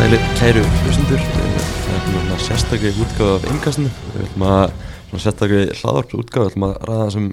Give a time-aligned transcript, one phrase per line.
[0.00, 3.90] sælir kæru hlustendur Það er svona sérstaklega útgáð af innkastinu.
[4.14, 4.70] Við ætlum að
[5.10, 7.26] svona sérstaklega hlaðarp útgáð Við ætlum að ræða þessum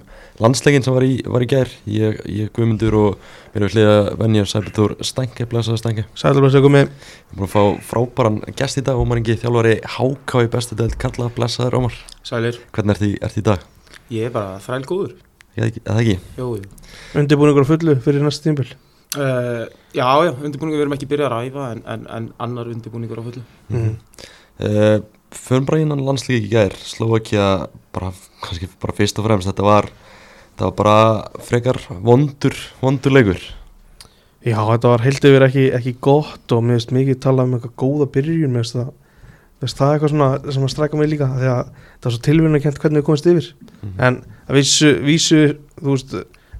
[0.43, 1.69] landsleikin sem var í, var í gær.
[1.87, 3.11] Ég, ég Guðmundur og
[3.53, 7.63] mér er hliða venjar Sæbjörn Stænke, blæsaða Stænke Sælir blessa komið Við erum að fá
[7.93, 11.95] frábæran gest í dag Ómar Ingi, þjálfari HK í bestu deild Kalla, blæsaður Ómar.
[12.27, 13.59] Sælir, Hvernig ert þið ert þið í dag?
[14.11, 15.15] ég er bara þræl góður
[15.57, 15.63] Ég
[19.13, 19.67] ekki, ekki?
[19.67, 23.21] Uh, já, já, undirbúningur við erum ekki byrjað að ræfa en, en, en annar undirbúningur
[23.21, 23.93] á fullu mm.
[24.57, 24.99] Uh,
[25.37, 28.09] Förum bara innan landslík í gær Slovakia bara,
[28.41, 29.87] kannski bara fyrst og fremst Þetta var,
[30.55, 33.37] þetta var bara frekar vondur, vondur leikur
[34.47, 37.75] Já, þetta var heilt yfir ekki, ekki gott og mér finnst mikið talað um eitthvað
[37.83, 38.91] góða byrjun mér finnst það,
[39.67, 42.63] það eitthvað svona sem að stræka mig líka því að það var svo tilvíðan að
[42.67, 43.93] kent hvernig við komist yfir Mhm.
[43.99, 45.41] en að vísu, vísu
[45.77, 46.15] þú veist,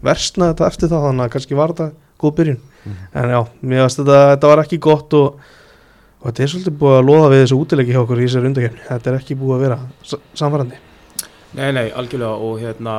[0.06, 1.88] versna þetta eftir það þannig að kannski var þetta
[2.22, 2.96] góð byrjun Mhm.
[3.20, 5.40] en já, mér finnst þetta, þetta var ekki gott og,
[6.22, 8.86] og þetta er svolítið búið að loða við þessu útileiki hjá okkur í þessari undakefni
[8.88, 10.78] þetta er ekki búið að vera sa- samfærandi
[11.58, 12.96] Nei, nei, algjörlega og hérna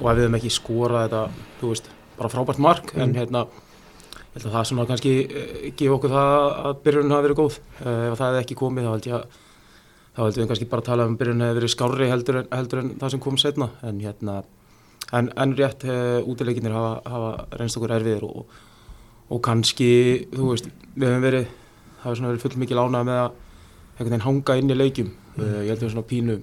[0.00, 1.22] og ef við hefum ekki skorað þetta
[1.60, 3.18] þú veist, bara frábært mark en Mm.
[3.18, 3.46] hérna
[4.32, 7.58] ég held að það svona kannski uh, gefa okkur það að byrjunin hafi verið góð
[7.84, 9.24] uh, ef það hefði ekki komið þá held ég að
[10.12, 12.78] þá heldum við kannski bara að tala um byrjunin hefði verið skárri heldur en, heldur
[12.82, 14.42] en það sem kom setna en hérna
[15.18, 18.46] en, en rétt uh, útileikinir hafa, hafa reynst okkur erfiðir og,
[19.32, 19.90] og kannski,
[20.32, 23.28] þú veist, við hefum verið það hefur svona verið full mikið lánað með að
[23.92, 25.12] einhvern veginn hanga inn í leikjum.
[25.36, 26.40] Uh, ég held að við svona pínu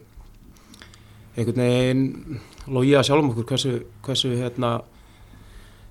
[1.39, 2.05] einhvern veginn
[2.69, 4.77] logið að sjálfum okkur hversu, hversu hérna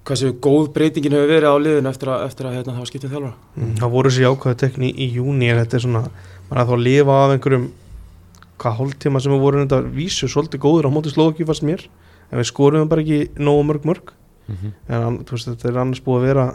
[0.09, 3.13] hversu góð breytingin hefur verið á liðinu eftir að, eftir að hérna, það var skiptið
[3.13, 3.35] þjálfara.
[3.59, 6.03] Mm, Það voru þessi ákvæðu tekni í júni en þetta er svona,
[6.49, 7.67] maður er þá að lifa af einhverjum
[8.59, 11.85] hvað hóltíma sem við vorum þetta vísu svolítið góður á móti slóki fast mér
[12.29, 14.13] en við skorum bara ekki nógu mörg mörg
[14.49, 14.73] mm -hmm.
[14.89, 16.47] en veist, þetta er annars búið að vera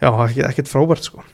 [0.00, 1.24] já, ekki, ekkert frábært sko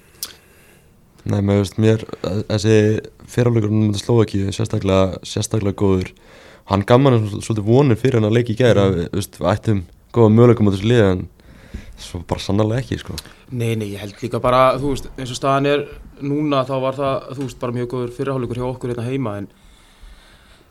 [1.25, 2.04] Nei, með veist mér
[2.48, 6.12] þessi fyrirleikur um Slovaki sérstaklega, sérstaklega góður
[6.70, 9.50] hann gaf mann svolítið vonir fyrir hann að leika í gæra að við, veist, við
[9.53, 11.22] ættum góða möguleikum á þessu liði en
[12.03, 13.16] svo bara sannarlega ekki sko.
[13.50, 15.84] Nei, nei, ég held líka bara, þú veist, eins og staðan er
[16.22, 19.48] núna þá var það, þú veist, bara mjög góður fyrirhálugur hjá okkur hérna heima en,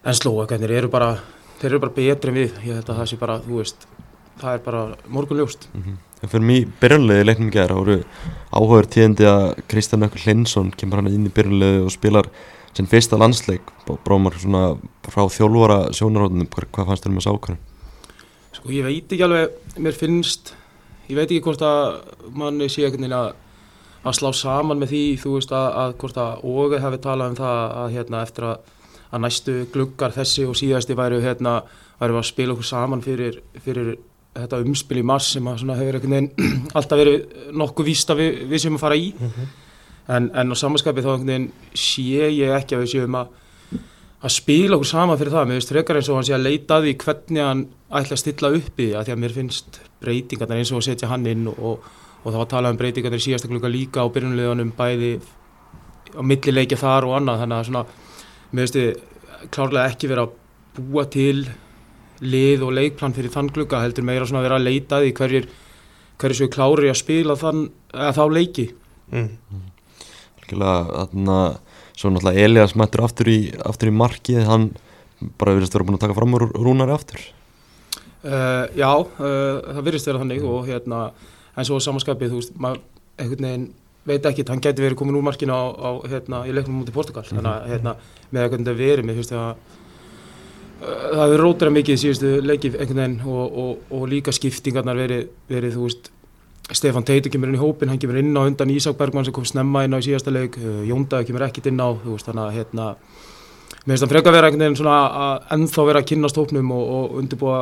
[0.04, 1.14] en slóakarnir eru bara
[1.62, 3.86] þeir eru bara betri en við, ég held að það sé bara, þú veist
[4.42, 6.00] það er bara morgunljóst mm -hmm.
[6.22, 8.04] Fyrir mig byrjunlega í leiknum í gæra voru
[8.54, 12.28] áhugaður tíðandi að Kristján Ökkur Hlinsson kemur hann inn í byrjunlega og spilar
[12.74, 13.62] sinn fyrsta landsleik
[14.06, 17.58] brómar svona frá þjálfara sjónarhóðunum, hvað fannst þér um þessu ákvæðum?
[18.52, 20.54] Sko ég veit ekki alveg, mér finnst,
[21.10, 22.02] ég veit ekki hvort að
[22.38, 23.34] manni sé einhvern veginn að,
[24.04, 27.40] að slá saman með því, þú veist að, að hvort að Óge hefði talað um
[27.42, 28.72] það að hérna eftir að,
[29.12, 31.60] að næstu gluggar þessi og síðasti væru hérna,
[32.00, 33.96] væru að spila okkur saman fyrir, fyrir
[34.38, 36.00] þetta umspil í mars sem hefur
[36.78, 39.12] alltaf verið nokkuð víst að við, við séum að fara í.
[40.12, 41.38] En, en á samanskapið þá
[41.78, 43.38] sé ég ekki að við séum að
[44.22, 46.78] að spila okkur saman fyrir það, mér finnst frekar eins og hann sé að leita
[46.84, 50.62] því hvernig hann ætla að stilla upp í því, að því að mér finnst breytingarnar
[50.62, 51.88] eins og að setja hann inn og, og,
[52.22, 55.12] og var að tala um breytingarnar í síðasta klukka líka á byrjunleðunum bæði
[56.14, 57.84] á millileikja þar og annað, þannig að svona
[58.52, 60.38] mér finnst þið klárlega ekki vera að
[60.78, 61.50] búa til
[62.22, 65.14] lið og leikplan fyrir þann klukka, heldur meira svona að vera að leita að því
[65.18, 65.50] hverjir
[66.22, 67.66] hverjir svo klári að spila þann,
[67.98, 68.68] að þá leiki
[69.10, 69.28] mm.
[70.42, 71.38] Algjörlega, þarna,
[71.98, 74.72] svo náttúrulega Elias mættur aftur í, aftur í markið, hann
[75.40, 77.22] bara verðist vera búin að taka fram rúnari aftur.
[78.22, 81.04] Uh, já, uh, það virðist vera þannig og hérna,
[81.56, 82.82] en svo samanskapið, þú veist, maður
[83.22, 83.70] einhvern veginn
[84.08, 87.24] veit ekki, hann geti verið komin úr markinu á, á hérna, í leiknum mútið Portugal,
[87.28, 87.96] þannig að hérna,
[88.32, 92.80] með hvernig þetta verið, finnst það að uh, það hefur rótara mikið í síðustu leikið
[92.80, 96.12] einhvern veginn og, og, og líka skiptingarnar verið, verið, þú veist,
[96.72, 99.46] Stefan Teitur kemur inn í hópin, hann kemur inn á undan Ísak Bergmann sem kom
[99.46, 102.58] snemma inn á í síðasta leik, uh, Jóndaði kemur ekkit inn á, veist, þannig að
[102.58, 102.90] hérna,
[103.86, 106.84] mér finnst það frekar vera einhvern veginn svona að ennþá vera að kynast hópnum og,
[106.98, 107.62] og undirbúa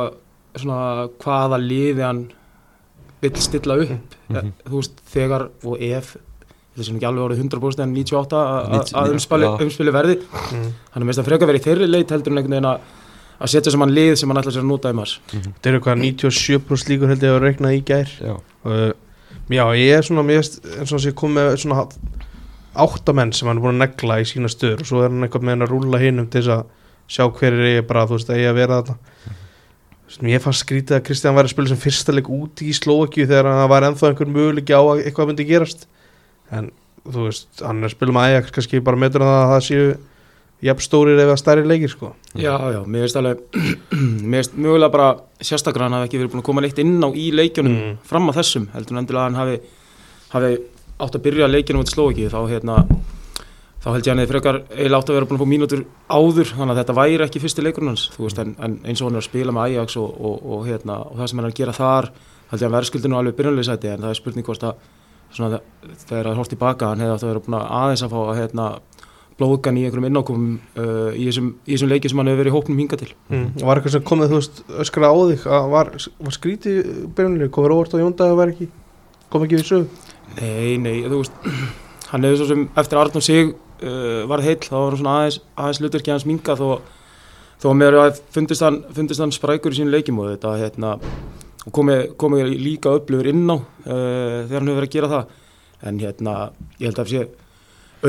[0.56, 2.24] svona hvaða liði hann
[3.20, 4.36] vill stilla upp Mhm.
[4.36, 4.52] mm.
[4.68, 6.16] þú veist þegar og ef
[6.74, 10.16] þetta sem ekki alveg orðið 100% en 98 að- að 90, að umspili, umspili verði.
[10.54, 10.72] Mm.
[10.94, 12.80] hann er mest að freka verið í þeirri leit heldur en einhvern veginn að
[13.40, 15.14] að setja saman lið sem hann ætla sér að nota í mars.
[15.32, 18.10] Þetta eru hvað 97% líkur held ég að reikna í gær?
[18.20, 18.34] Já,
[18.68, 18.92] uh,
[19.50, 21.86] Já, ég er svona finnst eins og þess að ég kom með svona
[22.76, 25.42] áttamenn sem hann er búin að negla í sína stöður og svo er hann eitthvað
[25.46, 26.66] með hann að rúlla hinum til þess að
[27.10, 28.96] sjá hverjir eigi bara, þú veist, eigi að vera þetta
[30.26, 33.46] Mér fannst skrítið að Kristján væri að spila sem fyrsta leik út í Slovakíu þegar
[33.46, 35.86] hann var ennþá einhver möguleiki á að eitthvað myndi gerast
[36.50, 36.70] en
[37.10, 39.84] þú veist, hann er að spila með Ajax kannski bara metur að það séu
[40.60, 43.38] jafn stórir eða stærri leikir sko Já, já, mér finnst alveg
[44.30, 45.06] mér finnst mögulega bara
[45.40, 47.94] sérstaklega hann hafi ekki verið búin að koma neitt inn á í leikjunum Mm.
[48.04, 49.56] fram á þessum heldur en endilega hann hafi,
[50.34, 50.50] hafi
[51.00, 52.76] átt að byrja leikinu mot Slóki þá hérna
[53.80, 56.50] þá held ég hann eða frekar eiginlega átt að vera búin að fá mínútur áður
[56.52, 59.16] þannig að þetta væri ekki fyrsti leikurinn hans þú veist en, en eins og hann
[59.16, 61.60] er að spila með Ajax og, og, og, hérna, og það sem hann er að
[61.62, 62.10] gera þar
[62.50, 64.84] held ég að verðskuldinu alveg byrjanlega sæti en það er spurning hvort að
[65.34, 65.60] svona,
[66.06, 68.66] þegar það hórt tilbaka hann hefði átt að vera aðeins að fá að hérna,
[69.40, 72.56] blóðgan í einhverjum innákomum uh, í þessum, í þessum leiki sem hann hefur verið í
[72.58, 73.08] hópnum hinga til.
[73.30, 73.46] Mm.
[73.62, 76.74] Var eitthvað sem komið, þú veist, öskra á þig að var, var skríti
[77.16, 78.68] byrjunlega, komið óvart á Jóndag að vera ekki
[79.30, 79.90] kom ekki við sög
[80.38, 81.50] Nei, nei, þú veist
[82.10, 85.18] hann hefur svo sem eftir að Arnór sig uh, varð heill, þá var hann svona
[85.20, 86.66] aðeins, aðeins hlutverki hans minga þó,
[87.62, 90.96] þó að mér að fundist hann, fundist hann sprækur í sínu leikjum og þetta hérna
[91.66, 93.62] og komið komi líka upplifur inn á uh,
[94.48, 95.36] þegar hann hefur verið að gera það
[95.90, 96.34] en hérna,
[96.80, 97.28] ég held að það sé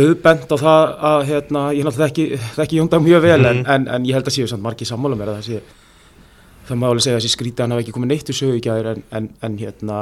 [0.01, 2.25] auðbent á það að hérna, ég náttúrulega þekki,
[2.55, 3.69] þekki Jóndag mjög vel en, Mhm.
[3.75, 5.61] en, en ég held að séu samt margir sammála mér að það sé
[6.69, 8.63] það má alveg segja að þessi skrítið hann hafi ekki komið neitt úr sögu í
[8.63, 9.97] gæðir en, en, en hérna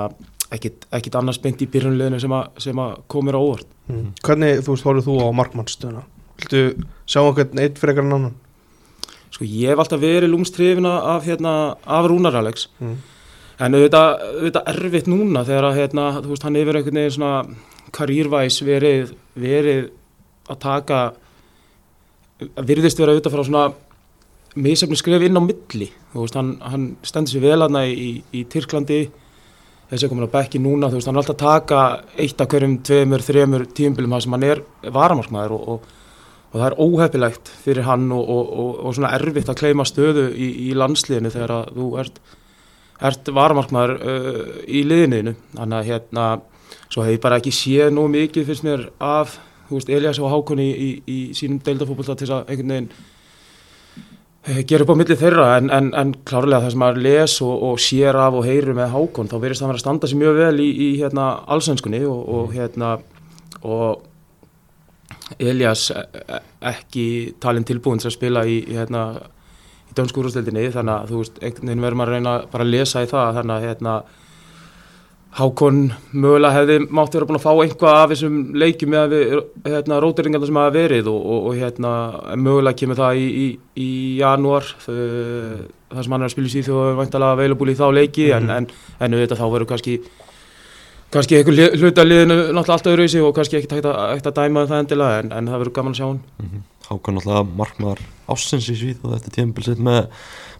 [0.53, 4.07] ekkit annars beint í byrjunleginu sem, að- sem að komir á óvart mm.
[4.25, 6.03] Hvernig, þú veist, horfðu þú á markmannstöðuna
[6.39, 6.61] Viltu
[7.09, 8.35] sjá einhvern eitt frekar en annan
[9.33, 11.53] sko ég hef alltaf verið lúmstrifina af, hérna,
[11.85, 12.95] af Rúnar Alex mm.
[13.59, 14.09] En auðvitað,
[14.39, 19.13] auðvitað erfitt núna þegar að hérna, þú veist, hann hefur einhvern veginn svona karýrvæs verið,
[19.39, 19.89] verið
[20.49, 20.99] að taka
[22.39, 23.65] virðist vera auðvitað frá svona
[24.59, 25.89] misefni skref inn á milli.
[26.13, 29.03] Þú veist, hann, hann stendur sér vel aðna í, í Tyrklandi.
[29.89, 31.83] Þessi er komin á bekki núna, þú veist, hann er alltaf að taka
[32.21, 35.95] eitt af hverjum, tveimur, þremur tíumbilum það sem hann er varamarkmaður og, og,
[36.49, 38.29] og það er óhefilegt fyrir hann og,
[38.85, 42.21] og svona erfitt að kleima stöðu í, í landsliðinu þegar að þú ert,
[42.99, 46.25] ert varamarkmaður uh, í liðinu þannig að hérna,
[46.89, 49.37] svo hef ég bara ekki séð nú mikið fyrst mér af
[49.69, 52.89] veist, Elias og Hákon í, í, í sínum deildafókbalta til að einhvern veginn
[54.49, 55.47] eh, gera upp á milli þeirra.
[55.59, 58.93] En, en, en klárlega það sem maður les og, og sér af og heyrir með
[58.95, 62.21] Hákon þá verðist það vera að standa sér mjög vel í, í hérna, allsvenskunni og,
[62.35, 62.93] og hérna
[63.59, 64.05] og
[65.39, 69.03] Elias e- e- ekki talin tilbúin til að spila í hérna
[69.89, 72.73] í dönsku úrstildinni þannig að þú veist, einhvern veginn verður maður að reyna bara að
[72.75, 73.99] lesa í það þannig að hérna
[75.29, 79.11] Hákon mögulega hefði mátt vera búin að fá einhvað af þessum leikjum með
[79.61, 81.91] hérna, róteringarna sem hafa verið og, og, og hérna,
[82.33, 83.45] mögulega kemur það í, í,
[83.77, 87.85] í janúar það sem hann er að spila í síð og væntalega available í þá
[87.99, 89.95] leiki en, en, en auðvitað þá verður kannski
[91.13, 94.83] kannski einhver hluta liðinu náttúrulega alltaf öðruvísi og kannski ekkert hægt að, dæma um það
[94.83, 96.65] endilega en, en það verður gaman að sjá hann Mhm.
[96.89, 100.09] Hákan náttúrulega markmaður ásins í og eftir tímabilsitt með,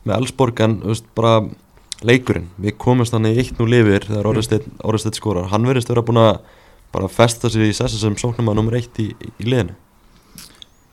[0.06, 1.42] með Elsborg en veist, bara
[2.06, 4.30] leikurinn, við komumst hann í 1-0 lifir þegar.
[4.30, 6.40] Orðestedt skorar hann verðist vera búin að
[6.94, 9.78] bara festa sig í sessi sem sóknum að nummer 1 í, í, liðinu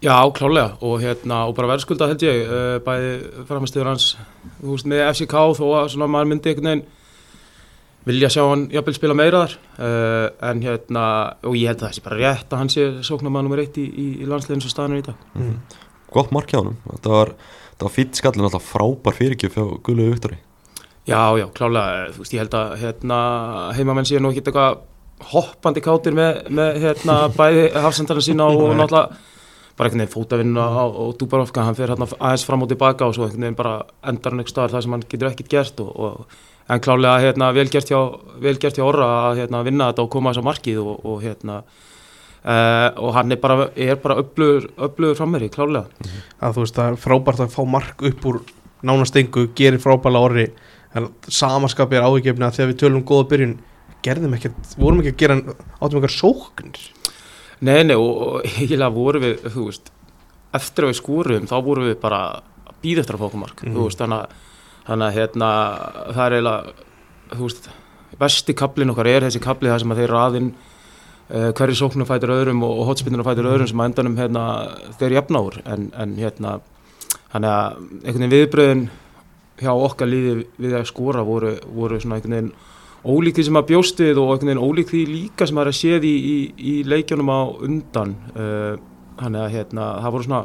[0.05, 3.13] Já, klálega og, hérna, og bara verðskulda held ég uh, bæði
[3.49, 4.11] framistöður hans
[4.61, 6.85] þú veist, með FCK þó að maður myndi einhvern veginn
[8.07, 9.57] vilja sjá hann jafnvel spila meira þar.
[9.77, 11.05] Uh, en hérna,
[11.47, 13.87] og ég held að það sé bara rétt að hann sé sóknarmann nummer eitt í,
[13.87, 15.29] í, í landsliðinu svo staðan er í dag.
[15.37, 15.55] Mm.
[16.15, 17.33] gott mark hjá hann, þetta var,
[17.83, 20.39] var fýtt skallin alltaf frábær fyrirgjöf hjá Gullu Viktori
[21.07, 23.19] Já, já, klálega, þú veist, ég held að hérna,
[23.77, 24.81] heimamenn sé nú ekki eitthvað
[25.31, 29.35] hoppandi kátir með, með hérna, bæði hafsendarinn sína og náttúrulega
[29.77, 33.15] bara einhvern veginn fótavinnuna á, og Dúbarovka, hann fer hérna aðeins fram og tilbaka og
[33.15, 33.77] svo einhvern veginn bara
[34.09, 37.69] endar hann eitthvað það sem hann getur ekkert gert og, og en klálega hérna, vel
[37.71, 38.01] gert hjá,
[38.43, 41.61] vel hjá Orra að hérna, vinna þetta og koma þess að markið og, og hérna
[42.47, 43.69] uh, og hann er bara,
[44.03, 45.87] bara öflugur, frammeri, klálega
[46.41, 48.41] að þú veist það er frábært að fá mark upp úr
[48.87, 50.51] nánast engu, gerir frábæla orri.
[50.97, 53.55] En samaskapið er áhugjefni að þegar við tölum um góða byrjun
[54.05, 55.37] gerðum ekkert, vorum ekki að gera
[55.81, 56.83] áttum eitthvað sóknir.
[57.67, 59.91] Nei, nei, og, og eiginlega vorum við, þú veist,
[60.57, 63.63] eftir að við skúrum, þá vorum við bara að býða eftir að fá okkur mark,
[63.65, 63.75] Mhm.
[63.77, 64.46] þú veist, þannig að,
[64.87, 65.51] þannig að, hérna,
[66.15, 66.87] það er eiginlega,
[67.33, 67.69] þú veist,
[68.21, 72.33] besti kaplinn okkar er þessi kapli það sem að þeir raðinn uh, hverju sóknum fætur
[72.37, 74.45] öðrum og, og hotspinnunum fætur öðrum sem að endanum, hérna,
[75.01, 76.55] þeir jafna úr, en, en, hérna,
[77.35, 78.87] þannig að einhvern veginn viðbröðin
[79.57, 82.55] hjá okkar líði við að skora voru, voru svona einhvern veginn
[83.07, 85.71] ólík því sem að bjóst við og einhvern veginn ólík því líka sem að er
[85.71, 88.15] að séð í, í, í leikjónum á undan.
[88.35, 88.73] Uh,
[89.17, 90.41] þannig að hérna, það voru svona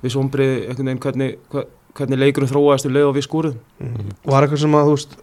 [0.00, 1.68] við sombrið einhvern veginn hvernig, hver-
[1.98, 3.62] hvernig leikurinn þróaðist um leið og við skúruðum.
[3.80, 4.12] Mm.
[4.30, 5.16] var eitthvað sem að þú veist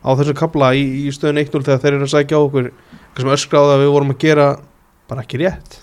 [0.00, 3.24] á þessum kabla í, í stöðun 1-0 þegar þeir eru að sækja á okkur eitthvað
[3.24, 4.46] sem öskráði að við vorum að gera
[5.10, 5.78] bara ekki rétt?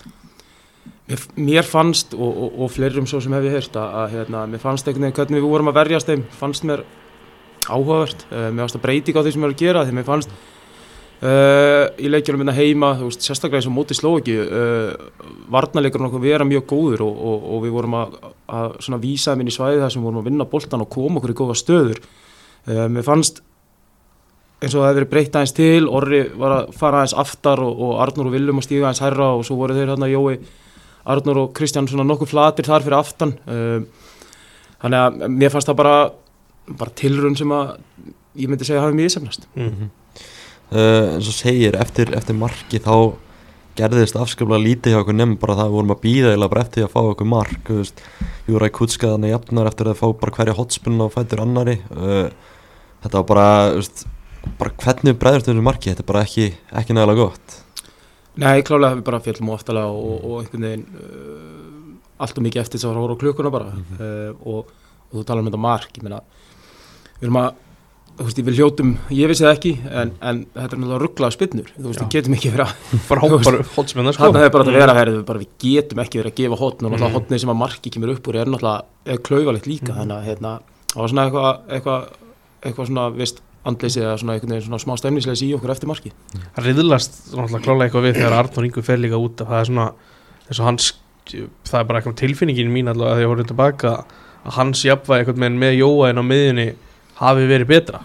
[1.08, 4.44] Mér, mér fannst og, og, og fleirum svo sem hef ég heyrt að, að hérna,
[4.50, 6.84] mér fannst einhvern veginn hvernig við vorum að verjast þeim fannst mér
[7.68, 8.26] áhugavert.
[8.28, 10.34] Uh, mér fannst að breyting á því sem við erum að gera því mér fannst
[11.24, 14.92] uh, í leikjunum minna heima þú veist, sérstaklega eins og móti slóki uh,
[15.52, 18.16] varnarleikurinn okkur vera mjög góður og, og, og við vorum að,
[18.60, 21.34] að vísa þeim inn í svæði þar sem vorum að vinna boltan og koma okkur
[21.34, 22.02] í góða stöður.
[22.68, 23.42] Uh, mér fannst
[24.58, 27.82] eins og það hefði verið breytt aðeins til Orri var að fara aðeins aftar og,
[27.88, 30.38] og Arnur og Viljum að stíga aðeins hærra og svo voru þeir hérna Jói,
[31.08, 33.36] Arnur og Kristján svona nokkuð flatir þar fyrir aftan.
[33.46, 33.86] Um,
[34.82, 35.98] þannig að mér fannst það bara
[36.76, 37.70] bara tilrun sem að
[38.38, 39.88] ég myndi segja hafi mjög ísefnast mm.
[40.72, 43.16] Uh, eins og segir eftir, eftir marki þá
[43.78, 46.86] gerðist afskaplega lítið hjá okkur nefn bara það við vorum að býða eða bara eftir
[46.86, 47.72] að fá okkur mark
[48.48, 52.26] Júra Kutska þannig jafnar eftir að fá bara hverja hotspunna og fættur annari uh,
[53.02, 54.04] þetta var bara, veist,
[54.58, 56.48] bara hvernig við bregðumst þessu marki, þetta er bara ekki,
[56.80, 57.56] ekki nægilega gott.
[58.38, 62.80] Nei, klálega hefur bara fjallum oftalega og, og einhvern veginn uh, allt og mikið eftir
[62.80, 63.72] þess að hóra á klukkuna bara.
[63.98, 64.74] Uh, og,
[65.08, 66.20] og þú talar um þetta mark ég meina,
[67.18, 67.64] við erum að
[68.18, 71.68] þú veist, við hljótum, ég vissi það ekki en, en þetta er náttúrulega rugglað spinnur.
[71.76, 72.72] Þú veist, við getum ekki verið að
[73.08, 74.22] frábæru hotsmennar sko.
[74.26, 74.98] Þarna hefur bara að vera að
[75.28, 77.16] bara við getum ekki verið að gefa hotn og náttúrulega Mm.
[77.18, 78.80] hotnið sem að marki kemur upp úr er náttúrulega
[79.14, 80.50] er klauvalegt líka þannig að hérna,
[80.92, 82.00] það var svona eitthvað eitthvað,
[82.66, 86.10] eitthvað svona vist andleysi eða svona veginn svona smá stemnisleis í okkur eftir marki
[86.56, 88.18] það riðlast náttúrulega klálega eitthvað við
[97.18, 98.00] á hafi verið betra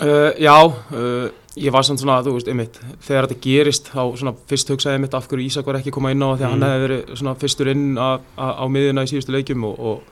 [0.00, 4.32] uh, Já, uh, ég var samt svona þú veist, einmitt, þegar þetta gerist þá svona
[4.48, 6.48] fyrst hugsaði ég mitt af hverju Ísak var ekki að koma inn á því að
[6.48, 6.54] Mm.
[6.54, 10.02] hann hefði verið svona fyrstur inn á miðjuna í síðustu leikjum og, og,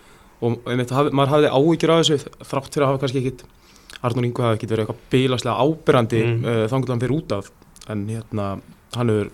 [0.43, 3.45] og einmitt, haf, maður hafði áhyggjur af þessu þrátt fyrir að hafa kannski ekkit
[4.03, 6.45] Arnur Ingu hafi ekkit verið eitthvað bílaslega ábyrrandi Mm.
[6.45, 7.51] uh, að hann fyrir út af
[7.89, 8.61] en hérna,
[8.97, 9.31] hann hefur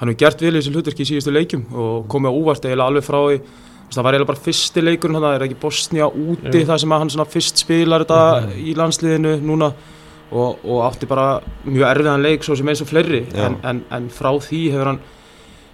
[0.00, 3.04] hann hefur gert í þessu hlutverki í síðustu leikjum og komið á úvart eiginlega alveg
[3.06, 3.38] frá því
[3.94, 6.66] það var eiginlega bara fyrsti leikurinn það er ekki Bosnia úti Jú.
[6.68, 8.58] það sem hann fyrst spilar þetta Mhm.
[8.64, 9.72] í landsliðinu núna
[10.34, 14.08] og, og átti bara mjög erfiðan leik svo sem eins og fleiri en, en, en
[14.10, 15.00] frá því hefur hann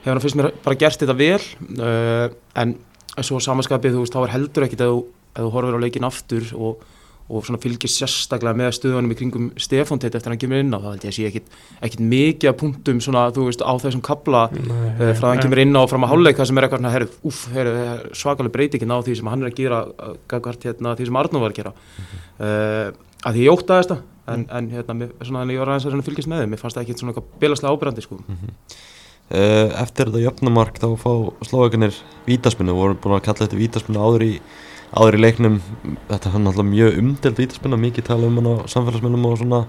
[0.02, 1.40] hefur hann fyrst mér bara gert þetta vel
[1.80, 2.74] uh, en
[3.20, 5.00] svo samanskapið þú veist þá er heldur ekkit að þú,
[5.36, 6.84] að þú horfir á leikin aftur og,
[7.30, 10.74] og svona fylgir sérstaklega með stöðunum í kringum Stefán Teit eftir að hann kemur inn
[10.74, 13.72] á það held ég að sé ekkit, ekkit mikið af punktum svona þú veist á
[13.84, 16.60] þessum kabla uh, frá að hann kemur inn á og fram að hálfleik það sem
[16.60, 17.74] er eitthvað svona, herru, úff, herru,
[18.22, 21.44] svakalega breytingin á því sem hann er að gera uh, gagvart hérna því sem Arnó
[21.44, 21.74] var að gera.
[22.40, 22.86] Uh,
[23.24, 25.98] að því ég óttaðist það en, en hérna, mér, svona, þannig ég var aðeins að
[25.98, 28.20] að fylgjast með þeim mér fannst það ekki svona eitthvað bilaslega ábyrrandi sko.
[29.30, 31.12] Uh, eftir þetta jöfnumark þá fá
[34.90, 35.56] að áður í, leiknum
[36.08, 39.60] þetta er náttúrulega mjög umdelt vítaspinna mikið tala um hann á samfélagsmiðlum og svona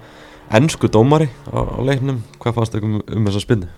[0.51, 2.24] ennsku dómari á, á leiknum.
[2.42, 3.70] Hvað fannst þau um, um þessa spinnu?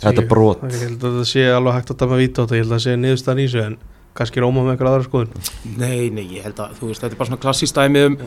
[0.00, 0.64] Þetta brot.
[0.68, 2.56] ég held að það sé alveg hægt að dæma víta á þetta.
[2.56, 3.76] Ég held að það sé niðurstaðan í þessu en
[4.14, 5.46] kannski róma með eitthvað aðra skoðun.
[5.78, 8.18] Nei, nei, ég held að þú veist, þetta er bara svona klassíst dæmi um,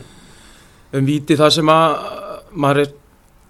[0.97, 1.97] um víti það sem að
[2.57, 2.95] maður er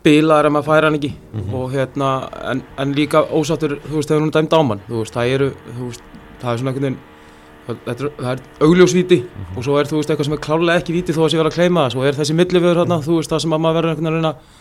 [0.05, 1.11] bilaður ef maður færa hann ekki.
[1.33, 1.53] Mhm.
[1.57, 2.09] og hérna,
[2.51, 5.49] en, en líka ósáttur, þú veist, þegar hún er dæmt ámann þú veist, það eru,
[5.67, 6.03] þú veist,
[6.41, 6.99] það er svona einhvern veginn
[7.67, 9.19] það, er, er augljósvíti
[9.57, 11.51] og svo er, þú veist, eitthvað sem er klárlega ekki víti þó að sé vera
[11.51, 14.07] að kleima svo er þessi millivöður hérna, þú veist, það sem að maður verður einhvern
[14.07, 14.55] veginn að reyna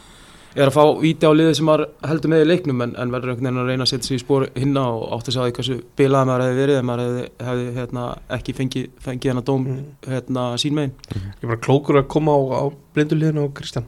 [0.56, 3.32] er að fá víti á liðið sem maður heldur með í leiknum en, en verður
[3.34, 5.56] einhvern veginn að reyna að setja sig í spór hinna og átt að segja því
[5.58, 8.04] hversu bilaði maður hefði verið ef maður hefði, hefði hérna,
[8.38, 9.82] ekki fengið, fengið hennar dóm Mm.
[10.08, 10.94] hérna, sín megin.
[11.12, 12.64] Ég er bara klókur að koma á, á
[12.96, 13.84] blinduliðinu á Kristján.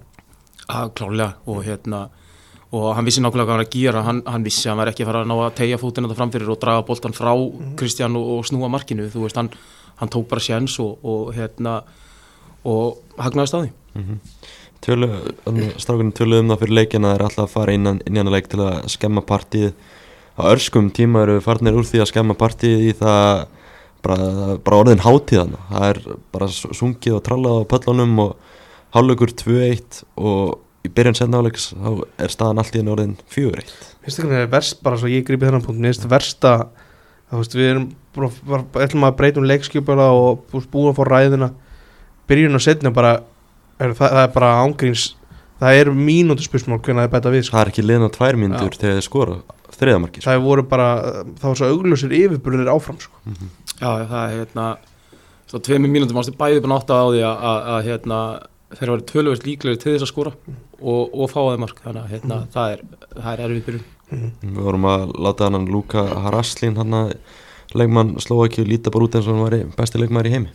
[0.68, 1.32] Að klálega
[2.68, 4.04] og hann vissi nákvæmlega hvað hann var að gera.
[4.04, 6.18] Hann, hann vissi að hann var ekki að fara að ná að tegja fótinn þetta
[6.18, 7.32] framfyrir og draga boltan frá
[7.80, 9.50] Kristján og, og snúa markinu, þú veist, hann,
[10.02, 11.80] hann tók bara sjens og, og hérna
[12.68, 13.70] og hagnaðist á því.
[13.96, 14.18] Mhm.
[14.84, 15.08] Tölu,
[15.82, 18.46] strákunum töluðu um það fyrir leikina er alltaf að fara innan, inn í hann leik
[18.46, 19.72] til að skemma partíð
[20.38, 23.48] á örskum tíma eru farnir úr því að skemma partíð í það
[24.06, 24.28] bara,
[24.62, 28.54] bara orðin hátíðan það er bara sungið og trallað á pöllunum og
[28.94, 31.88] hálfleikur 2-1 og í byrjan setnáleiks þá
[32.22, 33.72] er staðan allt í enn orðin 4-1
[34.04, 36.46] finnst ekki að það er verst bara svo ég grípi þennan punkt mér finnst verst
[36.48, 36.68] að
[37.58, 38.62] við erum bara,
[39.10, 41.50] að breyta um leikskjöpula og búin að fá ræðina
[42.30, 43.18] byrjun og setna bara
[43.78, 45.06] er, það, það er bara ángríns
[45.58, 47.56] það er mínútu spursmál hvernig það er bæta við sko.
[47.56, 49.38] það er ekki liðna tvær mínútur þegar þið skora
[49.78, 50.28] þriðamarki sko.
[50.30, 50.90] það voru bara,
[51.40, 53.24] það var svo augljósir yfirburðir áfram sko.
[53.78, 54.68] Já, það er hérna
[55.48, 58.20] svo tveimur mínútum ástu bæði búin átt á því að, að, að hérna
[58.78, 60.34] þeir eru tölvöld líklegir til þess að skora
[60.78, 63.86] og, og fá þeim mark, þannig að hérna, það er, það er erfið byrjun.
[64.08, 64.28] Mm.
[64.40, 67.10] við vorum að láta hann Luka Haraslin hann að
[67.76, 70.54] leikmann Slovaki líta bara út eins og hann var besti leikmæður í heimi.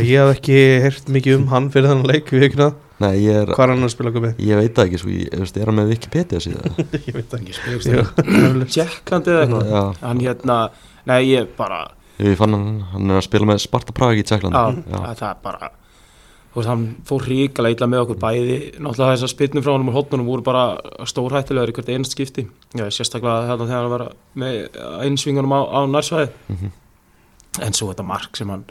[0.00, 3.50] Ég hef ekki heyrt mikið um hann fyrir þennan leik við ekki Nei, ég er
[3.52, 4.30] hvað er hann að spila gummi?
[4.40, 6.78] Ég veit það ekki, sko, ég, ég er hann með Wikipedia síðan?
[7.08, 8.68] ég veit það ekki spila ekki.
[8.72, 9.98] Tjekklandi eða eitthvað?
[10.00, 10.56] Hann hérna,
[11.10, 11.82] nei ég bara
[12.16, 14.86] ég fann hann, hann er að spila með Sparta Praga í Tjekklandi.
[14.88, 15.68] Já, að það er bara
[16.56, 20.26] veist, hann fór ríkala illa með okkur bæði náttúrulega þessar spilnum frá honum og hóttunum
[20.26, 20.64] voru bara
[21.04, 26.30] stórhættilegar í hvert einast skipti Já, sérstaklega þegar hann var með einsvingunum á, á nærsvæði
[26.48, 26.70] Mhm.
[27.62, 28.64] en svo þetta mark sem hann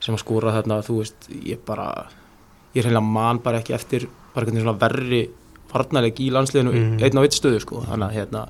[0.00, 2.08] sem hann skóra þarna, þú veist, ég bara
[2.74, 5.28] ég reynilega man bara ekki eftir bara veginn svona verri
[5.72, 7.02] varnarleik í landsliðinu Mhm.
[7.02, 8.48] einn á eitt stöðu sko þannig að hérna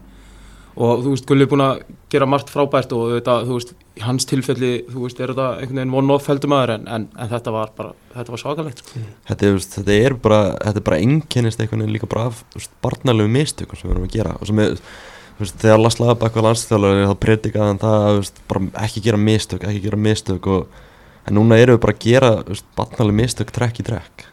[0.77, 4.05] og þú veist Gulli er búin að gera margt frábært og þetta, þú veist, í
[4.07, 7.55] hans tilfelli þú veist, er þetta einhvern veginn one-off heldur maður en, en, en þetta
[7.55, 9.03] var bara, þetta var svakalegt sko.
[9.29, 12.31] þetta, er, þú veist, þetta er bara þetta er bara einkennist einhvern veginn líka bara
[12.31, 12.45] af
[12.85, 14.37] barnalegu mistökum sem við erum að gera.
[14.41, 18.13] Og sem er þú veist, þegar Lars Lagerbæk var landstæðalari þá predikaði hann það að
[18.13, 20.81] þú veist, bara ekki gera mistök, ekki gera mistök og,
[21.29, 24.27] en núna erum við bara að gera þú veist, barnalegu mistök trekk í trekk.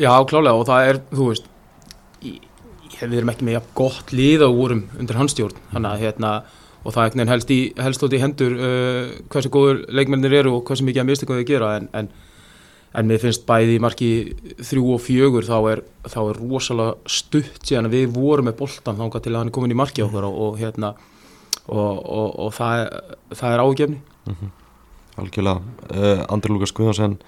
[0.00, 1.48] Já, klálega og það er, þú veist
[3.10, 6.32] við erum ekki með jafn gott lið á vorum undir hans stjórn þannig að hérna
[6.82, 10.82] og það er helst, helst út í hendur uh, hversu góður leikmennir eru og hversu
[10.86, 11.68] mikið að mistökum þau gera.
[11.78, 12.08] En, en,
[12.98, 14.08] en mér finnst bæði í marki
[14.66, 18.98] þrjú og fjögur þá er, þá er rosalega stutt síðan að við vorum með boltan
[18.98, 20.90] þangað til að hann er komin í marki okkur og, og hérna
[21.70, 23.16] og, og, og það, er-
[23.54, 24.02] er ágefni
[25.22, 27.18] algjörlega, uh, Andri Lukas Guðjónsson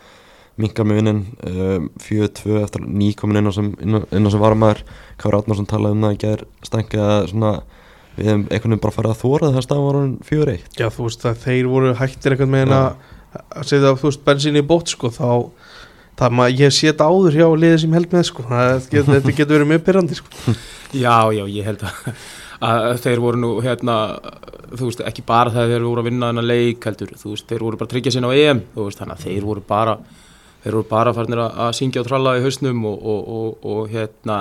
[0.60, 4.84] minkar með vinnin uh, 4-2 eftir nýkomin inn á sem, sem varamæður
[5.20, 7.54] Kári Átnarsson talaði um það í gær stengið að svona
[8.14, 11.08] við hefum einhvern veginn bara farið að þóra þess að var hann 4-1 Já, þú
[11.08, 12.88] veist að þeir voru hættir einhvern veginn að
[13.34, 15.28] að setja, þú veist, bensin í bótt sko, þá
[16.18, 19.36] það maður, ég sé þetta áður hjá liðið sem held með sko, það, get, þetta
[19.40, 20.56] getur verið mjög pyrrandi sko.
[20.94, 22.26] Já, já, ég held að,
[22.70, 23.96] að þeir voru nú hérna,
[24.74, 27.66] þú veist, ekki bara þegar þeir voru að vinna þennan leik heldur, þú veist, þeir
[27.66, 29.96] voru bara að tryggja sinna á EM, þú veist, þannig að þeir voru bara
[30.64, 34.38] þeir voru bara farnir að, syngja og tralla í hausnum og, og, og, og hérna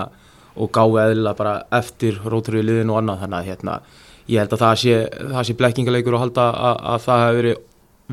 [0.54, 3.78] og gáði eðlilega bara eftir róturvið liðin og annað, þannig að hérna
[4.30, 4.98] ég held að það sé,
[5.34, 7.62] það sé blekkingaleikur og halda að, að það hefur verið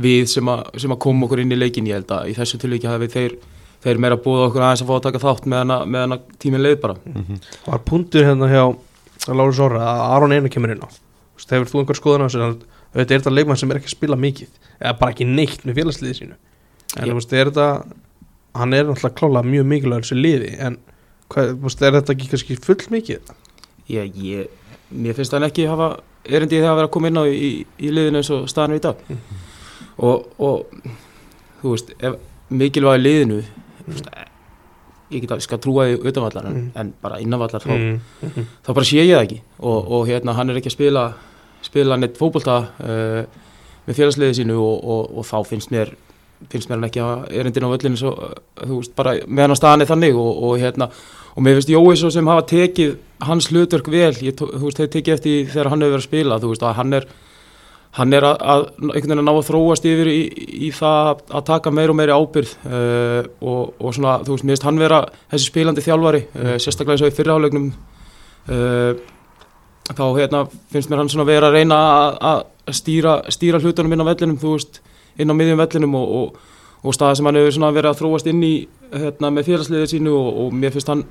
[0.01, 2.61] við sem að, sem að koma okkur inn í leikin ég held að í þessu
[2.63, 3.37] tilvíki hafi þeir
[3.81, 6.65] þeir meira búið okkur aðeins að fá að taka þátt meðan að, meðan að tíminn
[6.65, 6.97] leið bara.
[7.65, 8.65] Var puntur hérna hjá
[9.31, 10.89] Láru Sóra að Aron Einar kemur inn á?
[11.51, 12.45] Hefur þú einhver skoðan á þessu?
[12.45, 12.59] Að
[12.91, 15.81] auðvitað er þetta leikmann sem er ekki að spila mikið eða bara ekki neitt með
[15.81, 16.37] félagsliði sínu.
[16.99, 17.67] En þú veist, er þetta
[18.55, 20.79] hann er náttúrulega klálega mjög mikilvægur þessu liði en
[21.31, 23.35] hvað, veist, er þetta ekki kannski full mikið
[23.91, 24.49] ég, ég,
[24.91, 25.93] mér finnst hann ekki hafa
[26.27, 28.75] erindi í það að vera að koma inn á í, í, liðinu eins og staðan
[28.77, 29.05] er í dag
[30.01, 30.83] og, og
[31.63, 32.19] þú veist, ef
[32.51, 34.11] mikilvægi liðinu þú veist,
[35.11, 36.67] ég get að skal trúa því utanvallar en, Mm.
[36.79, 37.97] en bara innanvallar þá, mm.
[38.29, 38.45] Mm.
[38.67, 41.07] þá bara sé ég það ekki og, og hérna hann er ekki að spila
[41.67, 43.25] spila neitt fótbolta uh,
[43.87, 45.91] með félagsliði sínu og, og, og þá finnst mér
[46.49, 49.61] finnst mér hann ekki að erindin á völlinu svo, uh, þú veist, bara meðan að
[49.61, 50.91] staðan er þannig og, og hérna,
[51.35, 52.95] og mér finnst Jói svo sem hafa tekið
[53.29, 56.41] hans hlutverk vel, ég, þú veist, þeir tekið eftir þegar hann hefur verið að spila,
[56.41, 57.11] þú veist, að hann er
[57.99, 60.19] hann er að, að einhvern veginn að ná að þróast yfir í,
[60.67, 64.55] í það að taka meir og meiri ábyrð uh, og, og svona, þú veist, mér
[64.55, 65.01] finnst hann vera
[65.33, 67.67] þessi spilandi þjálfari, uh, sérstaklega eins og í fyrirhálegnum
[68.55, 68.93] uh,
[69.91, 71.81] þá hérna finnst mér hann svona vera að reyna
[72.31, 72.45] að
[72.79, 74.81] stýra, stýra hlutunum inn á vellinum, þú veist,
[75.19, 76.39] inn á miðjum vellinum og, og,
[76.85, 78.55] og staða sem hann hefur verið að þróast inn í
[78.93, 81.05] hérna, með félagsliðið sínu og, og mér finnst hann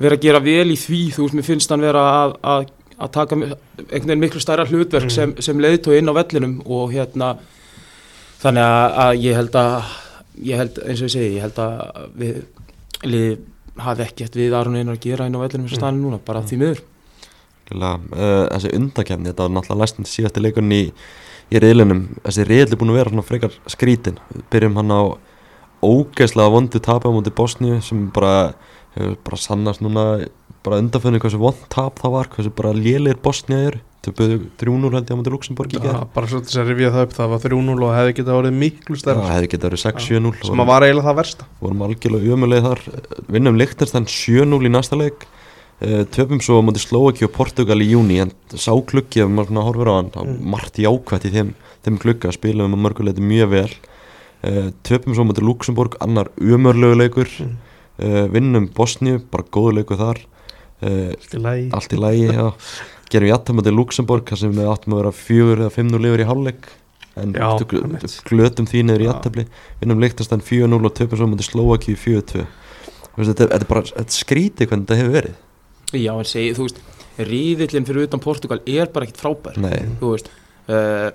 [0.00, 3.12] vera að gera vel í því, þú veist, mér finnst hann vera að, að, að
[3.14, 5.14] taka einhvern veginn miklu stærra hlutverk Mm.
[5.14, 7.36] sem, sem leiðtói inn á vellinum og hérna
[8.42, 9.76] þannig að, að ég held að
[10.44, 12.42] ég held, eins og ég segi, ég held að við
[13.06, 13.38] liðið
[13.86, 16.42] hafi ekkert við Aron Einar að gera inn á vellinum sem staðan er núna, bara
[16.44, 16.82] því miður.
[17.66, 20.90] Uh, þessi undakefni, þetta var náttúrulega læstin síðasti leikunni í,
[21.52, 25.02] í reyðlunum þessi reyðli búin að vera svona frekar skrítin við byrjum hann á
[25.84, 28.54] ógeðslega vondu tapa á móti Bosníu sem bara
[28.96, 30.06] hefur bara sannast núna
[30.66, 33.82] bara undanfönni hversu vond tap það var hversu bara lélir Bosníu eru.
[34.06, 37.06] Töpuðu 3-0 held ég á móti Luxemburg gerð bara svo til þess að rifja það
[37.06, 39.30] upp það var 3-0 og hefði getað orðið miklu það stærra.
[39.32, 41.48] hefði getað verið 6-7-0 sem var eiginlega það versta.
[41.62, 42.84] Vorum algjörlega ömuleg þar.
[43.34, 45.26] Vinnum Lichtenstein 7-0 í næsta leik
[45.82, 49.52] uh, töpum svo á móti Slovaki og Portugal í júni en sá klukki ef maður
[49.52, 50.38] svona horfir á hann mm.
[50.54, 51.52] Margt jákvætt í þeim,
[51.86, 53.68] þeim klukka spilum við mörguleiti mjög vel.
[54.46, 57.30] Uh, töpum svo á móti Luxemburg annar ömurlegu leikur.
[57.42, 57.58] Mm.
[58.00, 60.24] uh, vinnum Bosníu, bara góðu leikur þar.
[60.84, 61.12] Uh,
[61.72, 62.32] allt í lægi
[63.06, 66.00] gerum við jættum móti Luxemburg þar sem við áttum að vera fjögur eða fimm nú
[66.02, 66.68] lifur í hálfleik.
[67.16, 69.46] En Já, gl- glötum því niður í jættabli
[69.80, 74.12] vinnum Lichtenstein 4-0 og töpum svo móti Slovaki 4-2 Þú veist, þetta, er bara þetta
[74.12, 75.38] skríti hvernig þetta hefur verið
[75.94, 76.80] Já, en segi, þú veist,
[77.16, 79.60] ríðillin fyrir utan Portugal er bara ekkit frábær
[80.00, 80.28] þú veist
[80.68, 81.10] uh,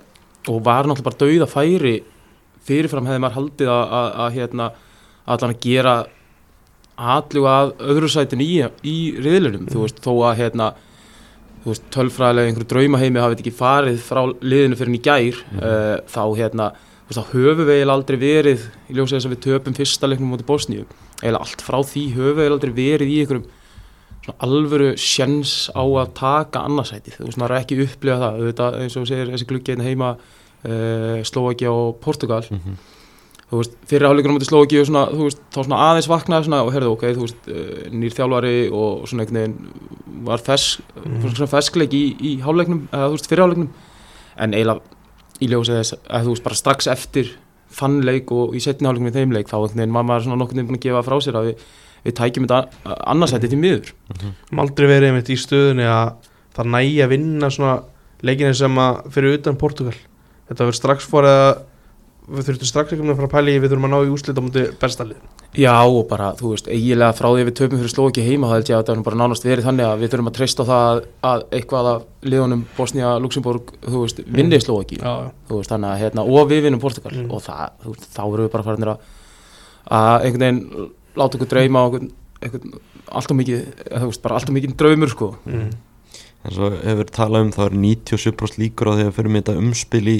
[0.49, 1.95] og var náttúrulega bara dauða færi
[2.65, 4.69] fyrirfram hefði maður haldið að, hérna,
[5.25, 5.95] allan að gera
[7.01, 8.51] allu að öðru sætin í,
[8.86, 10.67] í riðlunum, þú veist, þó að hérna,
[11.63, 16.23] þú veist, tölfræðilega einhverju draumaheimi hafið ekki farið frá liðinu fyrir í gær, uh, þá
[16.38, 19.77] hérna þú veist, þá höfum við eiginlega aldrei verið í ljósið þess að við töpum
[19.77, 20.86] fyrsta leiknum mútið Bosníu,
[21.21, 23.49] eiginlega allt frá því höfum við eiginlega aldrei verið í einhverjum
[24.45, 28.97] alvöru sjens á að taka annarsætið, þú veist, maður er ekki upplifað það, auðvitað, eins
[29.01, 32.75] og segir, þessi gluggi hérna heima uh, Slovakia og Portugal Mhm.
[33.51, 36.71] þú veist, fyrir áleikunum Slóki og svona, þú veist, þá svona aðeins vaknaði svona og
[36.71, 41.34] herðu, ok, þú veist, uh, nýr þjálfari og svona einhvern veginn var fesk, Mhm.
[41.36, 43.69] svona feskleik í, í háleiknum, eða þú veist, fyrir áleiknum
[44.38, 44.81] en eiginlega
[45.41, 47.31] í ljósið þess að þú veist, bara strax eftir
[47.73, 50.38] þann leik og í setni áleikunum í þeim leik þá einhvern veginn var maður svona
[50.38, 51.57] nokkurn veginn
[52.02, 53.92] að að við, tækjum þetta annarsætti til miður.
[54.52, 56.14] Má aldrei verið einmitt í stöðunni að
[56.56, 57.76] það nægi að vinna svona
[58.22, 59.98] leikinu sem að fyrir utan Portugal.
[60.50, 61.52] Þetta verður strax fór að
[62.32, 64.42] við þurfum strax ekki að fara að pæla í við þurfum að ná í úslita
[64.42, 65.22] á múti besta lið
[65.58, 68.54] Já og bara, þú veist, eiginlega frá því að við töfum fyrir Slóki heima þá
[68.54, 70.84] held ég að þetta er bara nánast verið þannig að við þurfum að treysta það
[70.92, 74.62] að, að eitthvað af liðunum Bosnia, Luxemburg, þú veist, vinni.
[74.64, 77.12] Slóki Já, þú veist, þannig að hérna, og við vinnum Portugal.
[77.18, 77.34] Mm.
[77.36, 79.10] og það, þú veist, þá erum við bara farinir að
[79.92, 82.76] að einhvern veginn láta okkur á einhvern, einhvern
[83.12, 85.36] allt og mikið, þú veist, allt og mikið draumur sko.
[85.45, 85.69] mm.
[86.41, 89.62] En svo hefur talað um það er 97% líkur á því að fyrir með þetta
[89.62, 90.17] umspil í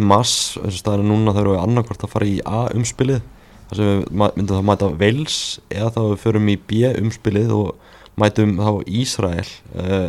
[0.00, 3.20] mass, þess að staðinu núna þau eru annarkvort að fara í A umspilið
[3.68, 5.38] þar sem við myndum þá mæta Wales
[5.72, 10.08] eða þá við förum í B umspilið og mætum þá Ísrael uh,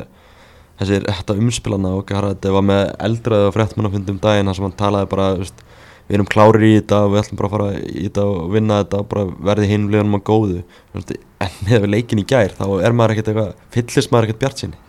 [0.79, 5.11] þessir þetta umspilana og þetta var með eldraði og fréttmannafundum daginn þar sem hann talaði
[5.13, 5.63] bara veist,
[6.07, 9.03] við erum klárir í þetta við ætlum bara að fara í þetta og vinna þetta
[9.13, 10.63] bara verði hinn liðanum að góðu.
[10.93, 11.05] En
[11.67, 14.81] með leikin í gær þá er maður ekkert eitthvað fyllist maður ekkert bjart sinni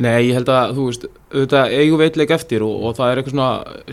[0.00, 1.02] Nei, ég held að, þú veist,
[1.34, 3.48] auðvitað eigum veitleik eftir og, og það er eitthvað svona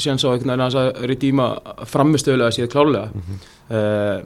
[0.06, 1.48] séns á einhvern veginn að þess að reydíma
[1.91, 3.39] framistöðulega síðan klálega Mhm.
[3.74, 4.20] uh,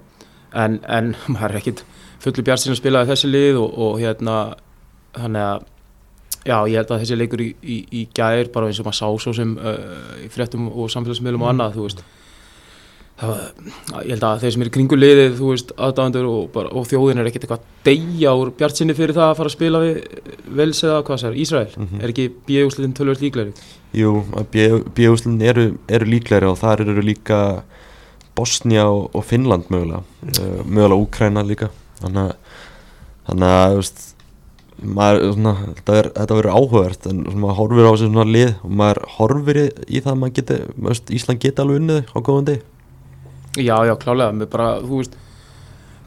[0.66, 1.84] en, en maður er ekkit
[2.22, 4.36] fullu bjart sinni að spila þessi lið og, og hérna
[5.16, 5.64] þannig að
[6.52, 9.08] já, ég held að þessi leikur í, í, í gær bara eins og maður sá
[9.26, 9.76] svo sem uh,
[10.26, 12.04] í fréttum og samfélagsmiðlum og annað, þú veist
[13.22, 17.22] það ég held að þeir sem eru kringu liðið, þú veist, aðdáðandur og, og þjóðin
[17.22, 20.00] er ekkit eitthvað að deyja úr bjart sinni fyrir það að fara að spila við
[20.62, 21.70] vels eða hvað sér, Ísrael?
[21.78, 22.02] Mhm.
[22.02, 23.68] er ekki bíðúslitin tölvöld líklegri?
[23.98, 24.14] Jú,
[24.98, 27.42] bíóslun eru, eru líklegri og þar eru líka
[28.36, 30.02] Bosnia og, og Finnland mögulega.
[30.24, 31.70] Uh, mögulega Úkraina líka.
[32.02, 32.32] Þannig
[33.52, 34.06] að þú veist,
[34.82, 35.54] maður, svona,
[35.94, 40.26] er, þetta verður áhugavert en maður horfir á svona lið og maður horfir í, það
[40.32, 42.64] að Ísland geti alveg unnið á góðan deg
[43.60, 45.16] Já, já, klálega, með bara, þú veist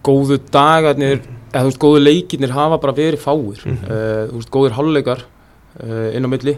[0.04, 1.18] góðu dagarnir
[1.52, 3.84] eða þú veist, góðu leikirnir hafa bara verið fáir Mhm.
[3.84, 5.24] uh, þú veist, góður hálfleikar
[5.82, 6.54] uh, inn á milli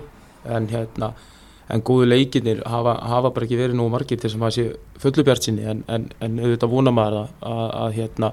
[0.46, 1.12] en hérna,
[1.68, 4.66] en góðu leikirnir hafa, hafa bara ekki verið nú margir til sem að sé
[5.02, 8.32] fullubjart sinni en, en, en auðvitað vona maður að, að, að hérna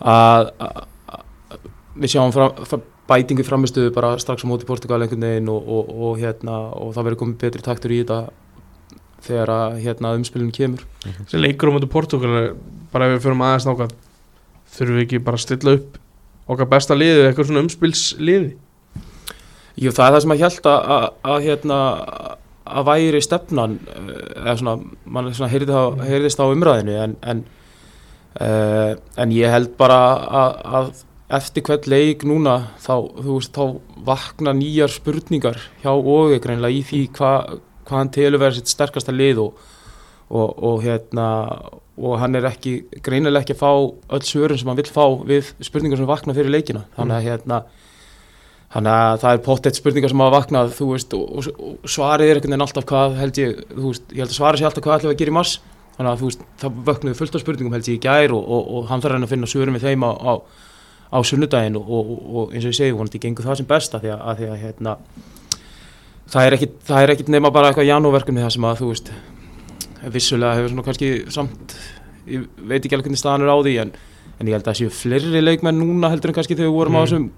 [0.00, 0.80] að, að,
[2.00, 5.88] við sjáum fram, fram, bætingu framistuðu bara strax á móti Portugal einhvern veginn og, og,
[6.10, 8.20] og hérna og það verður komið betri taktur í þetta
[9.24, 10.86] þegar að hérna umspilinu kemur.
[11.28, 12.54] Sem leikur á múti Portugal
[12.92, 13.92] bara ef við förum aðeins nákvæm
[14.74, 15.98] þurfum við ekki bara að stilla upp
[16.50, 18.52] okkar besta liði, eitthvað svona umspilsliði
[19.80, 21.76] Jú, það er það sem að held að, að, að hérna
[22.70, 24.10] að væri stefnan eh,
[24.42, 24.74] eða svona,
[25.06, 27.44] mann svona heyrði það, heyrðist á umræðinu en en,
[28.42, 30.00] uh, en ég held bara
[30.42, 30.92] að, að
[31.40, 36.84] eftir hvert leik núna þá, þú veist, þá vakna nýjar spurningar hjá Óge greinlega í
[36.86, 37.58] því hvað
[37.90, 39.60] hva hann telur verið sitt sterkasta lið og,
[40.30, 41.26] og, og hérna
[42.00, 43.72] og hann er ekki, greinilega ekki að fá
[44.16, 46.86] öll svörin sem hann vill fá við spurningar sem vakna fyrir leikina.
[46.96, 47.62] Þannig að hérna
[48.70, 52.38] Þannig að það er pottet spurningar sem hafa vaknað, þú veist, og, og, svarið er
[52.38, 55.00] einhvern veginn alltaf hvað held ég, þú veist, ég held að svarið sé alltaf hvað
[55.00, 55.54] ætlum við að gera í mars,
[55.96, 58.68] þannig að þú veist, það vöknuði fullt af spurningum held ég í gær og, og,
[58.76, 60.32] og hann þarf hann að finna svörum við þeim á, á,
[61.10, 64.22] á sunnudaginn og, og eins og ég segi, vonandi gengur það sem besta því að,
[64.22, 64.94] að, því að hérna,
[66.30, 69.10] það er ekkit, það er ekkit nema bara eitthvað janúverkefni það sem að, þú veist,
[70.14, 71.76] vissulega hefur svona kannski samt,
[72.30, 73.92] ég veit ekki alveg hvernig staðan er á því en,
[74.40, 76.96] en ég held að það séu fleiri leikmenn núna heldur en kannski þegar við vorum
[76.96, 77.06] á Mm.
[77.06, 77.30] þessum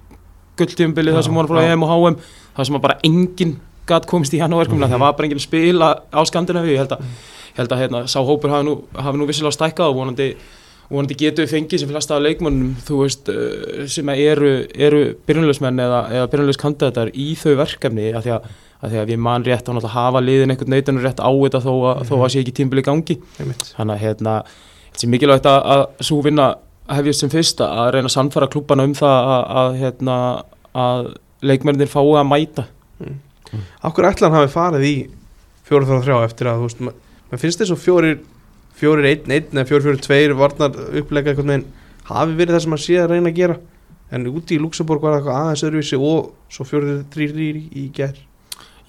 [0.61, 1.63] gulltífumbili þar sem vorum frá.
[1.73, 2.17] EM og HM
[2.57, 3.55] þar sem bara enginn
[3.89, 7.07] gat komist í janúverkum það var bara enginn spila á Skandinavíu ég held að,
[7.53, 10.29] ég held að hérna, sá hópur hafi nú, hafi nú vissilega stækkað og vonandi,
[10.93, 15.81] vonandi getur við fengið sem flesta af leikmönnum þú veist, uh, sem eru, eru byrjunleusmenn
[15.83, 18.51] eða, eða byrjunleuskandidatar í þau verkefni að því að,
[18.83, 21.61] að því að við mann rétt á að hafa liðin einhvern neitunum rétt á þetta
[21.63, 23.17] þó að, þó að sé ekki tímbili gangi.
[23.77, 24.33] Þannig að hérna,
[24.93, 26.47] þetta er mikilvægt að, að svo vinna
[26.93, 30.17] hefjast sem fyrsta að reyna að sannfara klubbana um það að, að, hérna,
[30.83, 31.07] að
[31.47, 32.65] leikmennir fái að mæta.
[33.87, 34.95] Akkur ætlan hafi farið í
[35.69, 36.95] 4-3-3 eftir að, veist, ma-
[37.31, 37.85] maður finnst þess að
[38.81, 41.67] 4-1-1 eða 4-4-2 varnar upplega eitthvað með
[42.09, 43.57] hafi verið það sem að sé að reyna að gera.
[44.13, 47.47] En úti í Luxemburg var það eitthvað aðeins öðruvísi og svo 4-3-3
[47.79, 48.19] í gær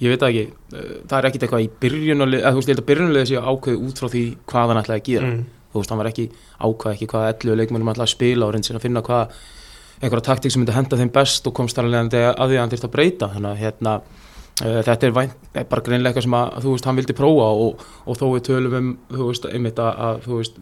[0.03, 2.83] ég veit ekki, eh, það er ekkit eitthvað í byrjunalið, eða þú veist, ég held
[2.83, 5.43] að byrjunalið sé ákveðið út frá því hvað hann ætlaði að gera mm.
[5.73, 6.25] þú veist, hann var ekki
[6.63, 9.37] ákveð ekki hvað 11 leikmennum ætlaði að spila og reynda sér að finna hvað
[10.03, 12.89] einhverja taktík sem myndi henda þeim best og komst alveg að því að hann þurfti
[12.89, 16.59] að breyta þannig að hérna uh, þetta er, vænt, er bara greinlega eitthvað sem að
[16.65, 20.01] þú veist, hann vildi prófa og, og þó við tölum um, þú veist, einmitt að,
[20.07, 20.59] að þú veist,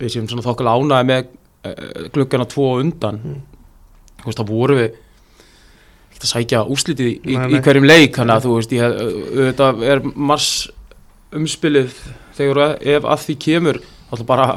[0.00, 3.38] við séum svona þokkulega ánæði með uh, gluggana tvo undan Mm.
[4.22, 4.98] þú veist, þá voru við
[6.24, 8.98] að sækja úslitið í, í, í hverjum leik þannig að þú veist, ég,
[9.36, 10.50] auðvitað er mars
[11.36, 11.94] umspilið
[12.36, 13.80] þegar ef að því kemur
[14.10, 14.48] alltaf bara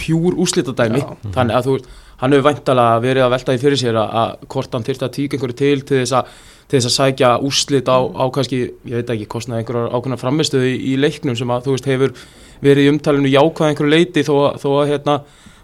[0.00, 1.02] pjúr úslitadæmi
[1.34, 4.48] þannig að þú veist, hann hefur væntalega verið að velta því fyrir sér að, að
[4.54, 6.32] hvort hann þyrfti að tíka einhverju til til þess að,
[6.70, 10.70] til þess að sækja úslit á, á kannski, ég veit ekki, kostnaði einhverjar ákveðna framistöðu
[10.70, 12.16] í, í leiknum sem að þú veist hefur
[12.64, 15.18] verið í umtalinu jákvæð einhverju leiti þó, þó að hérna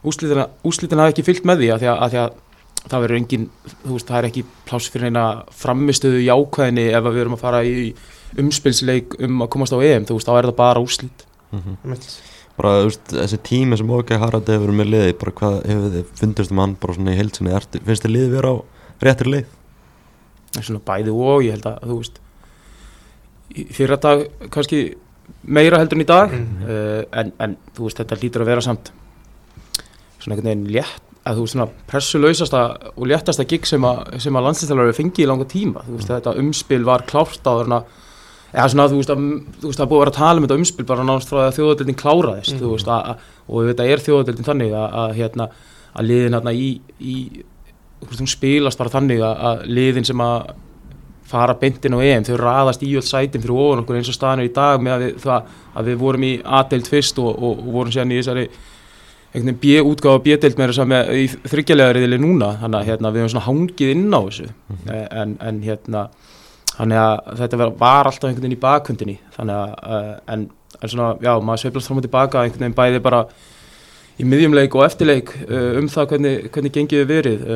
[0.05, 0.49] úslitina,
[1.05, 2.39] hafi ekki fyllt með því að því að, að
[2.89, 3.45] það verður engin,
[3.85, 7.43] þú veist, það er ekki pláss fyrir eina framistöðu jákvæðinni ef að við erum að
[7.45, 7.95] fara í
[8.41, 12.07] umspilsleik um að komast á EM, þú veist, þá er það bara úslit Einmitt.
[12.57, 16.11] bara þú veist, þessi tími sem OK Harald hefur með liði, bara hvað hefur þið
[16.23, 18.57] fundist um hann bara svona í heilsinni, finnst þið liði vera á
[19.05, 19.47] réttir leið?
[20.57, 22.17] en svona bæði og ég held að þú veist
[23.61, 24.81] í fyrra dag kannski
[25.47, 26.65] meira heldur en í dag Mhm.
[26.65, 28.91] uh, en, en þú veist þetta lítur að vera samt
[30.21, 32.61] svona einhvern veginn létt að þú svona pressulausasta
[32.97, 36.37] og léttasta gig sem að, sem að landslýstælari fengi í langa tíma þú veist þetta
[36.43, 37.81] umspil var klárt á þarna
[38.51, 39.21] eða svona þú veist að
[39.63, 41.45] þú veist að búið að vera að tala um þetta umspil bara nánast frá því
[41.51, 42.63] að þjóðadeildin kláraðist Mhm.
[42.65, 43.13] þú veist að,
[43.49, 45.49] og þetta er þjóðadeildin þannig að, að hérna
[45.95, 46.69] að liðin hérna í,
[47.01, 47.15] í
[48.11, 50.51] hún spilast bara þannig að, að liðin sem að
[51.31, 54.41] fara beintin á EM, þau raðast í öll sætin fyrir ofan okkur eins og staðan
[54.43, 57.61] er í dag með að við, það, að við vorum í A-deild fyrst og, og,
[57.61, 58.49] og vorum þessari
[59.31, 62.51] einhvern veginn B-útgáfa B-deild með þess að með í þryggjalega riðili núna.
[62.59, 64.49] Þannig að hérna, við höfum svona hangið inn á þessu.
[64.91, 66.03] Eh, en, en hérna
[66.75, 70.45] þannig að þetta var, var alltaf einhvern veginn í bakhundinni þannig að uh, en,
[70.81, 73.21] en svona, já, maður sveiflast fram og tilbaka einhvern veginn bæði bara
[74.21, 77.47] í miðjumleik og eftirleik uh, um það hvernig, hvernig gengið við verið.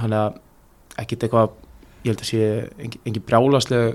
[0.00, 0.40] Þannig að
[1.04, 1.54] ekkit eitthvað
[2.04, 2.50] ég held að sé
[2.88, 3.94] engin, engin brjálaslega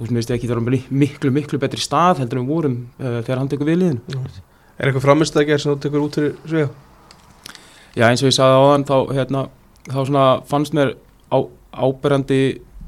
[0.00, 3.50] þú veist, ekki það er miklu, miklu betri stað heldur en við vorum þegar hann
[3.52, 4.40] tekur við liðinu
[4.80, 6.70] Er eitthvað framist að gera sem þú tekur út fyrir svega?
[7.98, 9.40] Já, eins og ég sagði áðan þá, hérna,
[9.90, 10.94] þá svona fannst mér
[11.28, 11.38] á,
[11.76, 12.42] áberandi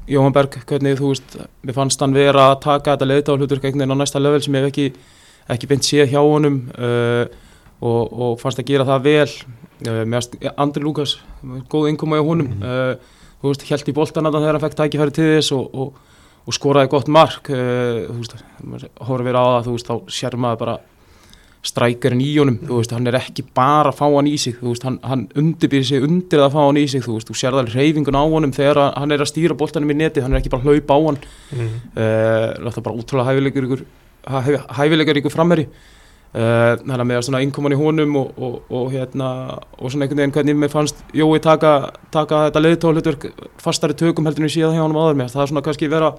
[0.09, 3.95] Jóhann Berg, hvernig þú veist mér fannst hann vera að taka þetta leiðtáðhlutur einhvern veginn
[3.95, 4.87] á næsta level sem ég hef ekki
[5.53, 7.25] ekki beint séð hjá honum uh,
[7.83, 11.17] og, og fannst að gera það vel uh, með Andri Lukas
[11.71, 12.95] góð innkoma í honum uh,
[13.43, 16.57] þú veist, held í boltan að þegar hann fekk tækifæri til þess og, og, og
[16.57, 20.63] skoraði gott mark uh, þú veist, maður horfir á það þú veist, þá sér maður
[20.65, 20.79] bara
[21.63, 24.73] strækjarinn í honum, þú veist, hann er ekki bara að fá hann í sig, þú
[24.73, 27.55] veist, hann, hann undirbýr sig undir að fá hann í sig, þú veist, þú sér
[27.55, 30.41] það reyfingun á honum þegar að hann er að stýra boltanum í neti, hann er
[30.41, 31.19] ekki bara að hlaupa á hann
[31.53, 31.73] Mm.
[31.95, 33.83] uh, láta bara útrúlega hæfilegur ykkur,
[34.27, 38.91] hæ- hæfilegur ykkur frammeri uh, þannig að með svona innkoman í honum og, og, og
[38.91, 39.27] hérna
[39.77, 41.73] og svona einhvern veginn hvernig mér fannst Jói taka,
[42.11, 43.19] taka þetta leiðtóðlutur
[43.61, 46.09] fastari tökum heldur en ég síðan hjá honum áður með það er svona kannski vera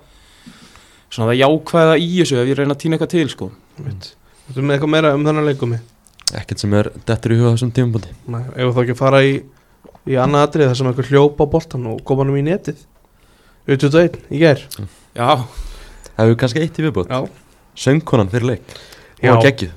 [1.11, 4.13] svona það jákvæða í þessu ef ég reyna að týna eitthvað til sko Einmitt.
[4.53, 5.79] Þú með eitthvað meira um þannig leikumi?
[6.35, 9.35] Ekkert sem er dettur í huga þessum tímabóti Nei, ef þá ekki að fara í
[10.05, 12.83] í annað atrið þar sem einhver hljópa á boltan og koma hann um í netið?
[13.65, 14.61] U21 í gær.
[15.17, 15.29] Já,
[16.19, 17.09] Hefur kannski eitt í viðbót?
[17.09, 17.25] Já,
[17.75, 18.75] Söngkonan fyrir leik.
[19.25, 19.33] Já.
[19.33, 19.73] Og geggjuð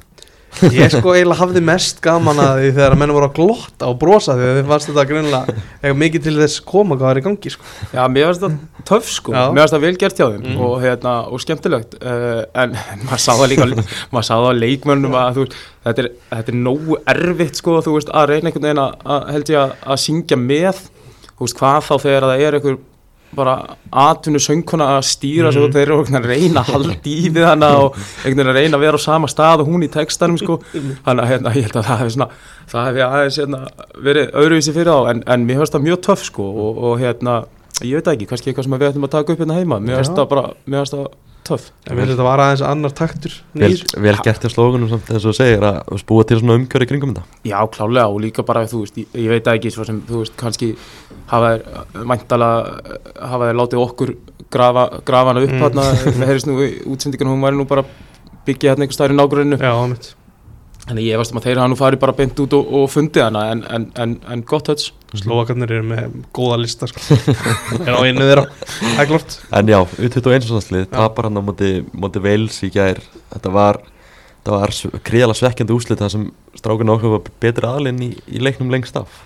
[0.73, 3.97] ég sko eiginlega hafði mest gaman að því þegar að menn voru að glotta og
[4.01, 7.53] brosa því að þið fannst þetta eitthvað mikið til þess koma hvað er í gangi
[7.53, 7.67] sko.
[7.93, 8.57] Já, mér finnst það
[8.91, 9.43] töff sko, Já.
[9.53, 10.59] mér finnst það vel gert hjá þeim Mhm.
[10.67, 12.75] og, hérna, og skemmtilegt uh, en
[13.07, 13.69] maður sá það líka
[14.11, 15.47] maður sá það leikmönnum að þú
[15.87, 19.75] þetta er, þetta er nógu erfitt sko, veist, að reyna einhvern veginn að, held ég
[19.87, 20.83] að syngja með
[21.37, 22.77] þú veist, hvað þá þegar það er einhver
[23.37, 23.53] bara
[24.05, 25.73] atvinnu söngkona að stýra Mhm.
[25.75, 27.95] þeir eru að reyna að halda í við hana og
[28.49, 30.59] að reyna að vera á sama stað og hún í textanum sko.
[31.05, 32.29] Þannig að hérna, ég held að það hefði svona
[32.67, 33.61] það hefði aðeins hérna,
[34.09, 35.09] verið öðruvísi fyrir þá.
[35.13, 37.37] En, en mér finnst það mjög töff sko og, og hérna,
[37.85, 40.17] ég veit ekki, kannski eitthvað sem við ætlum að taka upp hérna heima, mér finnst
[40.17, 41.07] það bara mér finnst það
[41.47, 43.33] töff en við þetta var aðeins annar taktur.
[43.57, 43.71] Vel,
[44.03, 47.13] vel gert hjá slógunum samt þess að þú segir að búa til svona umkjöri kringum
[47.15, 47.39] þetta.
[47.47, 50.35] Já, klálega og líka bara, þú veist, ég, ég veit ekki svo sem, þú veist,
[50.39, 50.73] kannski
[51.31, 52.51] hafa þeir mæntala
[53.17, 54.13] hafa þeir látið okkur
[54.53, 55.63] grafa, grafa hana upp Mm.
[55.65, 57.83] hérna, það heyrðist nú í útsendingunum, hún væri nú bara
[58.47, 60.15] byggja hérna einhver í nágruninu Já,
[60.87, 63.25] Þannig ég veist um að þeir hafa nú farið bara beint út og, og fundið
[63.25, 66.99] hana en, en, en, en gott höts Slóakarnir eru með góða lista sko.
[67.85, 68.43] er á einu þeirra.
[68.99, 69.13] Er
[69.59, 72.99] En já, U21 sannslið, tapar hann á móti, móti Veils í gær.
[73.31, 73.79] Þetta var,
[74.47, 74.75] var
[75.07, 76.27] gríðalega svekkjandi úslit það sem
[76.59, 79.23] strákun okkur var betri aðlinn í, í leiknum lengst af.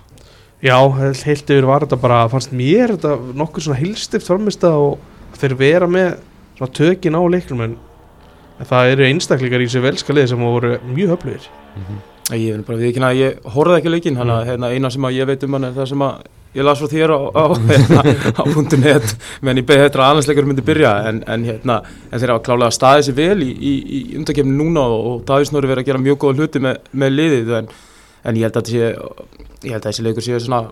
[0.62, 5.00] Já, heilt yfir var þetta bara fannst mér þetta nokkuð svona hilstift framist og
[5.42, 6.20] þeir vera með
[6.60, 7.80] svona tökin á leiknum en
[8.62, 11.52] en það eru einstaklingar í þessu velska liði sem voru mjög höflugir.
[11.76, 12.00] Mm
[12.32, 14.50] Ég vil bara við ekki að ég horfði ekki á leikinn, hann að Mm.
[14.52, 16.14] hérna, eina sem að ég veit um hann er það sem að
[16.56, 18.02] ég las frá þér á, á, hérna,
[18.40, 18.44] á
[18.78, 21.82] .net meðan ég beði þetta að annarsleikur myndi byrja en, en, hérna,
[22.12, 25.52] en þeir hafa klálega staðið sér vel í, í, í undakefni núna og, og Davís
[25.52, 27.70] Nóri verið að gera mjög góða hluti með, með liðið en,
[28.24, 28.80] en ég held að þessi,
[29.64, 30.64] ég held að þessi leikur séu svona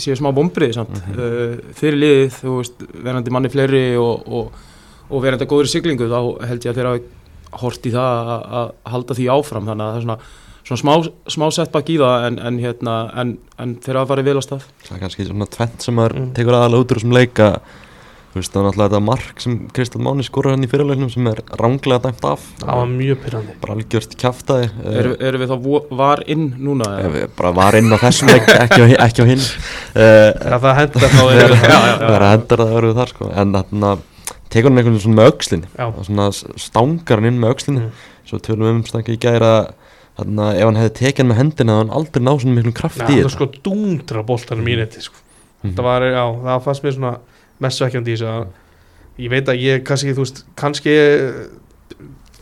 [0.00, 1.18] séu smá bombrið samt mm -hmm.
[1.20, 4.52] uh, fyrir liðið, þú veist, verandi manni fleiri og, og,
[5.10, 8.46] og verandi góður í siglingu þá held ég að þeir hafa hort í það að,
[8.60, 10.18] að halda því áfram þannig að það er svona
[10.66, 14.38] svona smá, smá setback í það en, en, hérna, en, en þeir hafa farið vel
[14.38, 14.66] á stað.
[14.86, 16.28] Það er kannski svona tvent sem maður mm.
[16.38, 17.48] tekur aðalega út úr þessum leika.
[18.32, 21.26] Þú veist, það er náttúrulega þetta mark sem Kristall Máni skorur hann í fyrirleiknum sem
[21.28, 22.46] er ránglega dæmt af.
[22.62, 25.66] Það var mjög pyrrandi Bara algjörst kæftæði Erum er við þá
[25.98, 26.86] var inn núna?
[27.02, 29.44] Er, bara var inn á þessum leik, ekki á, ekki á hinn.
[29.92, 33.28] Uh, Það hendar þá Það er að hendar það verður þar sko.
[33.42, 33.92] En þarna
[34.48, 35.68] tekur hann einhvern veginn svona með aukslin
[36.08, 36.30] Svona
[36.64, 38.02] stangar hann inn með aukslin mm.
[38.32, 39.52] Svo tölum við um snakki í gæra
[40.18, 42.72] Þannig að ef hann hefði tekið hann með hendina þá hann aldrei náð svona miklu
[42.76, 43.28] kraft ja, í þetta.
[43.28, 45.22] Það sko dungdra boltanum í netti sko.
[45.62, 45.72] mm.
[45.78, 47.12] Það var, já, það fannst mér svona
[47.62, 50.94] mest svekkjandi í þessu að ég veit að ég kannski, þú veist, kannski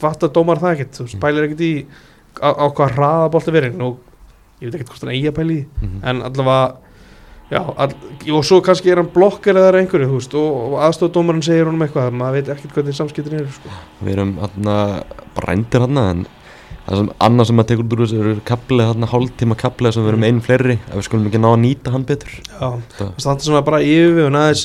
[0.01, 1.73] fatt að dómar það ekkert þú veist, pælir ekkert í
[2.41, 3.99] á, á hvað hraða bolti verið og
[4.61, 6.63] ég veit ekkert hvort hann eigi að pæli í mm en allavega
[7.51, 7.95] já, all,
[8.39, 11.83] og svo kannski er hann blokkar eða einhverju, þú veist, og, og aðstofdómarinn segir honum
[11.83, 13.73] eitthvað, maður veit ekkert hvernig samskiptin er sko.
[16.91, 20.05] Það sem annað sem maður tekur út úr þessu eru kaplið þarna hálftíma kaplið sem
[20.05, 22.33] við erum einn fleiri ef við skulum ekki ná að nýta hann betur.
[22.51, 24.65] Já, það er það sem er bara yfir við og næðis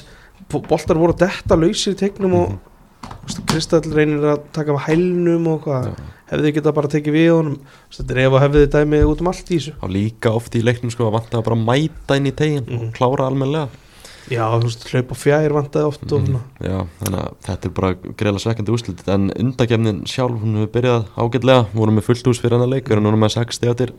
[0.55, 2.71] boltar voru detta lausir í tegnum og mm -hmm.
[3.45, 5.93] Kristall reynir að taka af hælnum og hvað
[6.31, 7.59] hefði geta bara tekið við honum.
[7.99, 9.73] Að hefði þetta dæmið út um allt í þessu.
[9.81, 12.75] Og líka oft í leiknum sko að vanta að bara mæta inn í tegin mm
[12.75, 12.91] og mhm.
[12.97, 13.69] klára almenlega
[14.31, 16.41] Já, þú veist, hlaup og fjær vantaði oft mm -hmm.
[16.59, 21.05] Já, þannig að þetta er bara greiðlega svekkandi úslit en undakefnin sjálf, hún hefur byrjað
[21.15, 21.65] ágætlega.
[21.73, 23.93] Vorum við fullt ús fyrir hann að leika og núna með 6 stegatir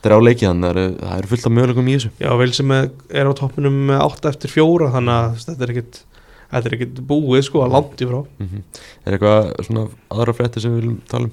[0.00, 2.10] þetta er á leikið þannig að það eru fullt af möguleikum í þessu.
[2.20, 6.04] Já, vel sem er á toppinum með 8 eftir 4 þannig að þetta er ekkit
[6.50, 8.20] þetta er ekkit búið sko að landi frá.
[8.38, 8.62] Mm -hmm.
[9.06, 11.32] Er eitthvað svona aðra frétti sem við viljum tala um?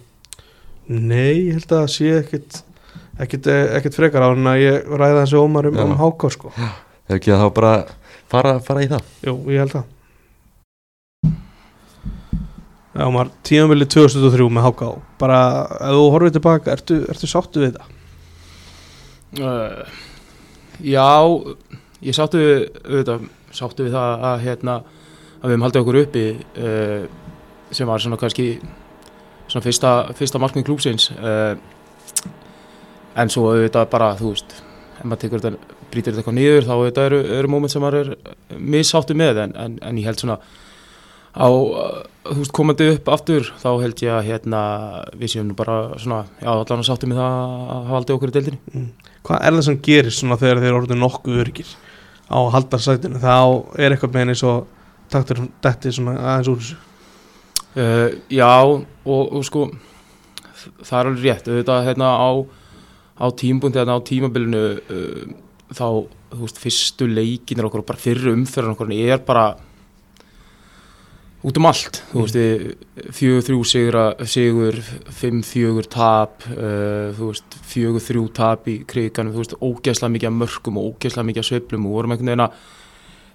[0.87, 2.63] Nei, ég held að sé ekkit
[3.19, 6.51] ekkit, ekkit frekar á en að ég ræða þessu ómar um, um háká sko.
[7.07, 7.23] Hefur
[8.31, 9.13] fara, fara í það?
[9.27, 9.93] Jú, ég held að
[12.97, 14.87] Já, maður, tímanvilið 2003 með háká
[15.21, 15.39] bara,
[15.85, 17.91] ef þú horfið tilbaka, ertu, ertu sáttu við það?
[19.37, 19.99] Uh,
[20.81, 21.05] já,
[22.07, 24.79] ég sáttu við, auðvitað, sáttu við það að, hérna,
[25.37, 26.25] að við hefum haldið okkur uppi
[26.63, 27.05] uh,
[27.69, 28.47] sem var svona kannski
[29.45, 31.53] svona fyrsta, fyrsta markmið klúpsins uh,
[33.13, 34.57] en svo auðvitað bara, þú veist,
[34.97, 37.99] ef maður tekur þetta, brýtir þetta eitthvað niður þá auðvitað eru, eru móment sem maður
[38.01, 40.39] er missáttu með en, en, en ég held svona
[41.37, 41.47] á,
[42.27, 44.61] þú veist, komandi upp aftur þá held ég að hérna
[45.17, 48.35] við séum bara svona, já, allan að sáttu með það að hafa aldrei okkur í
[48.37, 48.61] deildinni.
[48.73, 49.13] Mm.
[49.27, 51.73] Hvað er það sem gerir svona þegar þeir eru nokkuð örgir
[52.27, 53.21] á haldarsætinu?
[53.21, 53.37] Þá
[53.77, 54.53] er eitthvað með henni svo
[55.13, 56.79] taktur þetta svona aðeins úr þessu.
[57.77, 59.67] Uh, Já og, og sko
[60.81, 61.51] það er alveg rétt.
[61.51, 62.29] Auðvitað hérna á,
[63.21, 65.35] á tímbúndi hérna á tímabilinu uh,
[65.73, 65.87] þá
[66.31, 69.47] þú veist fyrstu leikinir okkur og bara fyrru umferðan okkur er bara
[71.47, 73.59] út um allt, þú veist fjögur þrjú
[74.27, 74.79] sigur,
[75.13, 80.31] fimm fjögur tap uh, þú veist fjögur þrjú tap í kriganum, þú veist ógeðslega mikið
[80.31, 82.57] að mörgum og ógeðslega mikið að sveiflum og vorum einhvern veginn að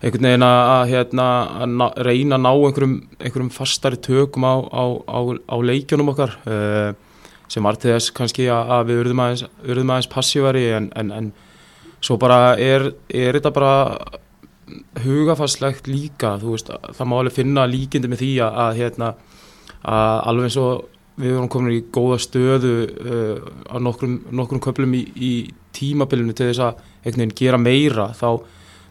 [0.02, 1.28] einhvern veginn að, hérna,
[1.62, 6.90] að reyna að ná einhverjum, einhverjum fastari tökum á, á, á, á leikjunum okkar uh,
[7.52, 11.32] sem þess kannski að, að við verðum aðeins, aðeins passívari en, en, en
[12.02, 13.74] svo bara er, er þetta bara
[15.04, 19.12] hugafastlegt líka veist, það má alveg finna líkindi með því að, að, hérna,
[19.82, 20.88] að alveg eins og
[21.22, 25.32] við vorum komin í góða stöðu uh, á nokkrum, nokkrum köplum í, í
[25.76, 28.28] tímabilinu til þess að einhvern veginn gera meira þá,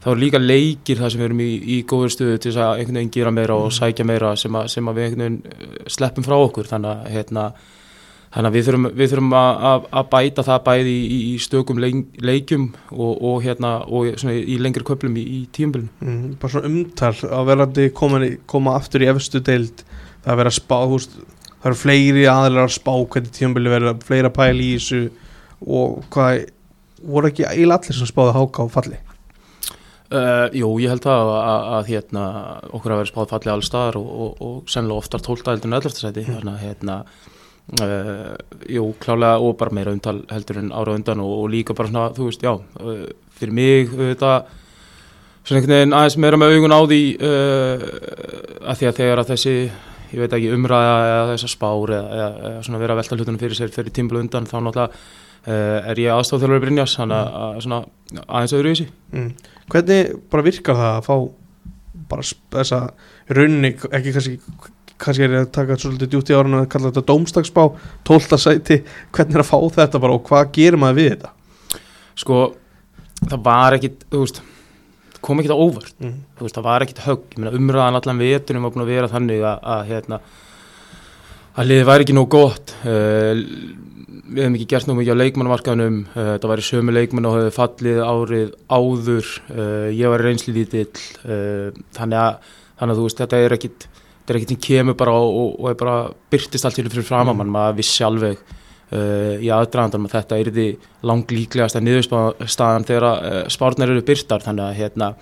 [0.04, 2.74] þá er líka leikir það sem við erum í, í góður stöðu til þess að
[2.76, 3.78] einhvern veginn gera meira og mm.
[3.80, 7.14] sækja meira sem, að, sem að við einhvern veginn uh, sleppum frá okkur þannig að
[7.18, 7.48] hérna
[8.32, 12.70] Þannig að við þurfum, við þurfum að, að bæta það bæði í, í stökum leikjum
[12.96, 15.92] og, og, hérna, og í lengri köplum í, í tíumbilinu.
[16.00, 19.84] Mm, bara svona umtal að verðandi koma, koma aftur í efstu deild,
[20.24, 21.18] það að vera spá, húst,
[21.58, 25.02] það eru fleiri aðlar að spá hvernig tíumbili verður, fleira pæl í þessu
[25.68, 26.46] og hvað,
[27.04, 29.02] voru ekki eiginlega allir sem spáði háká falli?
[30.12, 32.24] Uh, jú, ég held það að, að, að hérna,
[32.72, 36.40] okkur að vera spáði falli alls staðar og, og sennilega oftar tóltaðildinu öllaftasæti, mm.
[36.40, 36.98] þannig að hérna
[37.80, 38.34] Uh,
[38.68, 42.10] jú, klálega og bara meira umtal heldur en ára undan og, og líka bara svona,
[42.18, 43.06] þú veist, já, uh,
[43.40, 44.32] fyrir mig þetta
[45.46, 47.86] svona einhvern veginn aðeins meira með augun á því uh,
[48.68, 49.54] að því að þegar að þessi
[50.12, 53.40] ég veit ekki umræða eða þessar spár eða, eða, eða svona vera að velta hlutunum
[53.46, 57.80] fyrir sér fyrir tímblu undan þá náttúrulega er ég aðstofþjálfur í Brynjas þannig að svona
[58.28, 59.32] aðeins öðru í mm.
[59.72, 61.16] hvernig bara virkar það að fá
[62.12, 62.84] bara þessa
[63.32, 64.36] runni, ekki kannski
[65.02, 67.64] kannski er ég að taka svolítið djúpt í árun að kalla þetta dómstagsbá,
[68.08, 68.40] 12.
[68.42, 68.80] sæti
[69.14, 71.34] hvernig er að fá þetta bara og hvað gerir maður við þetta?
[72.22, 72.40] Sko,
[73.26, 74.42] það var ekkit þú veist,
[75.22, 75.94] kom ekkit á óvart.
[76.02, 76.16] Mm.
[76.38, 79.12] þú veist, það var ekkit högg, ég meina umræðan allan vetunum var búin að vera
[79.12, 80.20] þannig að, að hérna,
[81.56, 82.76] að liðið væri ekki nóg gott.
[82.82, 83.34] Uh,
[84.32, 87.54] við hefum ekki gert nóg mikið á leikmannamarkaðunum uh, það væri sömu leikmann og hefði
[87.58, 89.32] fallið árið áður.
[89.52, 91.06] Uh, ég var reynsli lítill.
[91.26, 93.88] Uh, þannig að, þannig að veist, þetta er ekkit
[94.22, 95.98] þetta er ekkit sem kemur bara og, og, er bara
[96.32, 97.58] byrtist allt fyrir framamann, mm.
[97.58, 100.70] maður vissi alveg uh, í aðdraðandanum að þetta er því
[101.10, 105.14] lang líklegast að niðurstaðan þegar uh, spárnar eru byrtar þannig að hérna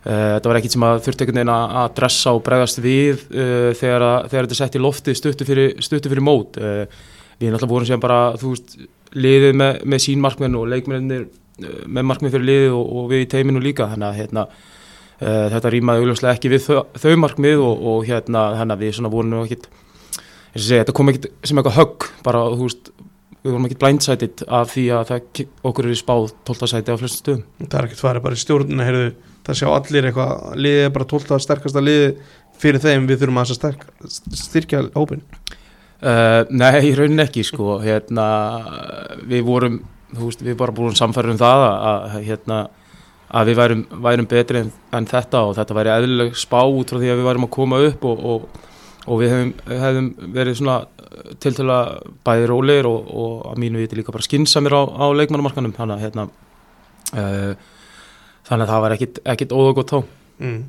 [0.00, 3.66] Uh, þetta var ekkert sem að þurfti einhvern veginn að dressa og bregðast við uh,
[3.76, 6.56] þegar, að, þegar þetta er sett í loftið stuttu fyrir, stuttu fyrir mót.
[6.56, 6.86] Uh,
[7.36, 8.78] við náttúrulega vorum sem bara veist,
[9.12, 11.28] liðið með, með sín markmenn og leikmennir
[11.60, 13.90] með markmenn fyrir liðið og, og við í teiminu líka.
[13.92, 14.46] Þannig að hérna,
[15.20, 19.12] þetta rýmaði augljóslega ekki við þau, þau markmið og, og hérna þannig að við svona
[19.12, 19.68] vorum nú ekkit
[20.56, 22.92] segja, þetta kom ekkit sem eitthvað högg bara þú veist
[23.40, 26.70] við vorum ekkit blindsætit af því að það, okkur er spáð 12.
[26.72, 29.06] sæti á flestum stöðum það er ekkert farið bara í stjórnuna heyrðu,
[29.46, 30.34] það sjá allir eitthvað,
[30.66, 31.40] liðið er bara 12.
[31.46, 33.88] sterkasta liðið fyrir þeim við þurfum að sterk,
[34.44, 35.24] styrkja hópin
[36.00, 38.22] Uh, nei, í rauninni ekki sko hérna,
[39.28, 39.74] við vorum
[40.14, 42.60] þú veist, við bara búum samfærið um það að, að, hérna,
[43.30, 46.98] að við værum, værum betri en, en þetta og þetta væri eðlileg spá út frá
[46.98, 48.62] því að við værum að koma upp og, og,
[49.06, 50.78] og við hefum, hefum verið svona
[51.42, 51.90] til til að
[52.26, 56.04] bæði rólegir og, og að mínu viti líka bara skinsamir á, á leikmannumarkanum þannig að
[56.06, 56.26] hérna,
[57.14, 57.52] uh,
[58.48, 59.98] þannig að það var ekkit, óða gott þá
[60.42, 60.60] mm.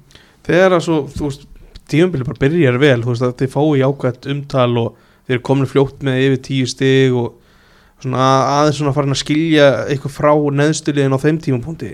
[0.47, 1.47] þegar að svo, þú veist
[1.91, 5.70] tíumbili bara byrjar vel, þú veist að þið fái ákvæmt umtal og þeir eru komin
[5.70, 7.38] fljótt með yfir tíu stig og
[8.01, 10.32] svona aðeins svona farin að skilja eitthvað frá
[10.62, 11.93] neðstuliðin á þeim tímapunkti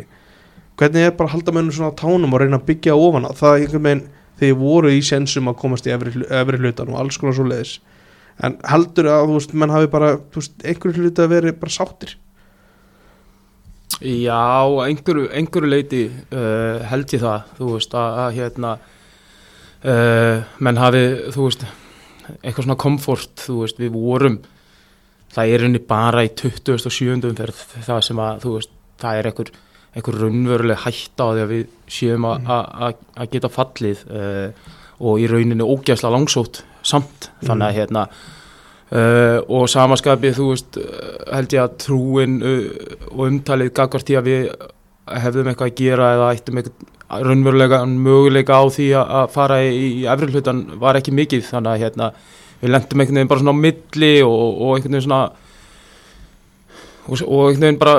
[0.78, 3.60] hvernig er bara að halda mönnum svona á tánum og reyna að byggja ofan það
[3.60, 4.06] einhvern veginn
[4.38, 7.80] þegar voru í sensum að komast í efri hlutan og alls konar svo leiðis
[8.46, 12.18] en heldur að þú veist, menn hafi bara einhverju hluti að veri bara sáttir
[13.98, 18.74] Já, einhverju, einhverju leiti uh, held ég það, þú veist, að, að hérna
[19.82, 21.02] uh, menn hafi,
[21.34, 21.66] þú veist
[22.44, 24.38] eitthvað svona komfort, þú veist, við vorum
[25.34, 27.16] það er henni bara í 27.
[27.32, 29.52] umferð það sem að, þú veist, það er einhver,
[29.96, 31.68] einhver raunveruleg hætta á því að við
[31.98, 32.50] séum að,
[33.18, 34.50] að geta fallið uh,
[34.98, 38.10] og í rauninni ógæsla langsótt samt, þannig að hérna
[38.88, 44.30] Uh, og samaskapið, þú veist, uh, held ég að trúin og umtalið gagvart í að
[44.30, 44.46] við
[45.12, 46.94] hefðum eitthvað að gera eða ættum eitthvað
[47.28, 51.46] raunverulega möguleika á því að fara í, í efri hlutan var ekki mikið.
[51.50, 52.10] Þannig að hérna,
[52.62, 55.22] við lendum einhvern veginn bara svona á milli og, og einhvern veginn svona
[57.08, 57.98] og, og einhvern veginn bara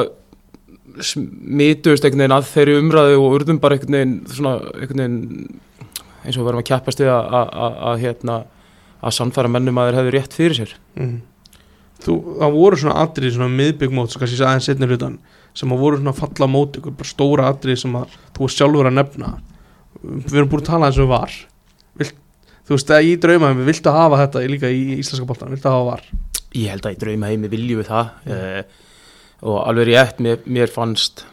[1.04, 5.18] smituðust einhvern veginn að þeirri umræðu og urðum bara einhvern veginn svona einhvern veginn
[6.24, 8.38] eins og við varum að kjapast við að, að, að hérna
[8.98, 10.72] að sannfæra mennum að þeir hefur rétt fyrir sér.
[10.98, 11.18] Mm.
[12.04, 15.18] þú, það voru svona atrið svona miðbyggmót, svo kannski aðeins setni hlutan
[15.58, 18.90] sem að voru svona falla mót ykkur, bara stóra atrið sem að þú veist sjálfur
[18.90, 19.30] að nefna.
[20.02, 21.34] Við erum búin að tala eins og var.
[21.98, 22.18] Vilt,
[22.68, 26.04] þú veist, að í draumaheimi, viltu hafa þetta líka í íslenska bóltan, viltu hafa var?
[26.54, 28.12] Ég held að í draumaheimi viljum við það.
[28.28, 28.36] Mm.
[28.36, 28.86] uh,
[29.46, 31.24] og alveg rétt mér, mér fannst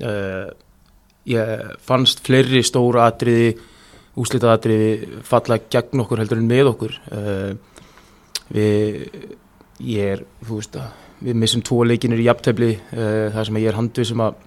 [0.00, 0.48] uh,
[1.28, 3.52] ég fannst fleiri stóra atriði
[4.20, 7.52] úslitaðatriði falla gegn okkur heldur en með okkur uh,
[8.52, 9.12] við
[9.82, 10.90] ég er, þú veist að
[11.22, 14.40] við missum tvo leikinir í jafntefli uh, þar sem ég er handið sem að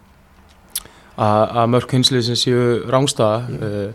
[1.16, 3.94] að mörg hinslið sem séu rángstaða mm.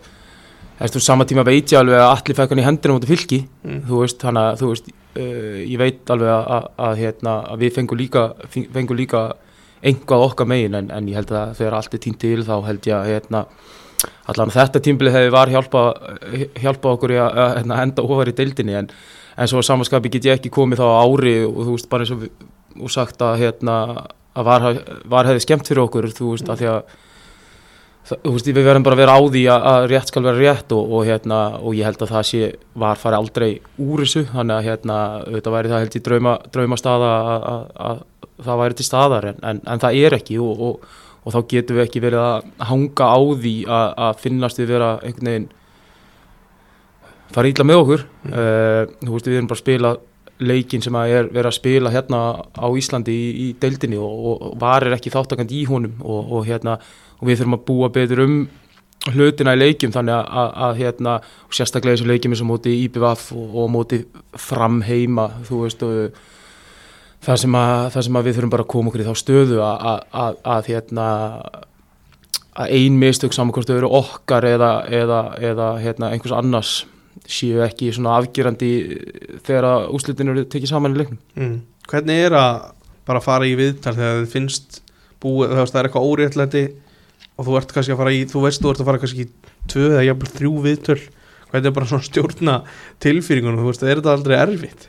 [0.81, 3.83] uh, sama tíma veit ég alveg að allir fekk hann í hendina mútið fylki mm.
[3.85, 4.89] þú veist, þannig að þú veist
[5.19, 9.23] ég veit alveg að, að, hérna, að við fengum líka, fengum líka
[9.81, 12.87] einhvað okkar megin en, en ég held að þegar allt er tínt til þá held
[12.87, 13.45] ég að hérna
[14.31, 15.83] allan þetta tímbilið hefði var hjálpa,
[16.61, 18.89] hjálpa okkur að, að, að enda ofar í deildinni en,
[19.35, 22.25] en svo samanskapi get ég ekki komið þá ári og þú veist bara eins og,
[22.79, 23.77] og sagt hérna,
[24.37, 24.67] að var,
[25.11, 26.97] var hefði skemmt fyrir okkur þú veist að því að
[28.09, 30.73] það, þú veist við verðum bara að vera á því að rétt skal vera rétt
[30.77, 32.49] og, og, hérna, og ég held að það sé
[32.85, 34.97] var farið aldrei úr þessu þannig að hérna,
[35.27, 37.13] þetta væri það held í drauma, drauma staða
[37.91, 38.03] að
[38.41, 40.81] það væri til staðar en, en, en það er ekki og
[41.21, 44.93] og þá getum við ekki verið að hanga á því að, að finnast við vera
[45.05, 45.49] einhvern veginn
[47.31, 48.31] fara íla með okkur mm.
[48.31, 49.91] uh, þú veist við erum bara að spila
[50.41, 52.21] leikin sem að er verið að spila hérna
[52.57, 56.79] á Íslandi í, í deildinni og, og varir ekki þáttakand í honum og, og hérna
[57.21, 58.35] og við þurfum að búa betur um
[59.09, 61.15] hlutina í leikim þannig að, að, að hérna
[61.47, 64.03] og sérstaklega þessu leikim eins og móti IBVF og, og móti
[64.37, 66.21] framheima þú veist og
[67.25, 69.59] það sem að, það sem að við þurfum bara að koma okkur í þá stöðu
[69.65, 71.09] að, hérna
[72.51, 76.73] að ein mistök saman hvort þau eru okkar eða, eða, eða hérna, einhvers annars
[77.29, 78.71] séu ekki svona afgerandi
[79.45, 81.57] þegar að úslitinu eru tekið saman í leiknum mm.
[81.91, 82.61] Hvernig er að
[83.07, 84.81] bara fara í viðtal þegar þið finnst
[85.21, 86.63] búið, það er eitthvað óréttlæti
[87.35, 89.31] og þú ert kannski að fara í, þú veist þú ert að fara kannski í
[89.71, 90.99] tvö eða jafnvel þrjú viðtöl
[91.51, 92.57] hvernig er bara svona stjórna
[93.03, 94.87] tilfýringunum, þú veist, er þetta aldrei erfitt?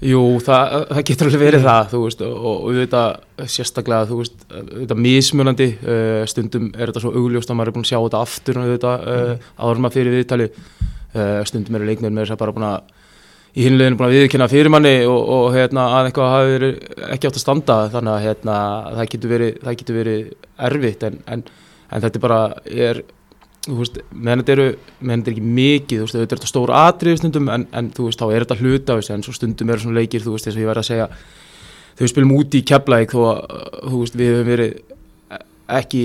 [0.00, 5.02] Jú, það, það getur alveg verið það, veist, og, og auðvitað sérstaklega, þú veist, auðvitað
[5.04, 8.60] mismunandi, uh, stundum er þetta svo augljóst að maður er búin að sjá þetta aftur
[8.60, 10.48] og auðvitað uh, áður maður fyrir viðtali,
[11.18, 12.96] uh, stundum eru leiknir með þess að bara búin að
[13.50, 17.28] í hinleginu búin að viðkynna fyrir manni og, og hérna, að eitthvað hafi verið ekki
[17.28, 18.58] átt að standa, þannig að hérna,
[18.96, 20.34] það getur verið, það getur verið
[20.70, 21.48] erfitt, en, en,
[21.90, 23.19] en þetta bara er þú veist,
[23.68, 24.68] meðan þetta eru
[25.00, 27.90] meðan þetta er ekki mikið, þú veist, þetta er þetta stór atrið stundum, en, en
[27.92, 30.46] þú veist, þá er þetta hluta veist, en svo stundum eru svona leikir, þú veist,
[30.48, 33.42] þess að ég verði að segja þegar við spilum úti í keflæk þó að,
[33.90, 34.72] þú veist, við hefum verið
[35.70, 36.00] ekki,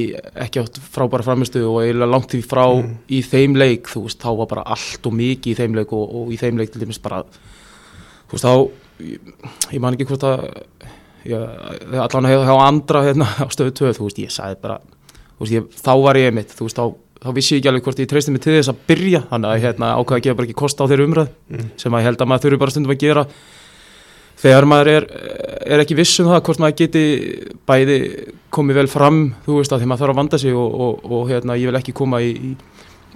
[0.45, 2.91] ekki átt frábæra framistu og eiginlega langt því frá Mm.
[3.09, 6.03] í þeim leik, þú veist, þá var bara allt og mikið í þeim leik og,
[6.19, 7.23] og í þeim leik til dæmis bara,
[8.27, 8.53] þú veist, þá
[8.99, 9.31] ég,
[9.71, 10.43] ég man ekki hvort að
[12.03, 15.55] allan hefur hjá andra hérna á stöðu 2, þú veist, ég sagði bara þú veist,
[15.55, 18.09] ég, þá var ég mitt, þú veist, þá þá vissi ég ekki alveg hvort ég
[18.11, 20.81] treysti mig til þess að byrja þannig að hérna, ákveða að gefa bara ekki kost
[20.81, 21.69] á þeirra umræð Mm.
[21.81, 23.25] sem að ég held að maður þurfi bara stundum að gera
[24.41, 25.05] þegar maður er,
[25.65, 27.03] er ekki viss um það hvort maður geti
[27.69, 27.97] bæði
[28.55, 31.29] komið vel fram þú veist að því maður þarf að vanda sig og, og, og
[31.31, 32.51] hérna, ég vil ekki koma í, í,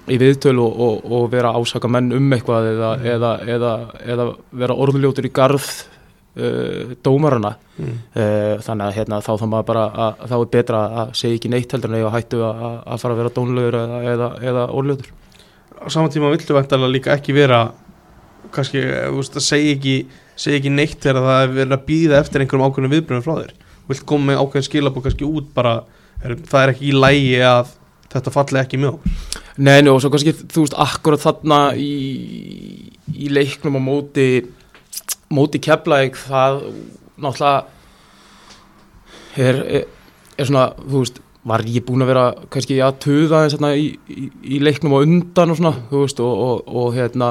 [0.09, 3.73] í viðtöl og, og, og vera ásaka menn um eitthvað eða, eða, eða,
[4.15, 4.27] eða
[4.63, 5.67] vera orðljótur í garð
[6.37, 7.55] uh, dómarana.
[7.79, 7.97] Mm.
[8.13, 9.33] uh, þannig að hérna, þá,
[9.65, 13.03] bara að, þá er betra að segja ekki neitt heldur en að hættu að, að
[13.03, 15.15] fara að vera dónlegur eða, eða, eða orðljótur
[15.79, 17.69] Á saman tíma viltu vantarlega líka ekki vera
[18.51, 19.93] kannski, þú veist, að segja ekki
[20.39, 23.55] segja ekki neitt þegar það er verið að býða eftir einhverjum ákveðnum viðbröðum frá þér.
[23.89, 25.73] Vilt koma með ákveðin skilabók kannski út bara,
[26.21, 27.73] er, það er ekki í lægi að
[28.13, 29.17] þetta falli ekki með okkur?
[29.59, 31.89] Nei, nei, og svo kannski, þú veist, akkurat þarna í,
[33.11, 34.29] í leiknum á móti
[35.33, 36.61] móti keflaðik það
[37.19, 37.65] náttúrulega
[39.37, 39.85] er, er,
[40.37, 43.93] er svona, þú veist var ég búinn að vera kannski að tuða eins hérna í,
[44.11, 44.25] í,
[44.57, 47.29] í leiknum á undan og svona, þú veist, og, og, og hérna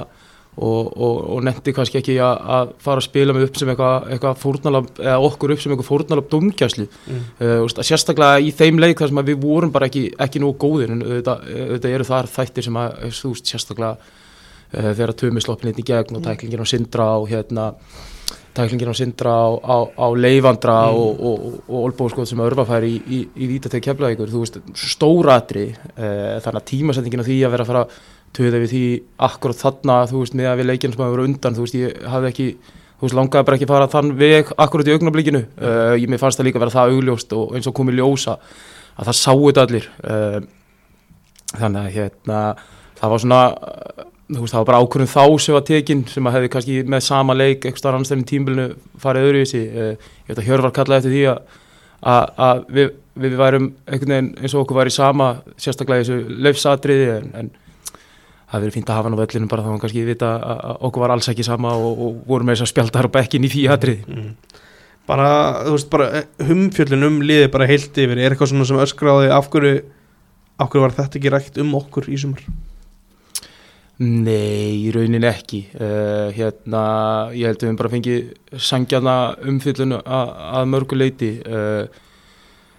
[0.59, 4.09] og, og, og nefndi kannski ekki að, að fara að spila mig upp sem eitthvað
[4.15, 7.27] eitthva fórnalab, eða okkur upp sem eitthvað fórnalab domgjæslu mm.
[7.45, 10.59] uh, að sérstaklega í þeim leik þar sem að við vorum bara ekki, ekki nógu
[10.65, 14.17] góðir en auðvitað eru þar þættir sem að þú veist sérstaklega
[14.73, 17.73] þegar að tömi sloppin hérna í gegn og tæklingin á sindra og hérna
[18.59, 20.99] tæklingin á sindra á, á, á leifandra Mm.
[20.99, 24.59] og, og, og, olbóðskot sem að örfafæri í, í, í vítateg keflaði ykkur, þú veist,
[24.75, 27.85] stóratri uh, þannig að tímasetningin á því að vera að fara
[28.37, 28.83] töða við því
[29.29, 32.03] akkurat þarna þú veist, með að við leikinn sem að vera undan þú veist, ég
[32.13, 32.49] hafði ekki
[32.99, 35.45] þú veist, langaði bara ekki að fara þann veg akkurat í augnablikinu.
[35.55, 38.35] Uh, ég mér fannst það líka vera það augljóst og eins og komið ljósa
[38.99, 39.87] að það sáu þetta allir.
[40.03, 40.41] Uh,
[41.55, 42.41] þannig að hérna
[42.99, 46.29] það var svona uh, þú veist, það var bara ákvörðum þá sem var tekin sem
[46.29, 48.67] að hefði kannski með sama leik eitthvað starf annars þegar tímbilinu
[49.01, 52.93] farið öðru í þessi uh, ég veit að Hjörvar kallaði eftir því að, að, við,
[53.25, 57.51] við værum einhvern veginn eins og okkur væri sama sérstaklega í þessu leifsatriði en, en
[58.49, 61.05] það verið fínt að hafa hann á vellinu bara þá hann kannski vita að okkur
[61.05, 63.65] var alls ekki sama og, og vorum með þess að spjaldar á bekkin í því
[63.75, 64.05] atriði.
[64.09, 64.31] Mm.
[65.09, 65.29] bara,
[65.67, 69.51] þú veist, bara humfjöllin um liði bara heilt yfir, er eitthvað svona sem öskráði af
[69.53, 69.83] hverju,
[70.61, 72.45] af hverju var þetta ekki rætt um okkur í sumar
[73.99, 75.65] Nei, í raunin ekki.
[75.75, 76.83] Uh, hérna,
[77.35, 79.15] ég held að við bara fengið sangjana
[79.51, 81.89] umfyllun að, mörgu leiti uh,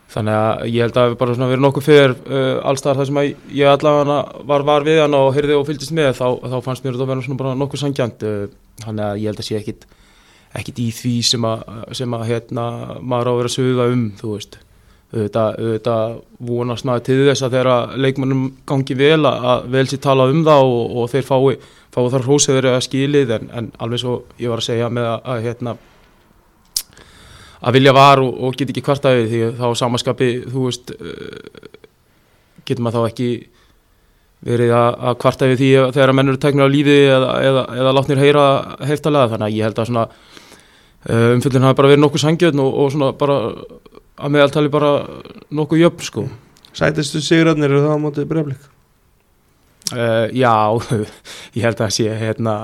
[0.10, 3.20] þannig að ég held að við bara verið nokkuð fyrir uh, allstaðar þar sem
[3.60, 6.96] ég allavega var, var við hann og heyrði og fylgdist með þá, þá fannst mér
[6.96, 8.26] þetta að vera nokkuð sangjant
[8.86, 9.86] þannig að ég held að sé ekkit
[10.58, 11.68] ekkit í því sem að,
[12.00, 12.66] sem að hérna,
[13.04, 14.58] maður á að vera suða um þú veist
[15.10, 20.44] auðvitað, vonast maður til þess að þeirra leikmannum gangi vel að, vel sér tala um
[20.46, 21.56] það og, og þeir fái,
[21.90, 25.10] fái þar hrósið verið að skilið en, en alveg svo ég var að segja með
[25.10, 25.76] að, að hérna
[27.60, 31.80] að vilja var og, og get ekki kvartaði því þá samaskapi þú veist uh,
[32.70, 33.32] getur maður þá ekki
[34.46, 37.96] verið að, að kvartaði því þegar að menn eru teknir á lífi eða, eða, eða
[37.98, 38.46] látnir heyra
[38.88, 42.78] heiftalega þannig að ég held að svona uh, umfyllin hafi bara verið nokkuð sangjörn og,
[42.84, 43.40] og svona bara
[44.20, 44.92] að meðaltali bara
[45.56, 46.26] nokkuð jöfn sko.
[46.76, 48.68] Sætistu sigurarnir eru það á mótið breyflik
[49.96, 50.54] uh, Já,
[51.58, 52.56] ég held að sé hérna,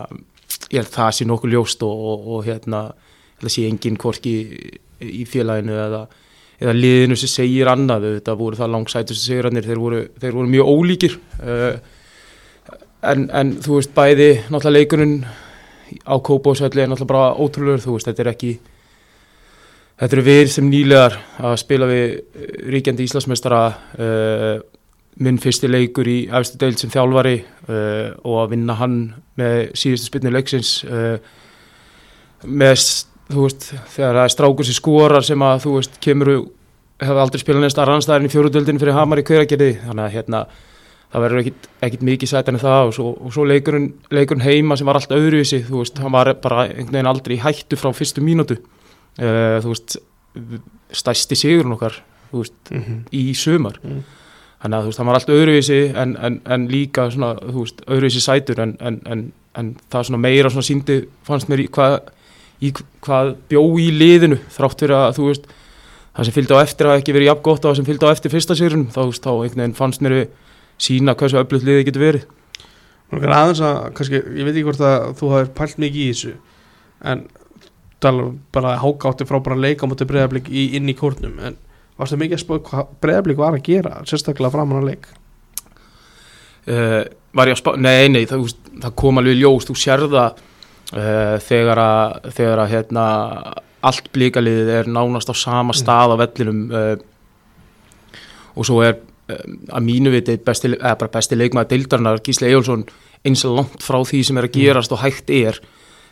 [0.69, 3.65] ég held að það sé nokkuð ljóst og, og, og hérna ég held að sé
[3.69, 4.35] enginn hvorki
[5.05, 6.03] í félaginu eða,
[6.61, 8.07] eða liðinu sem segir annað.
[8.19, 11.17] Þetta voru það langsætustu sigurarnir þeir voru, þeir voru mjög ólíkir.
[11.41, 15.17] Uh, en, en þú veist bæði náttúrulega leikunum
[16.07, 17.83] á Kópásöldi er náttúrulega bara ótrúlegur.
[17.83, 18.53] Þú veist þetta er ekki
[19.95, 24.57] Þetta eru við sem nýlegar að spila við eh, ríkjandi Íslandsmeistara uh,
[25.23, 28.97] minn fyrsti leikur í efstu deild sem þjálfari uh, og að vinna hann
[29.39, 31.15] með síðustu spilni leiksins uh,
[32.43, 32.83] með,
[33.31, 36.33] þú veist, þegar það er strákur sem skorar sem að, þú veist, kemur
[36.99, 40.45] hefur aldrei spilað neins aðra anstæðin í fjóruðöldin fyrir Hamar í hveragerði, þannig að hérna
[41.15, 44.75] það verður ekkit, ekkit mikið sætan en það og svo, og svo leikurinn, leikurinn heima
[44.75, 47.95] sem var allt öðruvísi, þú veist, hann var bara einhvern veginn aldrei í hættu frá
[47.95, 48.59] fyrstu mínútu
[49.19, 49.97] uh, þú veist
[50.91, 51.99] stæsti sigurinn okkar
[52.35, 53.05] veist, Mhm.
[53.13, 54.03] í sumar Mm.
[54.63, 57.81] þannig að þú veist, hann var allt öðruvísi en, en, en líka svona, þú veist,
[57.87, 61.99] öðruvísi sætur en, en, en, en það svona meira svona síndi fannst mér í hvað
[62.63, 62.71] í
[63.03, 65.47] hvað bjó í liðinu þrátt fyrir að þú veist
[66.15, 68.11] það sem fylgdi á eftir hafa ekki verið jafn gott og það sem fylgdi á
[68.15, 70.27] eftir fyrsta sigurinn þá, þá einhvern veginn fannst mér við
[70.79, 72.25] sína hversu öflugt liðið getur verið
[73.15, 76.33] aðeins að, kannski, ég veit ekki hvort að þú hafið pælt mikið í þessu
[77.05, 77.25] en
[78.13, 81.57] um bara háka átti frá bara leika mútið breyðablík inn í kórnum en
[81.97, 85.07] varstu mikið að spóða hvað breyðablík var að gera sérstaklega framan að leik?
[86.65, 87.01] Uh,
[87.35, 88.47] var ég að spá, nei, nei, það,
[88.81, 93.07] það kom alveg í ljós, þú sérða uh, þegar að, þegar að hérna,
[93.85, 96.95] allt blíkaliðið er nánast á sama stað á vellinum uh,
[98.55, 102.83] og svo er að mínu viti besti, besti leikmaður deildarinnar Gísli Ejjólfsson
[103.25, 105.57] eins og langt frá því sem er að gerast og hægt er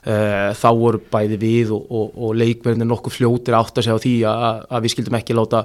[0.03, 4.15] þá voru bæði við og, og, og leikverðinir nokkuð fljótir átt að segja á því
[4.27, 5.61] að, að við skildum ekki láta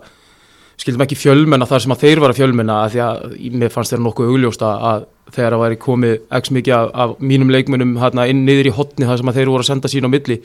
[0.79, 3.25] skildum ekki fjölmenna þar sem að þeir var að fjölmenna að því að
[3.59, 7.15] mér fannst þeirra nokkuð augljóst að, að þegar það væri komið x mikið af, af
[7.33, 10.07] mínum leikmennum hérna inn niður í hotni þar sem að þeir voru að senda sín
[10.07, 10.39] á milli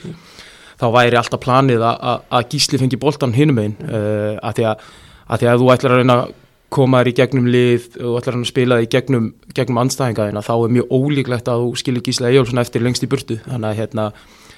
[0.82, 4.66] þá væri alltaf planið að, að, að gísli fengi boltan hinum einn uh, að, því
[4.72, 4.88] að,
[5.28, 6.34] að því að þú ætlar að reyna að
[6.74, 9.82] koma þér í gegnum lið og ætlar að reyna að spila þig í gegnum, gegnum
[9.84, 13.38] andstæðingaðina þá er mjög ólíklegt að þú skilir gísla Eyjólfsson eftir lengst í burtu.
[13.46, 14.08] Þannig að hérna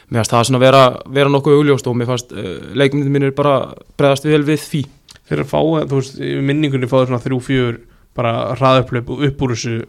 [0.06, 0.84] mér fannst það svona vera,
[1.18, 3.56] vera nokkuð augljóst og mér fannst uh, leikmyndin mínir bara
[3.98, 4.84] bregðast vel við því.
[5.26, 5.60] Þeir að fá,
[5.90, 7.80] þú veist, minningunni fáður svona þrjú, fjör,
[8.16, 9.80] bara hraðuplöp og upp úr þessu,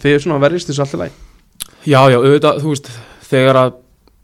[0.00, 1.24] þeir svona verðist þessu alltaf læg
[1.86, 2.88] Já, já, auðvitað, þú veist,
[3.28, 3.76] þegar að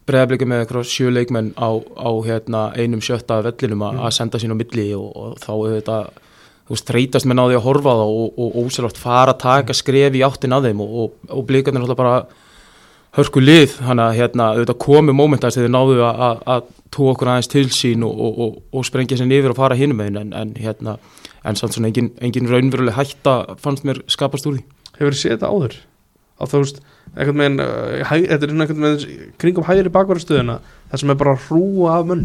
[0.09, 4.03] breyðabliki með eitthvað sjö leikmenn á, á hérna, einum sjötta vellinum að Mm.
[4.05, 6.09] að senda sín á milli og, og þá auðvitað,
[6.69, 10.25] þú menn á því að horfa það og, og ósælagt fara að taka skref í
[10.25, 12.15] áttin að þeim og, og, og blikarnir alltaf bara
[13.15, 17.13] hörku lið, þannig að hérna, auðvitað komu mómentast þegar þeir náðu að, að, að tóa
[17.13, 20.19] okkur aðeins til sín og, og, og, og sprengja sér niður og fara hinum einn
[20.19, 20.97] en, en hérna,
[21.47, 24.65] en samt svona engin, engin raunveruleg hætta fannst mér skapast úr því.
[24.99, 25.77] hefur þið séð þetta áður?
[26.35, 26.81] Á þú veist,
[27.15, 30.59] einhvern veginn uh, þetta er einhvern veginn kringum hægri bakvarastöðuna
[30.91, 32.25] það sem er bara að hrúa af munn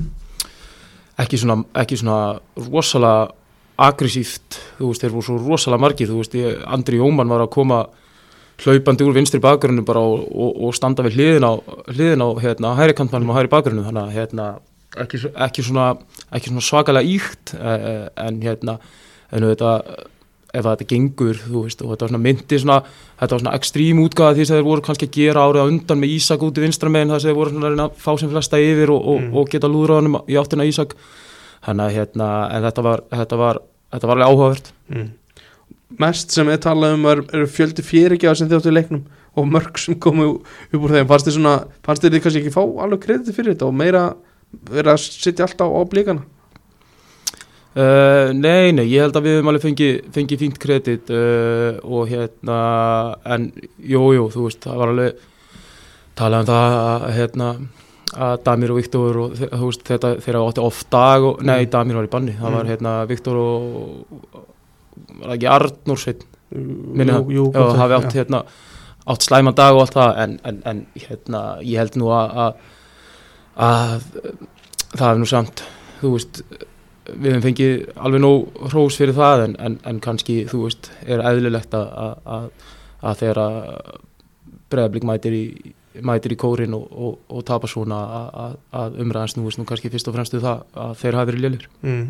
[1.19, 3.29] ekki svona, ekki svona rosalega
[3.87, 7.53] aggressíft, þú veist, þeir voru svo rosalega margir, þú veist, ég, Andri Jóman var að
[7.55, 7.79] koma
[8.59, 11.53] hlaupandi úr vinstri bakgrunnu bara og, og, og standa við hliðin á
[11.93, 14.47] hliðin á, hérna, hæri kantmannum og hæri bakgrunnu þannig að, hérna,
[14.99, 15.89] ekki, ekki svona
[16.35, 18.79] ekki svona svakalega íkt eh, en hérna,
[19.31, 19.73] en þetta
[20.49, 22.77] ef þetta gengur, þú veist, og þetta var svona myndi svona,
[23.19, 26.01] þetta var svona ekstrím útgáða því sem þeir voru kannski að gera árið á undan
[26.01, 28.31] með Ísak út í vinstra megin þar sem þeir voru svona að að fá sem
[28.33, 29.35] flesta yfir og, og, Mm.
[29.37, 30.95] og geta lúðra honum í áttina að Ísak
[31.65, 33.61] þannig að hérna, en þetta var þetta var,
[33.95, 34.73] þetta var alveg áhugavert.
[34.89, 35.07] Mm.
[35.99, 39.05] mest sem við tala um er fjöldi fyrirgjáð sem þið áttu í leiknum
[39.37, 41.07] og mörg sem komu upp úr þeim.
[41.09, 41.29] Fannst
[42.03, 44.03] þið þið kannski ekki fá alveg krediti fyrir þetta og meira
[44.69, 46.25] vera að sitja alltaf á blíkana?
[47.69, 52.09] Uh, nei, nei, ég held að við höfum alveg fengið fengi fínt kredit uh, og
[52.09, 52.55] hérna,
[53.29, 55.19] en jú, jú, þú veist, það var alveg
[56.17, 57.51] talað um það að hérna,
[58.15, 61.69] að Damir og Viktor og veist, þetta, þeirra átti oft dag og, nei, Mm.
[61.71, 62.69] Damir var í banni, það var Mm.
[62.71, 64.43] hérna Viktor og
[65.19, 68.43] var ekki Arnór sveit, minni það, jú, já, hafi átt hérna
[69.09, 72.53] átt slæman dag og allt það en, en, en hérna, ég held nú að að,
[73.57, 74.01] að
[74.95, 75.63] það er nú samt,
[76.01, 76.41] þú veist
[77.09, 81.23] við hefum fengið alveg nóg hrós fyrir það en, en, en kannski, þú veist, er
[81.25, 81.89] eðlilegt að,
[82.25, 82.49] að
[84.69, 85.45] breðablík mætir í
[86.05, 89.91] mætir í kórin og, og, og tapar svona að, að, að umræðan snúist nú kannski
[89.93, 92.05] fyrst og fremst við það að þeir hafi verið lélir mm.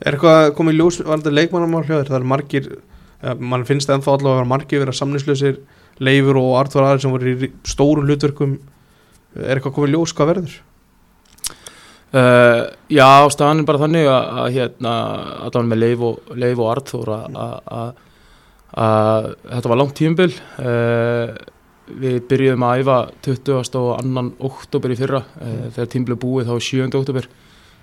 [0.00, 2.70] er eitthvað komið ljós varandi leikmannamál þér, það er margir
[3.40, 5.58] mann finnst það ennþá allavega að vera margir vera samnislausir,
[6.02, 8.54] leifur og artvar aðeins sem voru í stórum hlutverkum.
[9.34, 10.14] Er eitthvað komið ljós?
[10.16, 10.56] Hvað verður?
[12.14, 12.60] Uh,
[12.92, 14.92] já, staðan er bara þannig að, að hérna,
[15.42, 18.04] að var með Leif og, Leif og Arþór að, að, að,
[18.84, 20.28] að þetta var langt tíumbil
[20.62, 21.32] uh,
[21.88, 23.56] við byrjuðum að æfa 20.
[23.58, 24.22] og 2.
[24.48, 26.86] oktober í fyrra uh, þegar tímbil er búið þá er 7.
[27.00, 27.28] oktober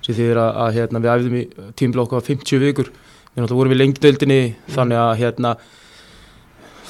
[0.01, 1.43] sem þýðir að, að hérna, við æfðum í
[1.77, 4.39] tímbil okkar 50 vikur við náttúrulega vorum við lengdeildinni
[4.75, 5.51] þannig að hérna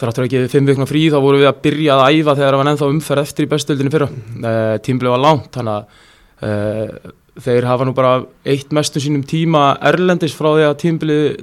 [0.02, 2.72] þráttur ekki fimm vikna frí þá vorum við að byrja að æfa þegar það var
[2.72, 6.08] ennþá umferð eftir í bestöldinni fyrra uh, tímbil var langt þannig að
[6.42, 10.80] Uh, þeir hafa nú bara eitt mestum sínum tíma erlendis frá því að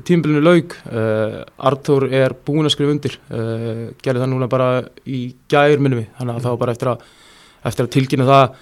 [0.05, 1.39] tímbilinu laug uh,
[1.71, 3.17] Artur er búin að skrifa undir.
[3.33, 4.69] Uh, gerði það núna bara
[5.09, 7.07] í gær minnum við, þannig að það var bara eftir að,
[7.71, 8.61] eftir að tilkynna það.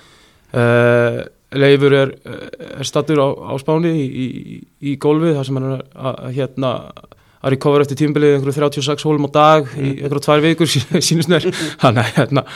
[0.56, 1.18] Uh,
[1.56, 4.56] Leifur er, er stattur á, á spáni í, í,
[4.92, 6.72] í gólfið þar sem hann er að, hérna
[7.46, 10.70] að recover eftir tímbilið einhverju 36 hólum á dag í einhverju tvær vikur
[11.08, 11.46] sínust mér.
[11.82, 12.46] Þannig að hérna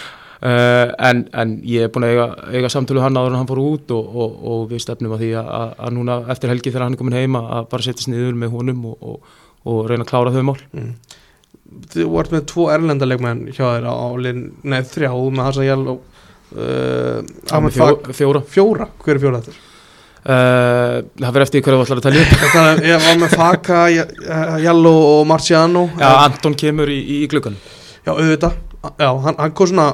[0.41, 2.27] Uh, en, en ég er búin að eiga,
[2.57, 5.29] eiga samtölu hann áður en hann fór út og, og, og við stefnum að því
[5.37, 8.39] að, að, að núna eftir helgi þegar hann er komin heima að bara setjast niður
[8.41, 9.35] með honum og,
[9.69, 10.55] og reyna að klára þau mál.
[10.73, 10.95] Mm.
[11.93, 16.01] Þú vart með tvo erlendalegmenn hjá þér á linn, neð þrjá með Hasa Hjál og
[16.57, 18.43] uh, fjó, fjóra.
[18.57, 19.67] Fjóra, hver er fjóra þetta?
[20.21, 23.85] Uh, það verður eftir hverju þú ætlar að talja upp Ég var með Faka,
[24.65, 25.87] Hjál og Marciano.
[26.01, 27.61] Já, Anton kemur í, í, í gluggan
[28.07, 28.59] Já, auðvitað.
[28.81, 29.91] Já, hann, hann kom svona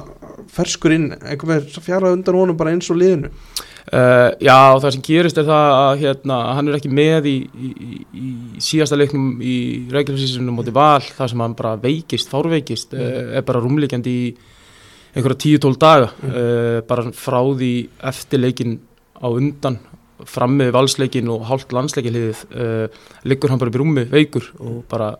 [0.57, 5.05] ferskur inn, einhver með fjara undan honum bara eins og liðinu uh, Já, það sem
[5.07, 7.71] gerist er það að hérna, hann er ekki með í, í,
[8.17, 9.57] í síðasta leiknum í
[9.95, 13.03] reglumsísunum moti val, það sem hann bara veikist, fárveikist, mm.
[13.05, 14.31] uh, er bara rúmleikjandi í
[15.17, 16.33] einhverja 10-12 daga mm.
[16.33, 17.73] uh, bara frá því
[18.13, 18.81] eftir leikin
[19.17, 19.81] á undan
[20.27, 22.39] fram með valsleikin og hálft landsleikiliðið
[23.29, 25.11] liggur hann bara upp í rúmi veikur og bara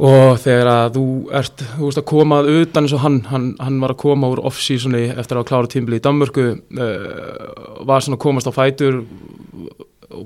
[0.00, 1.06] og þegar að þú
[1.40, 4.40] ert þú veist að komað utan eins og hann hann, hann var að koma úr
[4.48, 9.02] off-seasoni eftir að klára tímbili í Danmörku uh, var svona að komast á fætur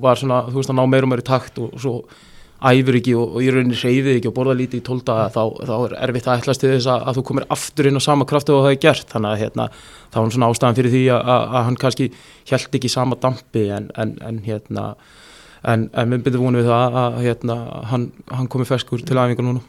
[0.00, 1.96] var svona, þú veist að ná meir og meir í takt og, og svo
[2.64, 5.74] æfur ekki og, og í rauninni reyðið ekki og borða lítið í tólda þá, þá
[5.74, 8.54] er erfitt að ætlast til þess að, að þú komir aftur inn á sama kraftu
[8.54, 9.10] og það er gert.
[9.12, 9.66] Þannig að hérna,
[10.14, 12.08] þá er svona ástæðan fyrir því að, að, að hann kannski
[12.52, 14.86] held ekki sama dampi en, en, en hérna
[15.72, 17.56] en, en við byrjum vonið við það að hérna,
[17.90, 19.62] hann, hann komi ferskur til aðvinga núna.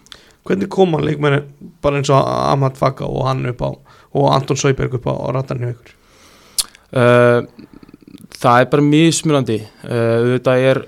[0.46, 1.42] Hvernig kom hann leikmenni
[1.82, 3.70] bara eins og Ahmad Faka og hann upp á
[4.16, 5.96] og Anton Sauberg upp á, rattarni ykkur?
[6.96, 7.42] Uh,
[8.36, 9.58] það er bara mismunandi.
[9.84, 10.82] Uh, þetta er,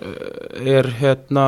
[0.77, 1.47] er hérna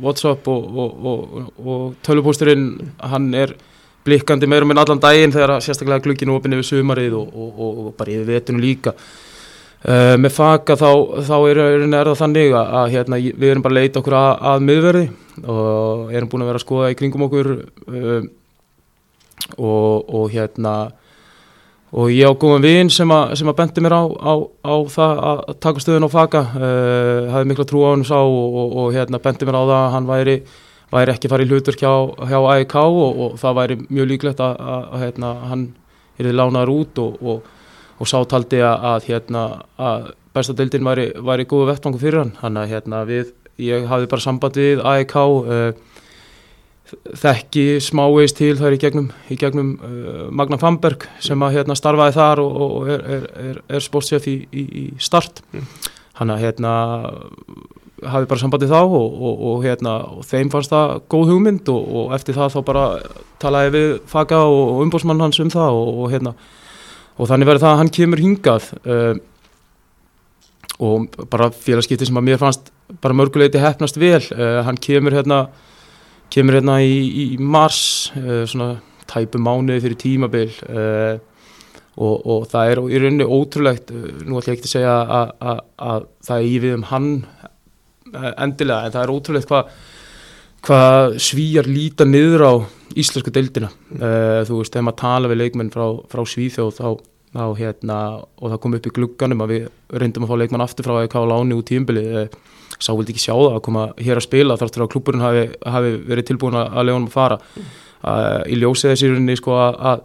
[0.00, 2.70] Whatsapp og, og, og, og tölupósturinn
[3.10, 3.52] hann er
[4.06, 8.62] blikkandi meirum en allan daginn þegar sérstaklega glukkinu opinni við sumarið og bara yfir vetinu
[8.62, 8.94] líka
[9.78, 10.88] Uh, með faka þá,
[11.22, 14.30] þá er, er það þannig að, að hérna, við erum bara að leita okkur að,
[14.50, 15.02] að miðverði
[15.54, 18.24] og erum búin að vera að skoða í kringum okkur uh,
[19.54, 20.72] og, og hérna
[21.94, 24.34] og ég á góðan vinn sem, sem að bendi mér á, á,
[24.66, 26.42] á það að taka stöðun á faka.
[26.58, 29.76] Uh, hafði mikla trú á hann sá og, og, og hérna bendi mér á það
[29.76, 30.34] að hann væri,
[30.90, 31.92] væri ekki farið hlutur hjá,
[32.26, 35.64] hjá AIK og það væri mjög líklegt að, að hérna, hann
[36.18, 37.54] er lánaður út og
[37.98, 39.44] og sátaldi að, að, hérna,
[39.80, 43.32] að bestadeildin væri, væri góðu vettvangu fyrir hann þannig að hérna, við,
[43.62, 45.98] ég hafði bara samband við AEK uh,
[47.18, 51.76] þekki smáveist til það er í gegnum, í gegnum uh, Magna Famberg sem að hérna,
[51.78, 55.66] starfaði þar og, og er, er, er, er spórtsef í, í, í start mm.
[56.20, 56.76] hann að hérna
[58.06, 59.96] hafði bara sambandið þá og, og, og hérna,
[60.26, 62.84] þeim fannst það góð hugmynd og eftir það þá bara
[63.42, 66.34] talaði við Faga og umbósmann hans um það og hérna
[67.18, 69.14] og þannig verður það að hann kemur hingað uh,
[70.78, 72.70] og bara félagskipti sem að mér fannst
[73.02, 75.46] bara mörguleiti hefnast vel uh, hann kemur hérna
[76.32, 76.94] kemur hérna í,
[77.24, 80.50] í mars uh, svona tæpu mánuði fyrir tímabil
[81.96, 85.62] og, og það er í rauninni ótrúlegt nú ætlum ég ekki að segja að, að,
[85.80, 87.08] að það er í við um hann
[88.44, 89.72] endilega en það er ótrúlegt hvað
[90.68, 92.54] hvað svíjar líta niður á
[92.96, 93.70] íslensku deildina.
[93.94, 96.88] Uh, þú veist, þegar maður tala við leikmenn frá, frá Svíþjóð þá,
[97.34, 97.98] þá hérna,
[98.38, 99.66] og það kom upp í glugganum að við
[100.02, 102.28] reyndum að fá leikmann aftur frá að kála áni út tíumbili uh,
[102.78, 105.44] sá vildi ekki sjá það að koma hér að spila þar til að klúburinn hafi,
[105.66, 107.40] hafi verið tilbúin að lega honum að fara.
[107.98, 110.02] Uh, í ljósið þessi rauninni sko að,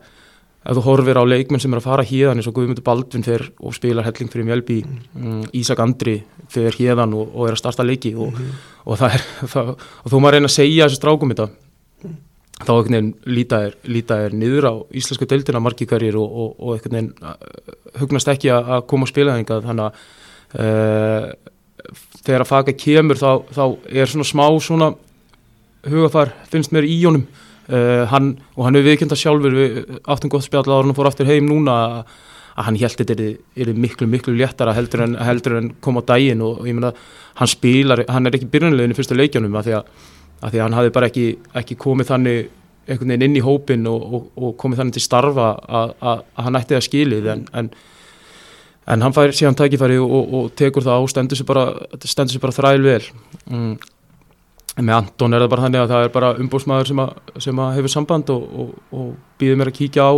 [0.65, 3.45] að þú horfir á leikmenn sem er að fara híðan eins og Guðmundur Baldvin fer
[3.61, 4.79] og spilar helling fyrir Mjölby,
[5.19, 6.15] um, Ísak Andri
[6.51, 8.39] fer híðan og, og er að starta leiki og, mm.
[8.39, 8.71] -hmm.
[8.85, 9.73] og það er það,
[10.03, 12.17] og þú maður reyna að segja þessu strákum þetta mm.
[12.59, 16.99] Þá einhvern veginn líta er, líta er niður á íslensku deildina margíkarjir og, og einhvern
[16.99, 20.03] veginn uh, hugnast ekki að koma og spila þengar þannig að
[20.61, 21.31] uh,
[22.23, 24.93] þegar að faka kemur þá, þá er svona smá svona
[25.89, 27.25] hugafar finnst mér í honum.
[27.63, 29.75] Uh, hann, og hann hefur viðkynnt að sjálfur við
[30.11, 31.75] áttum gott spjall á hann og fór aftur heim núna
[32.53, 33.27] að hann held þetta
[33.63, 36.43] er miklu miklu léttara heldur en, heldur en kom á daginn.
[36.43, 36.91] Og, og ég meina
[37.39, 40.03] hann spilar, hann er ekki byrjunlegin í fyrsta leikjanum að því að,
[40.41, 41.25] að því að hann hafi bara ekki,
[41.61, 42.43] ekki komið þannig
[42.83, 46.47] einhvern veginn inn í hópin og, og, og komið þannig til starfa að, að, að
[46.47, 47.69] hann ætti að skilið en, en,
[48.91, 51.65] en hann fær síðan tækifæri og tekur það á stendur sér bara,
[52.43, 53.01] bara þræl vel.
[53.47, 53.73] Mm.
[54.73, 57.01] Með Anton er það bara þannig að það er bara umbúrsmaður sem,
[57.45, 60.13] sem að hefur samband og, og, og býður mér að kíkja á,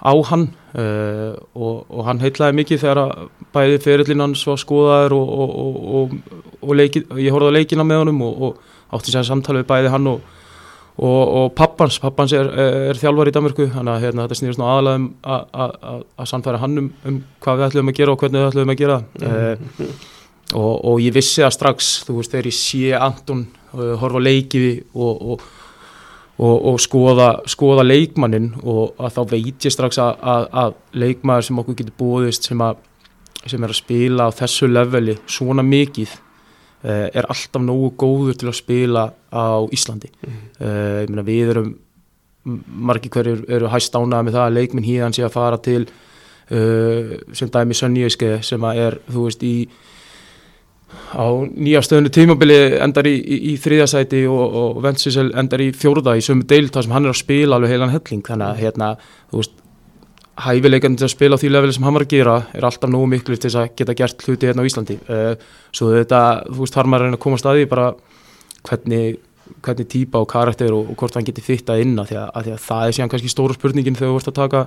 [0.00, 0.48] á hann
[0.80, 3.14] uh, og, og hann heitlaði mikið þegar að
[3.54, 6.12] bæði ferillin hans var skoðaður og, og,
[6.60, 8.60] og, leiki, ég horfði á leikina með honum og,
[8.96, 10.08] átti sér samtali við bæði hann
[11.00, 12.48] og, pappans, pappans er,
[12.90, 16.80] er þjálfar í Danmörku þannig að hérna, þetta snýrst nú aðalega um að- sannfæra hann
[16.80, 19.94] um, um hvað við ætlum að gera og hvernig við ætlum að gera mm.
[20.58, 24.26] og, og ég vissi það strax þú veist þegar ég sé Anton uh, horfa á
[24.26, 25.40] leikiði og,
[26.40, 31.46] og og, skoða, skoða leikmannin og að þá veit ég strax að, að, að leikmaður
[31.48, 32.80] sem okkur getur búðist sem, að,
[33.44, 38.48] sem er að spila á þessu leveli svona mikið uh, er alltaf nógu góður til
[38.48, 40.40] að spila á Íslandi Mhm.
[40.60, 41.70] uh, ég meina við erum
[42.88, 47.18] margir hverjir eru hæst ánæða með það að leikminn híðan sé að fara til uh,
[47.36, 49.54] sem dæmi Sönníuske sem er þú veist í
[51.10, 56.16] á nýja stöðunu tímabili endar í, í, í þriðasæti og, og Ventsisel endar í fjórða
[56.18, 58.22] í sömu deild þar sem hann er að spila alveg heilan helling.
[58.26, 58.90] Þannig að hérna,
[59.30, 59.56] þú veist
[60.40, 63.36] hæfileikandi að spila á því leveli sem hann var að gera er alltaf nógu miklu
[63.36, 64.96] til þess að geta gert hluti hérna á Íslandi.
[65.10, 65.32] Uh,
[65.74, 67.88] svo þetta, þú veist, þar maður að reyna að koma staði bara
[68.68, 69.20] hvernig,
[69.60, 72.54] hvernig típa og karakter og, og hvort hann geti inn að því að, að því
[72.54, 74.64] að það er síðan kannski stóra spurningin þegar þú ert að taka,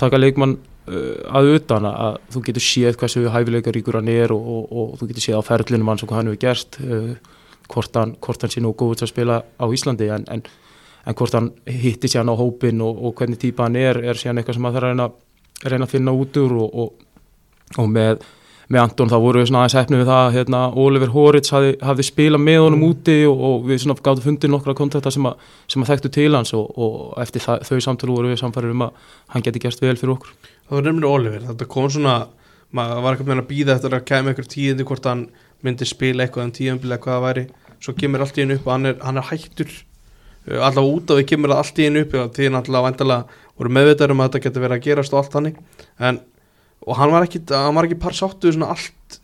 [0.00, 4.72] taka leikmann að utan að, þú getur séð hversu hæfileikar ríkur hann er og, og,
[4.72, 7.12] og þú getur séð á ferlinum hans og hvað hann hefur gerst uh,
[7.70, 10.42] hvort, hann, hann sé nú góð til að spila á Íslandi en, en,
[11.06, 14.42] en hvort hann hitti síðan á hópin og, og hvernig típa hann er er síðan
[14.42, 15.08] eitthvað sem að það er að reyna,
[15.70, 17.04] reyna að finna út úr og,
[17.86, 18.24] með,
[18.66, 21.76] með Anton þá voru við svona aðeins hefnum við það að hérna, Oliver Horitz hafði,
[21.78, 25.30] hafði spilað með honum úti og, við svona gáttum fundið nokkra kontakta sem,
[25.70, 26.74] sem að þekktu til hans og,
[27.22, 30.51] eftir það, þau samtölu voru við samfærir um að hann geti gerst vel fyrir okkur
[30.68, 32.16] það var nefnilega Oliver, þetta kom svona
[32.72, 35.24] maður var ekki með að býða eftir að kemja einhver tíðindi hvort hann
[35.62, 37.46] myndi spila eitthvað en tíðanbili hvað það væri,
[37.82, 39.72] svo kemur allt í hennu upp og hann er, hann er hættur
[40.42, 44.10] Uh, allavega út af því kemur allt í hennu upp því náttúrulega vandalega voru meðvitað
[44.10, 45.60] um að þetta getur verið að gerast og allt þannig.
[46.02, 46.18] En,
[46.82, 49.18] og hann var ekki, hann var ekki par sáttu við svona allt,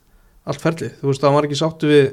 [0.47, 2.05] allt ferlið, þú veist, hann var ekki sáttu við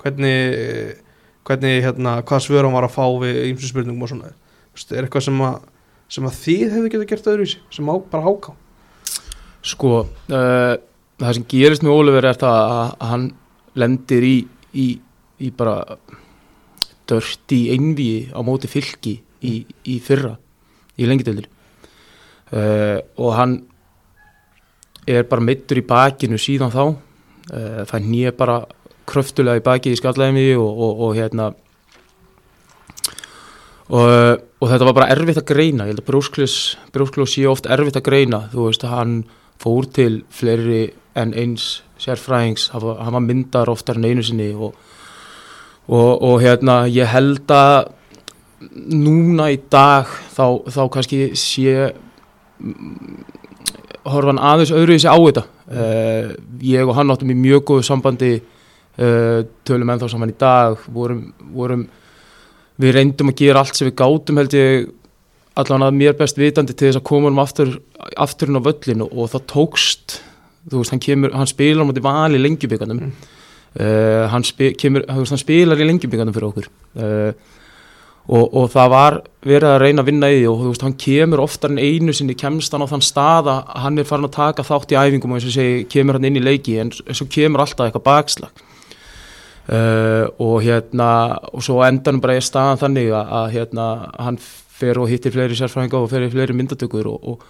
[0.00, 1.02] hvernig
[1.44, 4.94] hvernig, hérna, hvað svör hann var að fá við ýmsu spurningum og svona, þú veist,
[4.96, 5.60] er eitthvað sem að
[6.14, 8.54] sem að þið hefðu getið gert öðruvísi sem á bara háká
[9.64, 10.74] Sko, uh,
[11.20, 13.26] það sem gerist með Oliver er það að, hann
[13.80, 14.36] lendir í,
[14.76, 14.86] í,
[15.40, 15.98] í bara
[17.08, 20.34] dörti einvíi á móti fylki í, í fyrra,
[21.00, 21.48] í lengjadöldur
[22.52, 23.58] uh, og hann
[25.08, 26.84] er bara meittur í bakinu síðan þá.
[27.52, 28.62] Uh, það nýja bara
[29.08, 31.50] kröftulega í bakið í skallæmi og, og, og hérna
[33.92, 35.84] og, og þetta var bara erfitt að greina.
[35.88, 36.08] Ég held að
[36.94, 38.46] brjóskljós sé oft erfitt að greina.
[38.52, 39.18] Þú veist hann
[39.62, 44.74] fór til fleiri en eins sérfræðings, hann var, myndar oftar en einu sinni og,
[45.86, 47.92] og, og hérna ég held að
[48.74, 51.92] núna í dag þá, þá kannski sé
[52.58, 53.24] mm,
[54.10, 55.44] horfa hann aðeins öðru í sig á þetta.
[55.64, 56.34] Uh,
[56.64, 60.76] ég og hann áttum í mjög góðu sambandi uh, tölum ennþá saman í dag.
[60.92, 61.22] Vorum,
[61.54, 61.86] vorum
[62.80, 64.90] við reyndum að gera allt sem við gátum held ég
[65.60, 67.76] allan að mér best vitandi til þess að koma um aftur,
[68.20, 70.18] afturinn á völlin og, það tókst
[70.70, 73.12] þú veist, hann, kemur, hann spilar á móti val í lengjubíkanum Mm.
[73.80, 76.68] uh, hann, spi, kemur, veist, hann spilar í lengjubíkanum fyrir okkur.
[76.94, 77.32] Uh,
[78.24, 80.98] og, og það var verið að reyna að vinna í því og þú veist, hann
[81.04, 84.36] kemur oftar en einu sinni kemst hann á þann stað að hann er farin að
[84.38, 87.26] taka þátt í æfingum og eins og segi, kemur hann inn í leiki en svo
[87.28, 88.64] kemur alltaf eitthvað bakslag.
[89.64, 91.10] Uh, og hérna
[91.52, 93.86] og svo endanum bara er staðan þannig að, að hérna,
[94.20, 94.36] hann
[94.84, 97.44] fer og hittir fleiri sérfræðinga og fer í fleiri myndatökur og, og,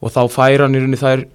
[0.00, 1.26] og þá fær hann í rauninni þær,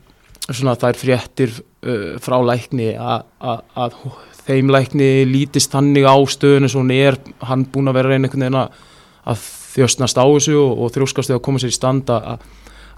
[0.47, 3.99] svona, þær fréttir uh, frá lækni að,
[4.45, 8.15] þeim lækni lítist þannig á stöðun eins og hún er hann búin að vera að
[8.15, 11.75] reyna einhvern veginn að, þjóstnast á þessu og, og þrjóskast við að koma sér í
[11.75, 12.45] stand að,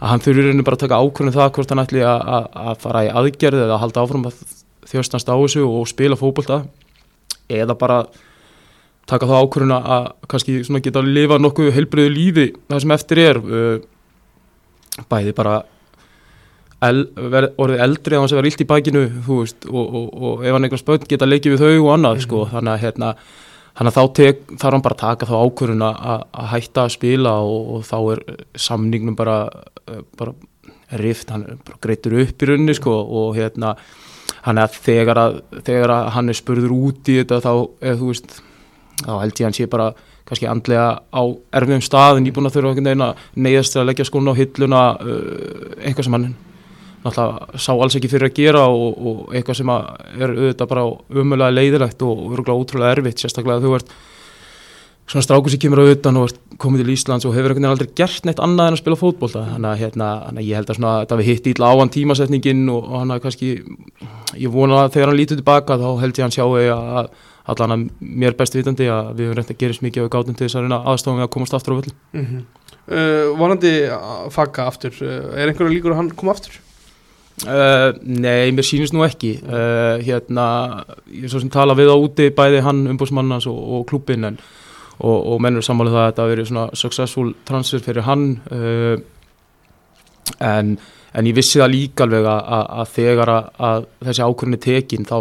[0.03, 3.09] hann þurfi í rauninni bara að taka ákvörðin það hvort hann ætli að, fara í
[3.09, 4.43] aðgerð eða að halda áfram að
[4.87, 6.61] þjóstnast á þessu og spila fótbolta
[7.49, 8.03] eða bara
[9.07, 12.95] taka þá ákvörðin að, að kannski svona geta að lifa nokkuð heilbriðu lífi það sem
[12.97, 13.41] eftir er.
[13.41, 15.57] Uh, bæði bara
[16.87, 17.03] el,
[17.33, 20.45] ver, orðið eldri á hans að vera illt í bakinu þú veist og, og, og
[20.45, 22.47] ef hann einhver spönd geta leikið við þau og annað sko.
[22.53, 23.11] Þannig að hérna
[23.77, 25.97] Þannig að þá tek, þarf hann bara að taka þá ákvörðun að,
[26.33, 28.21] að hætta að spila og, og þá er
[28.57, 29.35] samningnum bara,
[29.85, 30.33] eh, bara
[30.97, 33.75] rift, hann er bara greitur upp í rauninni sko og hérna
[34.47, 35.37] hann er að þegar að,
[35.67, 37.51] þegar að hann er spurður út í þetta þá,
[37.83, 38.39] eða þú veist,
[39.03, 39.91] þá held ég að hann sé bara
[40.27, 41.21] kannski andlega á
[41.59, 44.33] erfiðum stað en ég búin að þurfa einhvern veginn að neyðast til að leggja skóna
[44.35, 46.27] á hilluna uh, eitthvað sem hann
[47.05, 49.87] náttúrulega sá alls ekki fyrir að gera og, og eitthvað sem að
[50.17, 50.85] er auðvitað bara
[51.23, 53.93] umöðlega leiðilegt og örgulega ótrúlega erfitt sérstaklega að þú ert
[55.07, 57.93] svona strákur sem kemur á utan og komið til Íslands og hefur einhvern veginn aldrei
[57.95, 59.43] gert neitt annað en að spila fótbolta.
[59.53, 62.65] Þannig að hérna, að ég held að svona þetta við hitt ítla á hann tímasetningin
[62.73, 63.51] og, og hann að kannski
[64.35, 67.09] ég vona að þegar hann lítur tilbaka þá held ég hann sjáu að
[67.47, 70.47] allan að mér best vitandi að við höfum reynd að gerist mikið á gátum til
[70.47, 72.45] þess að aðstofum við að komast aftur á völdin mm -hmm.
[72.91, 76.59] uh, Vonandi að fagga aftur uh, Er einhverju líkur að hann koma aftur?
[77.45, 80.45] Uh, nei, mér sýnist nú ekki uh, hérna,
[81.05, 84.39] ég er svo sem tala við á úti bæði hann umbúsmannans og, og klubbin en,
[84.97, 88.97] og, og mennur sammálið það að þetta verið svona successful transfer fyrir hann uh,
[90.41, 90.73] en,
[91.13, 92.41] en ég vissi það líka alveg að,
[92.81, 95.17] að, þegar að, að þessi ákvörðin er tekin þá,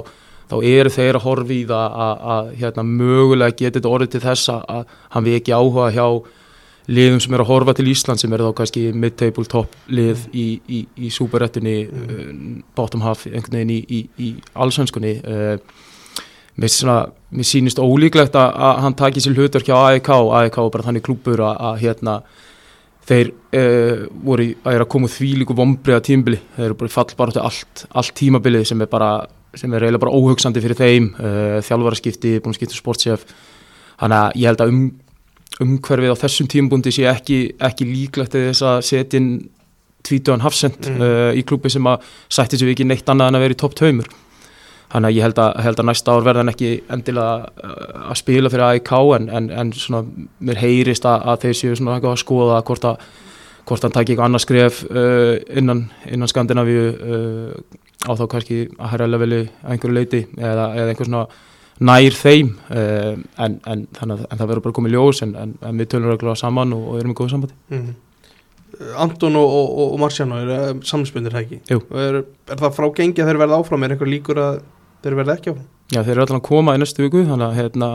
[0.50, 2.00] þá eru þeir að horfi í það
[2.32, 6.06] að hérna, mögulega geti þetta orðið til þess að hann við ekki áhuga hjá
[6.86, 10.46] liðum sem er að horfa til Ísland sem er þá kannski mid-table top lið í,
[10.70, 12.06] í, í superrættunni mm.
[12.06, 15.56] uh, bottom half einhvern veginn í, í, í allsvenskunni uh,
[16.54, 16.98] mér, svona,
[17.34, 21.06] mér sýnist ólíklegt að, að hann taki sér hlutverk hjá AEK AEK er bara þannig
[21.08, 22.20] klúpur að, að hérna
[23.06, 27.34] þeir uh, voru að að koma því líku vombriða tímbili þeir eru bara fall bara
[27.34, 29.10] til allt, allt tímabilið sem er bara
[29.56, 31.10] sem er eiginlega bara óhugsandi fyrir þeim
[31.64, 33.26] þjálfaraskipti, búin að skipta sportsef
[33.96, 34.80] þannig að ég held að um
[35.62, 39.30] umhverfið á þessum tímbúndi sé ekki, ekki líklegt að þess að setja inn
[40.06, 41.02] tvítuðan hafsend mm.
[41.02, 43.76] uh, í klúpi sem að sætti sér ekki neitt annað en að vera í topp
[43.78, 44.10] taumur
[44.92, 48.52] þannig að ég held að, held að næsta ár verðan ekki endilega uh, að spila
[48.52, 50.04] fyrir AIK en, en, en svona
[50.46, 53.08] mér heyrist að, að þeir séu svona að skoða hvort að
[53.66, 58.90] hvort hann takki eitthvað annað skref uh, innan, innan Skandinavíu uh, á þá kannski að
[58.92, 61.26] hæra leveli að einhverju leiti eða, eða einhver svona
[61.84, 66.12] nær þeim uh, en, en, en það verður bara komið ljós en, en við tölum
[66.12, 68.02] reglulega saman og, og erum í góðu sambandi mm -hmm.
[69.00, 71.60] Anton og, og, og Marciano er uh, samspöndir ekki?
[71.70, 73.84] Er, er það frá gengi að þeir verða áfram?
[73.84, 74.58] Er eitthvað líkur að
[75.02, 75.68] þeir verða ekki áfram?
[75.94, 77.88] Já þeir eru alltaf að koma í næstu viku þannig að hérna,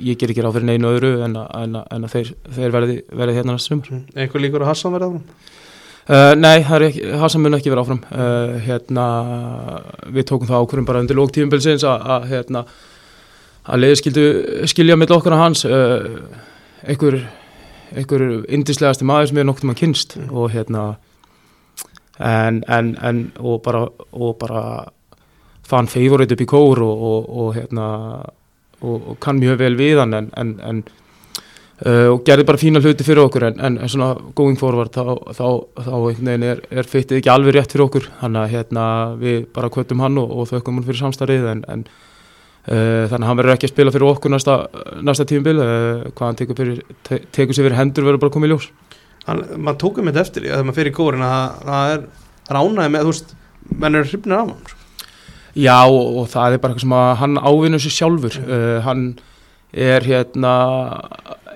[0.00, 3.74] ég ger ekki ráð fyrir neinu öðru en að þeir, þeir verði, verði hérna næstu
[3.74, 4.04] sumar mm.
[4.16, 5.22] Eitthvað líkur að Hassan verða áfram?
[6.06, 9.06] Uh, nei, Hassan mun ekki vera áfram uh, hérna,
[10.14, 12.62] við tókum það ákvörum bara undir lógtífumbilsins að hérna,
[13.66, 14.26] að leiði skildu
[14.70, 16.06] skilja með okkar að hans uh,
[16.86, 17.18] einhver,
[17.90, 20.28] einhver indislegasti maður sem er noktið maður kynst mm.
[20.30, 20.84] og hérna
[22.22, 23.82] en, en, en og bara,
[24.14, 24.62] og bara
[25.66, 27.88] fann favorit upp í kór og, og, og hérna
[28.78, 30.86] og, og kann mjög vel við hann en, en
[31.76, 35.10] Uh, og gerði bara fína hluti fyrir okkur en, en, en svona going forward þá,
[35.36, 35.48] þá,
[35.84, 38.06] þá er, er feittið ekki alveg rétt fyrir okkur.
[38.22, 38.84] Þannig að hérna,
[39.20, 43.28] við bara kvötum hann og, og þaukum hann fyrir samstarið en, en uh, þannig að
[43.28, 44.56] hann verður ekki að spila fyrir okkur næsta,
[45.04, 48.48] næsta tíumbil uh, hvað hann tekur, fyrir, te, tekur sér fyrir hendur verður bara komið
[48.48, 48.72] í ljós.
[49.28, 52.10] Maður tókum þetta eftir þegar maður fyrir kórin að það er
[52.56, 53.38] ránaði með þú veist,
[53.84, 54.84] menn er hrifnir af hann sko.
[55.60, 58.44] Já og, og það er bara eitthvað sem að hann ávinur sér sjálfur.
[58.86, 59.08] Hann
[59.76, 60.52] er hérna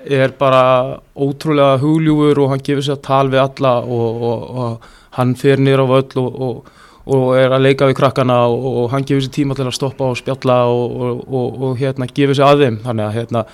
[0.05, 4.93] er bara ótrúlega hugljúfur og hann gefur sér að tal við alla og, og, og
[5.19, 6.71] hann fer nýra á völl og,
[7.11, 10.19] og er að leika við krakkana og hann gefur sér tíma til að stoppa og
[10.21, 12.81] spjalla og hérna gefur sér að þeim.
[12.87, 13.45] Þannig að hérna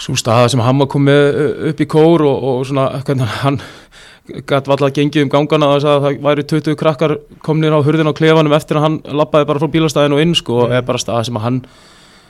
[0.00, 3.60] svo staða sem hann var komið upp í kór og svona hvernig hann
[4.30, 8.54] gæti alltaf gengið um gangana og það væri 20 krakkar komnir á hurðin á klefanum
[8.54, 11.38] eftir að hann lappaði bara frá bílastæðinu og inn sko og er bara staða sem
[11.40, 11.58] að hann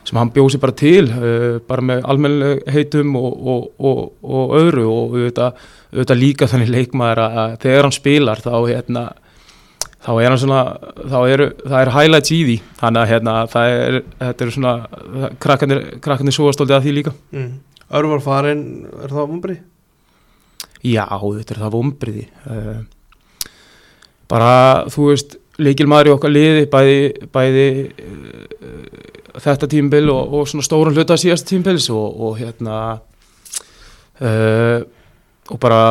[0.08, 4.54] sem hann bjóð sér bara til uh, bara með almennileg heitum og, og, og, og
[4.60, 9.10] öðru og auðvitað, auðvitað líka þannig leikmaður að þegar hann spilar þá hérna
[10.00, 10.60] þá er hann svona,
[10.96, 15.34] þá eru það er highlights í því, þannig að hérna það er, þetta eru svona
[15.44, 17.50] krakkanir, krakkanir súastóldi að því líka mm.
[18.00, 18.64] Örvar farin,
[19.02, 19.60] er það vombrið?
[20.86, 22.80] Já, þetta er það vombriði uh,
[24.30, 24.52] bara,
[24.92, 27.00] þú veist leikilmaður í okkar liði bæði,
[27.34, 32.78] bæði uh, þetta tímbil og, og svona stóran hluta síðast tímbils og, og hérna
[34.20, 34.80] uh,
[35.50, 35.82] og bara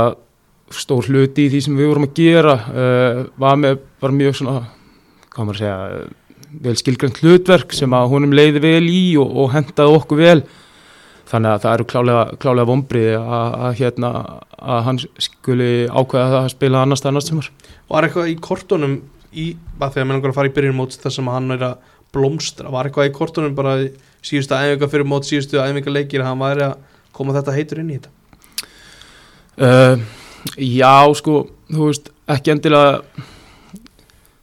[0.70, 4.58] stór hluti í því sem við vorum að gera uh, var, með, var mjög svona
[5.30, 5.78] hvað maður segja
[6.64, 10.40] vel skilgrönd hlutverk sem að honum leiði vel í og, og hendaði okkur vel.
[11.30, 14.10] Þannig að það eru klálega, klálega vombriði að, hérna
[14.58, 17.50] að hann skuli ákveða það að spila annars það annars tímar.
[17.94, 18.96] Var eitthvað í kortunum
[19.30, 19.46] í,
[19.78, 21.89] að því að mér langar að fara í byrjun móts þess að hann er að
[22.16, 23.76] blómstra, var eitthvað í kortunum bara
[24.26, 26.80] síðustu æfinga fyrir mót síðustu æfinga leikir hann væri að
[27.16, 28.16] koma þetta heitur inn í þetta?
[29.60, 30.08] Uh,
[30.56, 33.00] Já sko þú veist, ekki endilega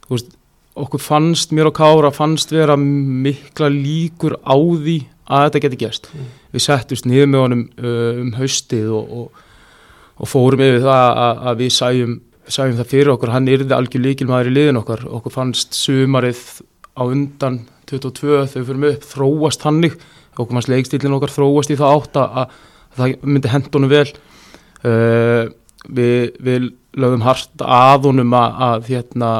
[0.05, 0.31] þú veist,
[0.77, 6.09] okkur fannst mér og Kára fannst vera mikla líkur á því að þetta geti gæst
[6.13, 6.29] mm.
[6.53, 9.43] við settust niður með honum uh, um haustið og, og,
[10.21, 12.15] og fórum yfir það að, að við sæjum,
[12.47, 16.45] sæjum það fyrir okkur, hann yrði algjör líkilmaður í liðin okkar, okkur fannst sumarið
[16.97, 19.95] á undan 22 þau fyrir mig upp þróast hannig
[20.37, 22.57] okkur fannst leikstílinn okkar þróast í það átt að, að
[22.97, 24.09] það myndi hendunum vel.
[24.85, 25.49] Uh,
[25.87, 26.67] við, við
[26.97, 29.31] lögum hart að honum að, að, hérna,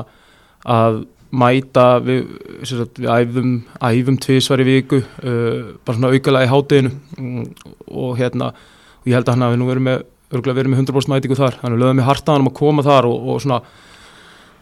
[0.67, 0.99] að
[1.37, 2.27] mæta við,
[2.65, 7.49] sagt, við æfum, æfum tvísvar í viku uh, bara svona aukalega í hátteginu mm,
[7.91, 11.37] og hérna og ég held að hann hafi nú verið með, verið með 100% mætingu
[11.39, 13.59] þar, hann lögum við hart að hann að koma þar og, og svona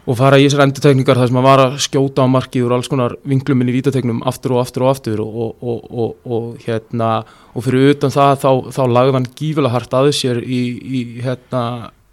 [0.06, 2.88] og fara í þessar endutekningar þar sem að vara að skjóta á markið úr alls
[2.90, 7.10] konar vinglum inn í vítateknum aftur og aftur og aftur og, og, og, og hérna
[7.52, 11.62] og fyrir utan það þá, þá lagði hann gífilega hart aðeins sér í, í hérna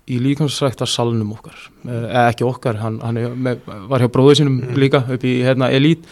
[0.10, 4.80] í líkansrækta salnum okkar eða ekki okkar, hann, hann með, var hjá bróðu sínum Mm.
[4.82, 6.10] líka upp í hérna elít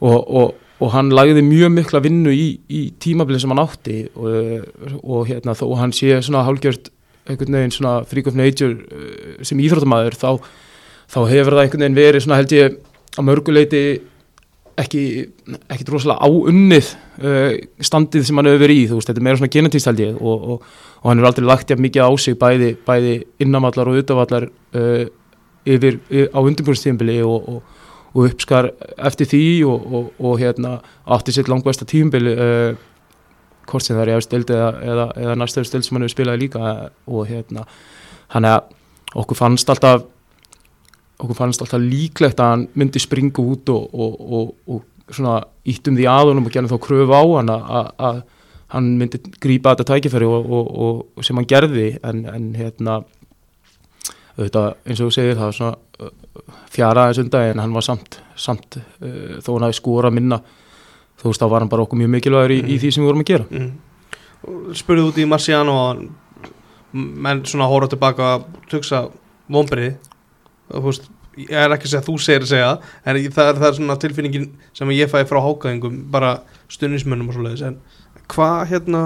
[0.00, 5.56] og, og hann lagði mjög mikla vinnu í, í tímabilið sem hann átti og hérna
[5.58, 6.92] þó hann sé svona hálgjört
[7.28, 10.30] einhvern veginn svona freak of nature uh, sem íþróttamæður þá,
[11.10, 12.78] þá hefur það einhvern veginn verið svona held ég
[13.18, 13.84] á mörguleiti
[14.80, 15.02] ekki,
[15.70, 19.40] ekki rosalega áunnið uh, standið sem hann hefur verið í, þú veist, þetta er meira
[19.40, 20.68] svona genetíst held ég og, og,
[21.00, 25.04] og hann hefur aldrei lagt jafn mikið á sig bæði, bæði innamallar og utavallar uh,
[25.68, 30.78] yfir, yfir á undirbúrstíðinbili og, og, og uppskar eftir því og, og, og hérna
[31.10, 32.86] átti sitt langbæsta tíðinbili uh,
[33.70, 36.44] hvort sem það er eftir stild eða, eða, eða næstöður stild sem hann hefur spilaði
[36.44, 36.72] líka.
[37.10, 37.66] Og hérna
[38.34, 38.60] hann er
[39.18, 40.04] okkur fannst alltaf
[41.20, 45.98] okkur fannst alltaf líklegt að hann myndi springa út og, og, og, og svona íttum
[45.98, 48.20] því að honum og gerði þá kröfu á hann að, að, að
[48.74, 51.88] hann myndi grípa þetta tækifæri og, sem hann gerði.
[52.06, 53.00] En, en hérna
[54.36, 56.12] auðvitað eins og þú segir það var svona uh,
[56.70, 60.40] fjara aðeins undan en hann var samt, samt uh, þó hann hafi skora minna
[61.20, 63.24] þú veist þá var hann bara okkur mjög mikilvægur í, í því sem við vorum
[63.24, 63.46] að gera.
[63.50, 63.70] Mm.
[64.80, 65.76] Spurðu út í Marciano
[66.92, 69.04] menn svona hóra tilbaka að tuksa
[69.50, 69.94] vombriði
[70.70, 71.08] þú veist,
[71.38, 72.70] ég er ekki að segja að þú segir að segja
[73.04, 74.46] en það er, það er svona tilfinningin
[74.76, 76.36] sem ég fæ frá hákaðingum bara
[76.70, 77.66] stunnismönnum og svoleiðis.
[77.66, 79.02] En hvað hérna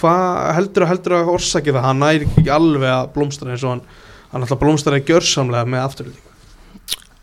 [0.00, 1.86] hvað heldur að heldur að orsaki það?
[1.86, 3.84] Hann næri ekki alveg að blómstra eins og hann
[4.30, 6.26] hann alltaf blómstra gjörsamlega með afturlýting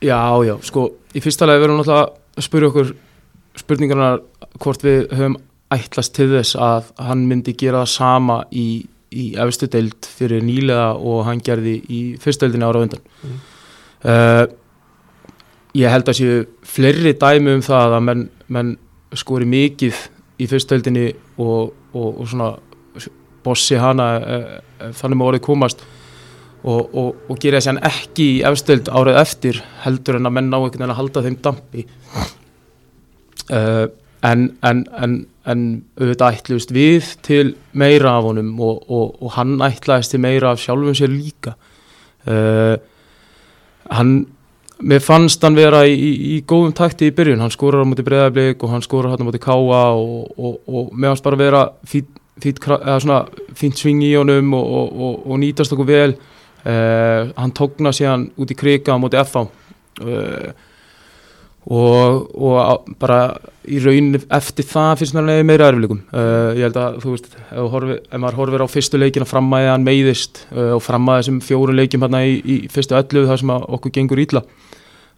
[0.04, 2.89] Já, já, sko, í fyrsta lagi verðum náttúrulega að spyrja okkur
[3.58, 4.22] spurningarnar
[4.62, 5.38] hvort við höfum
[5.74, 8.68] ætlast til þess að hann myndi gera það sama í,
[9.12, 13.03] í efstu deild fyrir nýlega og hann gerði í fyrstu deildinni ára á undan.
[13.24, 13.41] Mm.
[14.08, 14.45] Uh,
[15.78, 18.74] ég held að séu fleiri dæmi um það að menn, menn
[19.18, 19.99] skori mikið
[20.39, 22.53] í fyrstu deildinni og, og, og svona
[23.43, 24.58] bossi hana uh,
[24.95, 25.84] þannig með orðið komast
[26.64, 30.51] og, og, og gera þessi hann ekki í efstöld árið eftir heldur en að menn
[30.51, 31.86] ná einhvern veginn að halda þeim dampi
[33.54, 33.88] uh,
[34.26, 35.18] en, en, en,
[35.48, 35.66] en
[36.00, 40.64] auðvitað ætluðist við til meira af honum og, og, og hann ætlaðist til meira af
[40.64, 41.56] sjálfum sér líka.
[42.28, 42.76] Uh,
[43.93, 44.26] hann
[44.78, 48.06] mér fannst hann vera í, í, í góðum takti í byrjun, hann skorar á móti
[48.06, 51.64] breyðarblik og hann skorar hann á móti káa og, og, og mér fannst bara vera
[51.88, 52.10] fít,
[52.43, 52.62] fít,
[53.58, 56.18] fínt sving í honum og, og, nýtast okkur vel.
[56.68, 59.45] Uh, hann tókna síðan út í krika á móti FH
[60.04, 60.50] uh,
[61.68, 63.22] og, og bara
[63.68, 67.65] í raun eftir það finnst mér meira erfileikum uh, ég held að þú veist ef,
[67.74, 71.80] horfi, ef maður horfir á fyrstu leikina framæði hann meiðist uh, og framæði þessum fjórum
[71.80, 74.45] leikjum hérna í, í fyrstu öllu þar sem að okkur gengur ítla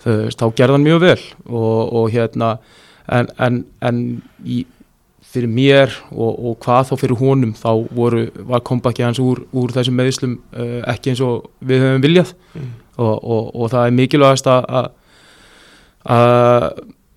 [0.04, 1.22] þá gerði hann mjög vel.
[1.50, 2.58] Og, og hérna
[3.08, 4.04] en, en, en
[4.46, 4.64] í,
[5.30, 9.74] fyrir mér og, og hvað þá fyrir honum þá voru, var kompakki hans úr, úr
[9.76, 12.34] þessum meðslum uh, ekki eins og við höfum viljað.
[12.56, 12.72] Mm.
[13.00, 14.90] og, og, og það er mikilvægast að,
[16.06, 16.70] að,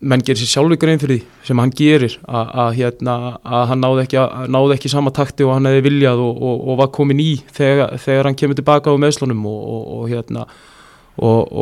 [0.02, 3.82] menn gerir sér sjálfur grein fyrir því sem hann gerir að, að, hérna, að hann
[3.84, 6.90] náði ekki, að, náði ekki sama takti og hann hefði viljað og, og, og var
[6.96, 10.46] komin í þegar, þegar hann kemur tilbaka á meðslunum og, og, hérna
[11.22, 11.54] og,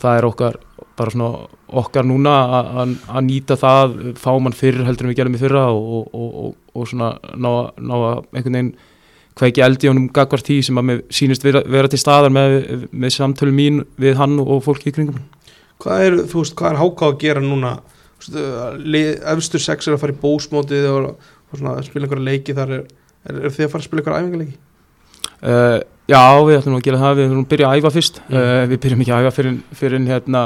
[0.00, 0.58] það er okkar
[0.94, 2.32] bara svona okkar núna
[2.78, 2.96] að-
[3.26, 6.56] nýta það fá mann fyrr heldur en við gerum í fyrra og,
[6.88, 7.50] svona ná,
[7.82, 8.74] ná að einhvern veginn
[9.34, 13.16] kveiki eldi honum gagvart því sem að mér sýnist vera, vera til staðar með, með
[13.16, 15.18] samtölu mín við hann og fólki í kringum
[15.82, 17.78] Hvað er, þú veist, hvað er háká að gera núna?
[18.80, 21.08] Lið- efstur sex er að fara í bósmótið og,
[21.50, 22.86] og svona, spila einhverja leiki þar er,
[23.26, 24.60] er, er þið að fara að spila einhverja æfingarleiki
[25.44, 28.20] Uh, já, við ætlum að gera það, við ætlum að byrja að æfa fyrst.
[28.24, 28.36] Mm.
[28.38, 30.42] uh, við byrjum ekki að æfa fyrir, fyrir, hérna,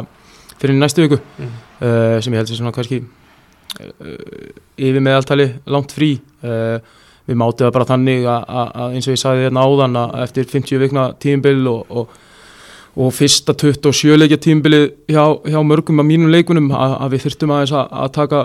[0.58, 1.18] fyrir næstu viku.
[1.38, 1.52] Mm.
[1.78, 3.02] uh, sem ég held sér svona kannski
[3.78, 6.16] yfir meðaltali langt frí.
[7.28, 10.80] Við mátum það bara þannig að, eins og ég sagði hérna áðan að eftir 50
[10.82, 12.16] vikna tímbil og, og,
[12.96, 17.52] og fyrsta 27 leikja tímbili hjá, hjá mörgum af mínum leikunum að, að við þurftum
[17.54, 18.40] aðeins að, að taka,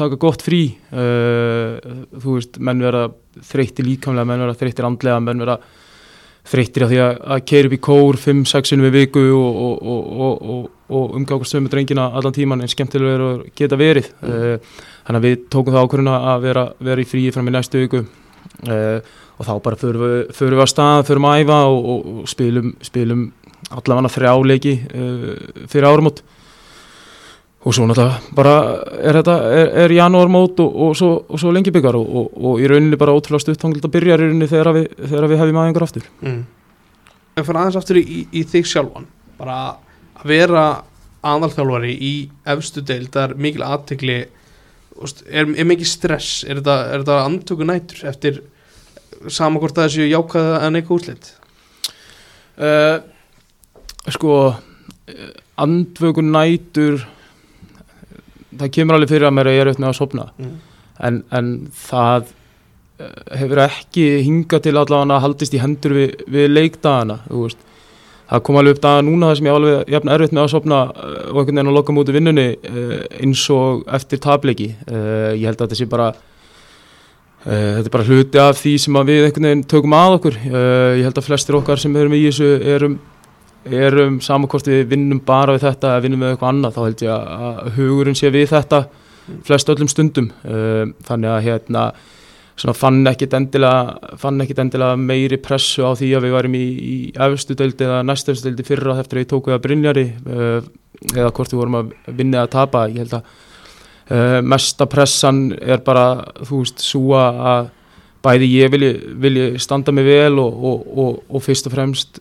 [0.00, 0.60] taka gott frí.
[0.92, 1.78] Uh,
[2.18, 3.06] þú veist, menn vera
[3.52, 5.58] þreytti líkamlega, menn vera þreyttir andlega menn vera
[6.44, 9.94] þreyttir af því að, að keira upp í kór 5-6 sinni við viku og, og,
[9.94, 14.10] og, og, og umgákast sömu drengina allan tíman en skemmtilega er að geta verið.
[14.20, 14.58] Uh,
[15.06, 18.04] þannig að við tókum það ákvörðuna að vera, vera í fríi fram í næstu viku.
[18.68, 18.98] Uh,
[19.34, 23.24] og þá bara förum við, förum við að stað, förum að æfa og spilum, spilum
[23.70, 25.28] allavega þrjáleiki uh,
[25.70, 26.24] fyrir árumót
[27.64, 28.54] og svo náttúrulega bara
[29.00, 32.60] er þetta, er, er janúarmót og, og svo, og svo lengi byggar og, og, og
[32.60, 35.60] í rauninni bara ótrúlega stutt þannig að byrja í rauninni þegar við, þegar við hefum
[35.62, 36.08] aðeingar aftur.
[36.20, 36.42] Mm.
[37.34, 39.08] En fyrir aðeins aftur í, í, í þig sjálfan.
[39.38, 39.58] Bara
[40.20, 40.64] að vera
[41.24, 42.14] aðalþjálfari í
[42.52, 46.42] efstu deil það er mikil aðtegli er, er mikið stress?
[46.44, 48.42] Er þetta, er þetta andtöku nætur eftir
[49.32, 51.32] sama hvort það séu jákaða en eitthvað útlitt
[52.60, 53.00] uh,
[54.12, 54.38] Sko
[55.60, 57.04] andvöku nætur
[58.58, 60.56] það kemur alveg fyrir að mér að ég er auðvitað að sopna mm.
[61.08, 61.52] en, en
[61.84, 62.26] það
[63.02, 68.60] eh, hefur ekki hingað til allavega að haldist í hendur við, við leikdagana það kom
[68.60, 71.40] alveg upp daga núna þar sem ég alveg jafn erfitt með að sopna eh, og
[71.40, 75.80] einhvern veginn að loka mútið vinnunni eh, eins og eftir tableiki ég held að þetta
[75.82, 76.12] sé bara
[77.44, 80.36] þetta er bara hluti af því sem við einhvern veginn tökum að okkur.
[80.48, 82.94] Ég held að flestir okkar sem erum í þessu erum
[83.64, 87.30] erum samankort við vinnum bara við þetta eða vinnum við eitthvað annað þá held ég
[87.38, 88.80] að hugurinn sé við þetta
[89.46, 90.28] flest öllum stundum.
[91.08, 91.84] Þannig að hérna
[92.78, 96.96] fann ekkit endilega, fann ekkit endilega meiri pressu á því að við varum í, í
[97.26, 100.04] efstu deildi eða næstu efstu deildi fyrra eftir að ég tók við að Brynjari
[101.14, 102.84] eða hvort við vorum að vinna eða tapa.
[102.92, 107.72] Ég held að mesta pressan er bara þú veist svo að
[108.24, 112.20] bæði ég vilji, vilji standa mig vel og, og, og, og fyrst og fremst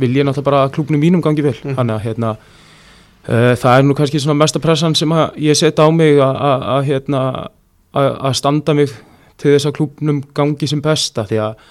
[0.00, 1.76] vil ég náttúrulega bara að klúknum mínum gangi vel mm.
[1.78, 2.34] þannig að hérna,
[3.28, 7.22] uh, það er nú kannski svona mesta pressan sem ég setja á mig að hérna,
[8.34, 8.92] standa mig
[9.40, 11.64] til þess að klúknum gangi sem besta því að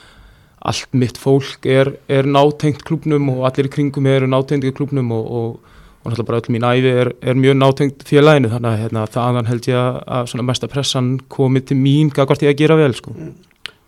[0.64, 5.12] allt mitt fólk er, er nátengt klúknum og allir í kringum eru nátengt í klúknum
[5.12, 5.74] og, og,
[6.04, 9.50] og náttúrulega bara öll mín æfi er, er mjög nátengt félaginu þannig að hérna, þaðan
[9.52, 13.16] held ég að svona mesta pressan komi til mín gagvart ég að gera vel sko.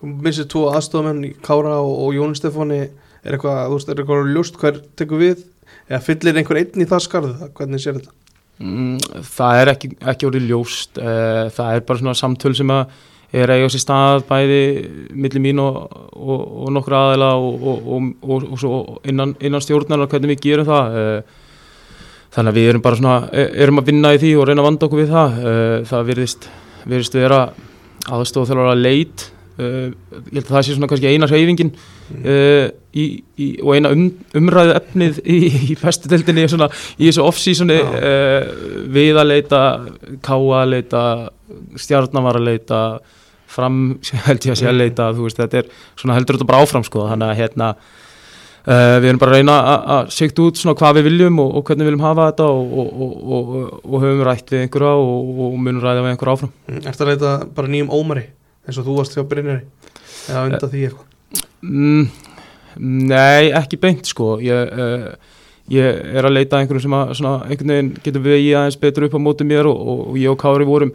[0.04, 2.82] Missið tvo aðstofamenn Kára og, og Jón Stefáni
[3.26, 5.42] er eitthvað, þú veist, er eitthvað ljúst hver tekur við,
[5.90, 8.14] eða fyllir einhver einn í það skarðu, hvernig sér þetta?
[8.56, 12.96] Mm, það er ekki, ekki orðið ljóst, uh, það er bara svona samtöl sem að
[13.36, 14.60] er eiga sér stað bæði
[15.18, 15.80] millir mín og,
[16.14, 17.66] og, og nokkur aðeila og,
[18.22, 18.78] og svo
[19.08, 20.96] innan, innan stjórnar hvernig við gerum það.
[20.96, 21.42] Uh,
[22.36, 24.68] þannig að við erum bara svona, e, erum að vinna í því og reyna að
[24.68, 25.38] vanda okkur við það.
[25.40, 26.48] Uh, það virðist,
[26.84, 27.40] virðist vera
[28.12, 29.26] aðstof þegar að leit
[29.56, 33.04] Uh, ég held að það sé svona kannski eina hreyfingin uh, í,
[33.40, 34.02] í, og eina um,
[34.36, 35.36] umræðu efnið í,
[35.72, 36.68] í festudeldinni svona,
[37.00, 38.50] í þessu off-seasoni uh,
[38.92, 39.62] við að leita
[40.20, 41.02] ká að leita
[41.80, 42.82] stjarnar að leita
[43.48, 43.80] fram
[44.28, 47.08] held ég að sé að leita veist, þetta er svona heldur þetta bara áfram sko,
[47.08, 47.72] þannig að hérna
[48.66, 49.58] við erum bara að reyna
[49.94, 52.80] að segja út svona hvað við viljum og, og hvernig við viljum hafa þetta og,
[52.82, 53.52] og,
[53.86, 57.12] og höfum rætt við einhverja og munum ræða við einhverja áfram mm, Er þetta að
[57.14, 58.32] leita bara nýjum ómari?
[58.66, 59.64] Eins og þú varst hjá Brynjari?
[60.26, 61.44] Eða undan því eitthvað?
[61.62, 62.08] mm,
[62.76, 64.36] Nei, ekki beint sko.
[64.44, 65.34] Ég, uh,
[65.72, 69.08] ég er að leita einhverjum sem að svona, einhvern veginn getur við í aðeins betur
[69.08, 70.92] upp á mótið mér og, og ég og Kári vorum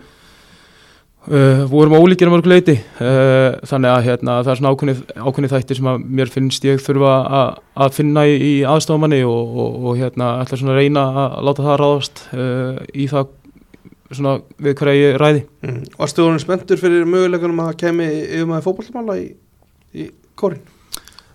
[1.28, 5.52] uh, vorum ólíkir um mörg leiti uh, þannig að hérna, það er svona ákveðni, ákveðni
[5.56, 7.52] þættir sem að mér finnst ég þurfa að,
[7.88, 11.68] að finna í, í aðstofamanni og, og, og hérna ætla svona að reyna að láta
[11.68, 12.26] það ráðast
[12.94, 13.36] í það
[14.18, 15.82] svona við hverja ég ræði mm.
[16.00, 19.28] Varstu þú spenntur fyrir möguleikunum að kemi yfir maður fókbaltmála í,
[19.96, 20.08] í
[20.40, 20.62] kórin?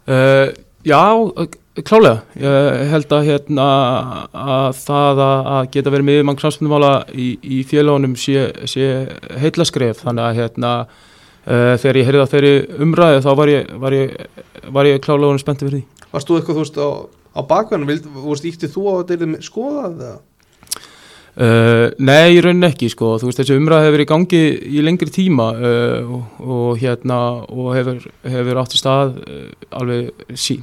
[0.06, 0.52] Uh,
[0.86, 1.00] já,
[1.86, 3.66] klálega ég held að, hérna,
[4.32, 8.88] að það að geta verið með yfir mann knafsmyndumála í, í félagunum sé, sé
[9.42, 10.72] heitla skref þannig að hérna,
[11.48, 12.54] uh, þegar ég heyrði það þeirri
[12.86, 14.16] umræði þá var ég, var ég,
[14.78, 16.88] var ég klálega spenntur fyrir því Varst þú eitthvað þú veist á,
[17.36, 17.40] á
[18.30, 19.10] veist ítti þú á að
[19.44, 20.16] skoðað það?
[21.36, 24.38] Uh, nei, í rauninni ekki sko, þú veist þessi umræð hefur verið í gangi
[24.78, 27.18] í lengri tíma uh, og, og hérna
[27.52, 30.56] og hefur, hefur átt í stað uh, alveg, sí,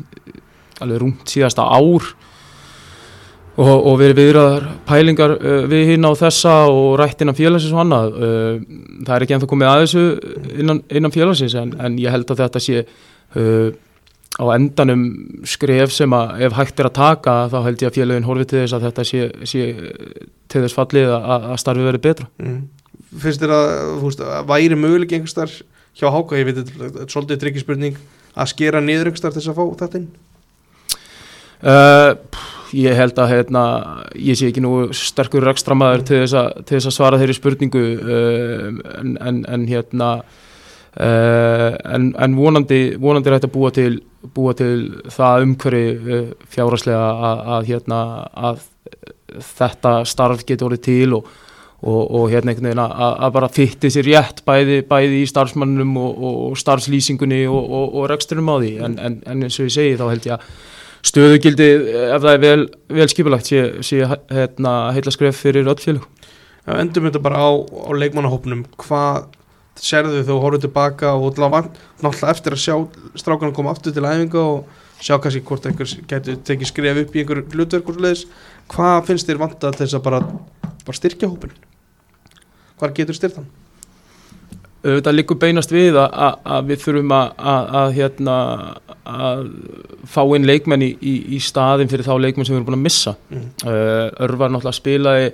[0.81, 2.09] alveg rúmt síðasta ár.
[3.53, 5.35] Og, og verið viðraðar pælingar
[5.69, 8.15] við hinn á þessa og rætt innan félagsins og annað.
[9.05, 10.05] Það er ekki ennþá komið að þessu
[10.63, 12.81] innan, innan félagsins en, en ég held að þetta sé
[14.33, 15.03] á endanum
[15.45, 18.61] skref sem að ef hægt er að taka þá held ég að félagin horfið til
[18.63, 19.65] þess að þetta sé, sé
[20.49, 22.63] til þess fallið að, að starfi verið betra mm.
[23.21, 23.67] Fyrst er að,
[24.01, 25.53] veist, að væri möguleik einhverstar
[25.93, 27.99] hjá Háka, ég veit þetta er svolítið tryggispurning
[28.33, 30.09] að skera niður einhverstar til þess að fá þetta inn
[31.69, 32.41] uh,
[32.73, 33.63] Ég held að hérna,
[34.17, 36.07] ég sé ekki nú sterkur rekstramæður mm.
[36.09, 36.23] til,
[36.65, 40.15] til þess að svara þeirri spurningu uh, en, en, en hérna
[40.93, 43.95] Uh, en, en vonandi vonandi er þetta að búa til,
[44.35, 44.75] búa til
[45.11, 48.01] það umhverfi uh, fjáraslega að, að, hérna,
[48.33, 48.67] að
[49.53, 51.31] þetta starf getur orðið til og,
[51.81, 56.61] og, og hérna að, að bara fytti sér rétt bæði, bæði í starfsmannum og, og
[56.61, 58.77] starfslýsingunni og reksturum á því.
[58.85, 60.53] En, en, en eins og ég segi þá held ég að
[61.03, 61.69] stöðugildi
[62.07, 66.07] ef það er vel, vel skipulagt sé, sé hérna, heila skref fyrir öll félug
[66.63, 69.25] Já, endum þetta bara á, á leikmannahópnum hvað
[69.79, 72.75] serðu þú horfðu tilbaka og náttúrulega eftir að sjá
[73.19, 74.67] strákarna koma aftur til æfinga og
[75.03, 77.89] sjá kannski hvort einhver getur tekið skref upp í einhver hlutverk
[78.71, 80.21] hvað finnst þér vant að þess að bara,
[80.85, 81.55] bara styrkja hópin
[82.79, 83.49] hvað getur styrtan?
[84.83, 87.29] Það likur beinast við að, að, að við þurfum að,
[87.79, 88.33] að hérna,
[90.11, 92.83] fá inn leikmenn í, í, í staðin fyrir þá leikmenn sem við erum búin að
[92.83, 93.45] missa mm.
[94.27, 95.29] Örvar náttúrulega spilaði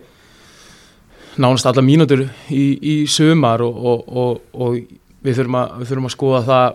[1.37, 6.09] nánast alla mínútur í, í sumar og, og, og, og við, þurfum að, við þurfum
[6.09, 6.67] að skoða það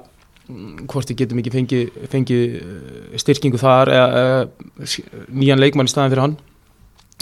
[0.48, 4.90] mm, hvort við getum ekki fengið fengi eh, styrkingu þar eða, eða
[5.32, 6.36] nýjan leikmann í staðin fyrir hann.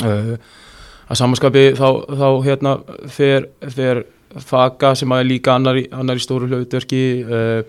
[0.03, 0.35] Uh,
[1.13, 2.71] að samanskapi þá, þá hérna
[3.13, 4.07] fer, fer
[4.41, 7.61] Faka sem er líka annar annar í stóru hlutverki uh,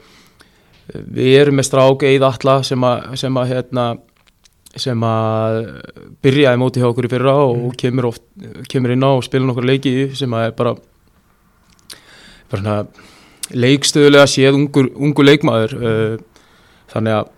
[0.88, 3.88] við erum með strák eða alla sem að, sem að hérna
[4.80, 5.60] sem að
[6.26, 7.76] byrjaði móti hjá okkur í fyrra og mm.
[7.78, 8.24] kemur, oft,
[8.72, 10.74] kemur inn á og spila nokkur leiki sem að er bara,
[12.52, 12.78] bara
[13.54, 15.76] leikstöðulega séð ungur, ungur leikmaður.
[15.78, 16.54] Uh,
[16.94, 17.32] þannig að,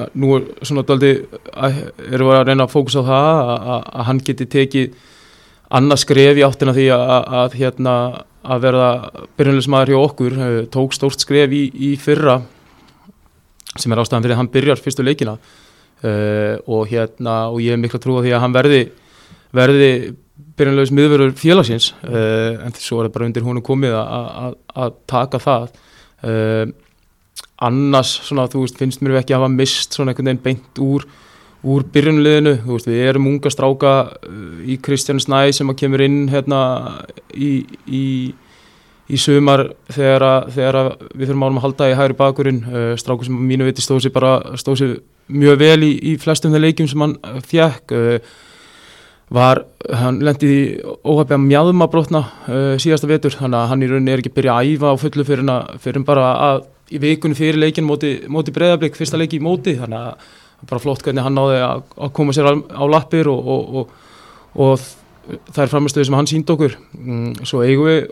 [0.00, 4.06] að nú er svona daldi erum við að reyna að fókusa á það að, að
[4.08, 5.00] hann geti tekið
[5.72, 7.12] annars skref í áttina því að,
[7.42, 7.96] að hérna
[8.42, 8.88] að verða
[9.38, 10.38] byrjunleismæður hjá okkur.
[10.40, 12.40] Uh, tók stórt skref í, í fyrra
[13.76, 15.36] sem er ástæðan fyrir að hann byrjar fyrstu leikina
[16.02, 18.82] uh, og hérna og ég hef miklu að trúa því að hann verði
[19.52, 19.90] verði
[20.56, 21.90] byrjanlegus miðverður félagsins.
[22.04, 25.68] Uh, en svo er það bara undir húnu komið að taka það.
[26.22, 26.64] Uh,
[27.62, 31.06] annars svona þú veist finnst mér ekki að hafa mist svona einhvern veginn beint úr
[31.62, 33.92] úr byrjunliðinu, þú veist við erum unga stráka
[34.66, 36.62] í Kristján Snæ sem að kemur inn hérna
[37.30, 38.04] í, í
[39.12, 42.62] í sumar þegar, að, þegar að við þurfum ánum að halda í hægri bakurinn.
[42.68, 44.94] Uh, strákur sem mínu viti stóð sér bara stóð sér
[45.32, 47.16] mjög vel í, í flestum þeir leikjum sem hann
[47.48, 48.34] fjekk uh,
[49.32, 49.62] var,
[49.96, 53.90] hann lendi í óhæfið að mjadum að brotna uh, síðasta vetur, þannig að hann í
[53.90, 57.36] rauninni er ekki byrjað að æfa á fullu fyrir hann fyrir bara að í vikunni
[57.36, 59.76] fyrir leikin móti, móti breðablík, fyrsta leiki í móti.
[59.78, 63.48] Þannig að bara flott hvernig hann náði að, að koma sér á, á lappir og,
[63.54, 63.94] og, og,
[64.62, 66.76] og það er framistöðu sem hann sínd okkur.
[66.98, 68.02] Mm, svo eigum við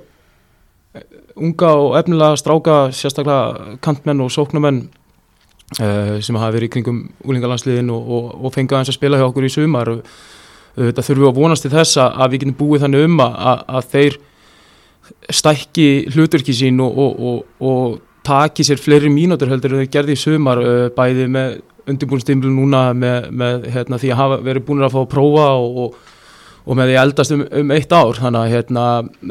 [1.39, 4.83] unga og efnilega stráka sérstaklega kantmenn og sóknumenn
[5.79, 9.29] uh, sem hafa verið í kringum úlingalandsliðin og, og, og fengið aðeins að spila hjá
[9.29, 9.95] okkur í sumar.
[10.81, 13.89] Þetta þurfum við að vonast til þess að við getum búið þannig um að, að
[13.95, 14.19] þeir
[15.35, 17.01] stækki hluturki sín og,
[17.59, 21.59] og taki sér fleiri mínútur heldur en þeir gerði í sumar uh, bæði með
[21.91, 25.99] undirbúinstimlu núna með, með hérna, því að hafa verið búin að fá að prófa og
[26.67, 28.19] og með því eldast um, um eitt ár.
[28.19, 28.87] Þannig að hérna,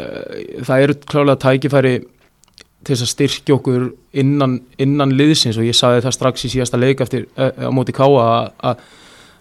[0.05, 3.89] eh, það eru klálega tækifæri til þess að styrkja okkur
[4.23, 5.59] innan, innan liðsins.
[5.59, 8.75] Og ég saði það strax í síðasta leik eftir eh, á móti káa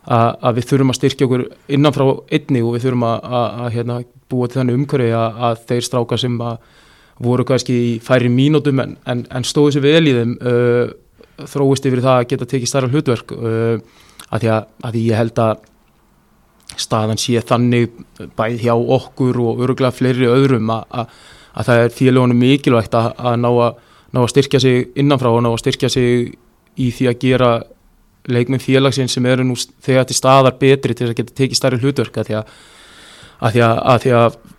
[0.08, 1.42] að við þurfum að styrkja okkur
[1.76, 3.98] innan frá einni og við þurfum að hérna,
[4.28, 6.36] búa til þannig umhverfi að þeir stráka sem
[7.22, 10.92] voru kannski í færi mínútum en, en, en stóðu sér vel í þeim uh,
[11.50, 13.80] þróist yfir það að geta tekið starra hlutverk uh,
[14.28, 15.66] að, því að, að því ég held að
[16.76, 17.94] staðan sé þannig
[18.36, 21.12] bæð hjá okkur og öruglega fleiri öðrum að
[21.64, 23.80] það er félagunum mikilvægt að, að ná, að
[24.14, 26.34] ná að styrkja sig innanfrá og ná að styrkja sig
[26.78, 27.52] í því að gera
[28.28, 32.20] leikminn félagsinn sem eru nú þegar til staðar betri til að geta tekið starri hlutverk
[32.20, 32.52] að því að
[33.38, 34.14] að því að, því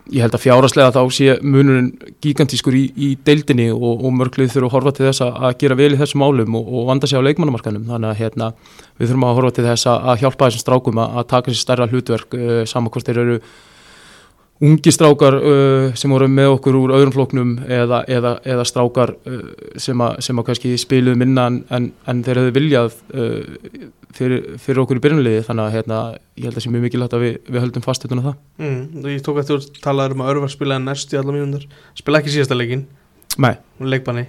[0.10, 1.90] ég held að fjáraslega þá sé munurinn
[2.24, 5.92] gigantískur í, í deildinni og, og mörglið þurfa að horfa til þess að gera vel
[5.94, 8.52] í þessum málum og, og vanda sig á leikmannamarkanum þannig að hérna,
[8.98, 11.90] við þurfum að horfa til þess að hjálpa þessum strákum að, að taka sér stærra
[11.92, 13.38] hlutverk uh, saman hvort þeir eru
[14.70, 19.46] ungi strákar uh, sem voru með okkur úr öðrum floknum eða, eða, eða strákar uh,
[19.80, 23.00] sem, að, sem að kannski spiluð minna en, en, en þeir hefðu viljað
[24.16, 26.00] fyrir, fyrir okkur í byrjunliði þannig að hérna,
[26.40, 28.40] ég held að það sé mjög mikilvægt að við, við höldum fast þetta það.
[28.60, 28.82] Mm,
[29.14, 31.66] Ég tók að tala um að örvar spilaði næst í alla mínundar
[31.98, 32.86] spila ekki síðasta leikin
[33.40, 33.54] Nei.
[33.80, 34.26] Leikbanni.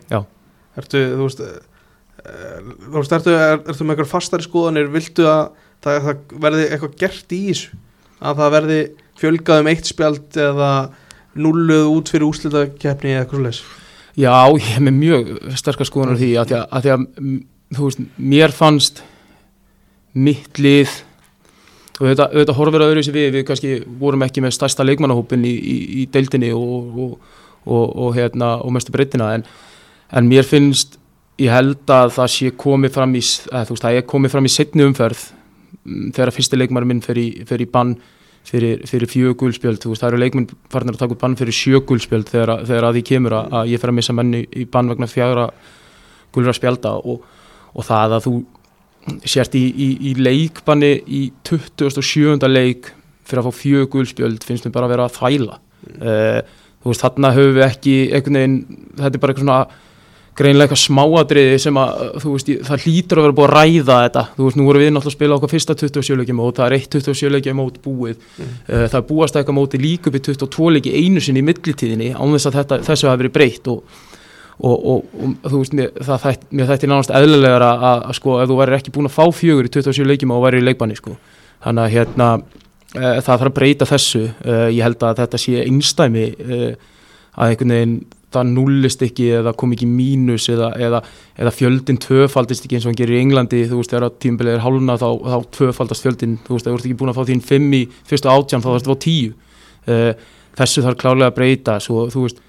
[0.78, 4.90] Ertu, þú veist, uh, þú veist ertu, er, ertu með eitthvað fastari skoðanir?
[4.93, 5.44] Viltu að
[5.82, 7.81] það, það verði eitthvað gert í þessu?
[8.20, 8.81] Að það verði
[9.20, 10.73] fjölgað um eitt spjald eða
[11.40, 13.62] nulluð út fyrir úslitakefni eða eitthvað slúleis
[14.19, 15.28] Já, ég hef með mjög
[15.59, 17.05] sterkar skoðunar því að að, að, því að
[17.77, 19.02] þú veist, mér fannst
[20.12, 20.93] mitt lið.
[22.01, 25.45] Og auðvitað, auðvitað horfir að öðru sem við, við kannski vorum ekki með stærsta leikmannahópin
[25.45, 27.35] í, í, í deildinni og, og,
[27.66, 29.45] og, og hérna, mestu breytina en,
[30.16, 30.97] en mér finnst
[31.41, 33.20] ég held að það sé komið fram í,
[33.53, 35.27] að, veist, það er komið fram í setni umferð
[35.85, 37.95] mm, þegar fyrsti leikmann minn fer í bann
[38.49, 39.51] fyrir, fyrir þú
[39.93, 42.99] veist, það eru leikmenn farnir að taka út bann fyrir sjö gulspjöld þegar, þegar að
[42.99, 45.51] því kemur að, að ég fer að missa menni í bann vegna fjagra
[46.35, 47.24] gulra spjalda og,
[47.74, 48.35] og það að þú
[49.24, 52.48] sért í, í, í leikbanni í 27.
[52.51, 52.93] leik
[53.27, 55.60] fyrir að fá fjögur gulspjöld finnst mér bara að vera að þvæla
[56.01, 56.40] uh,
[56.81, 57.94] þú veist, þarna höfum við ekki
[58.27, 58.59] veginn,
[58.98, 59.62] þetta er bara eitthvað svona
[60.40, 64.47] greinlega smáadriði sem að þú veist, það hlýtur að vera búið að ræða þetta þú
[64.47, 66.97] veist, nú vorum við náttúrulega að spila okkar fyrsta 27 leikja mót, það er eitt
[66.97, 68.52] 27 leikja mót búið Mm.
[68.70, 71.47] uh, það er búast að eitthvað móti líka upp í 22 leiki einu sinni í
[71.48, 73.98] millitíðinni án þess að þetta, þessu hafi verið breytt og,
[74.61, 78.16] og, og, og þú veist, mér, það þætt, mér þætti nánast eðlilegar að, að, að
[78.19, 80.66] sko, ef þú væri ekki búin að fá fjögur í 27 leikjum og væri í
[80.66, 81.16] leikbanni sko.
[81.65, 84.24] þannig að hérna uh, það þarf að breyta þessu.
[84.45, 86.73] Uh, ég held að þetta sé einstæmi uh,
[87.37, 88.01] að einhvern veginn
[88.31, 91.01] það nullist ekki eða kom ekki mínus eða, eða,
[91.41, 93.65] eða fjöldin tvöfaldist ekki eins og hann gerir í Englandi.
[93.70, 96.99] Þú veist, þegar tímbilið er hálfuna þá, þá tvöfaldast fjöldin, þú veist, það voru ekki
[97.01, 99.32] búin að fá þín fimm í fyrstu átján, þá þarfst að fá tíu.
[99.89, 100.12] Uh,
[100.61, 101.77] þessu þarf klárlega að breyta.
[101.82, 102.45] Svo, þú veist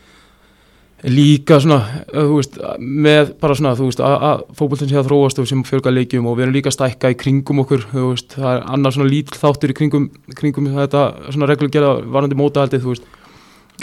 [1.09, 1.79] líka svona,
[2.11, 5.63] uh, þú veist með bara svona, þú veist, að, fókbóltinn sé að þróast og sem
[5.65, 8.65] fjölga leikjum og við erum líka að stækka í kringum okkur, þú veist, það er
[8.75, 13.07] annar svona lítill þáttur í kringum, kringum þetta svona reglugjara varandi mótahaldið, þú veist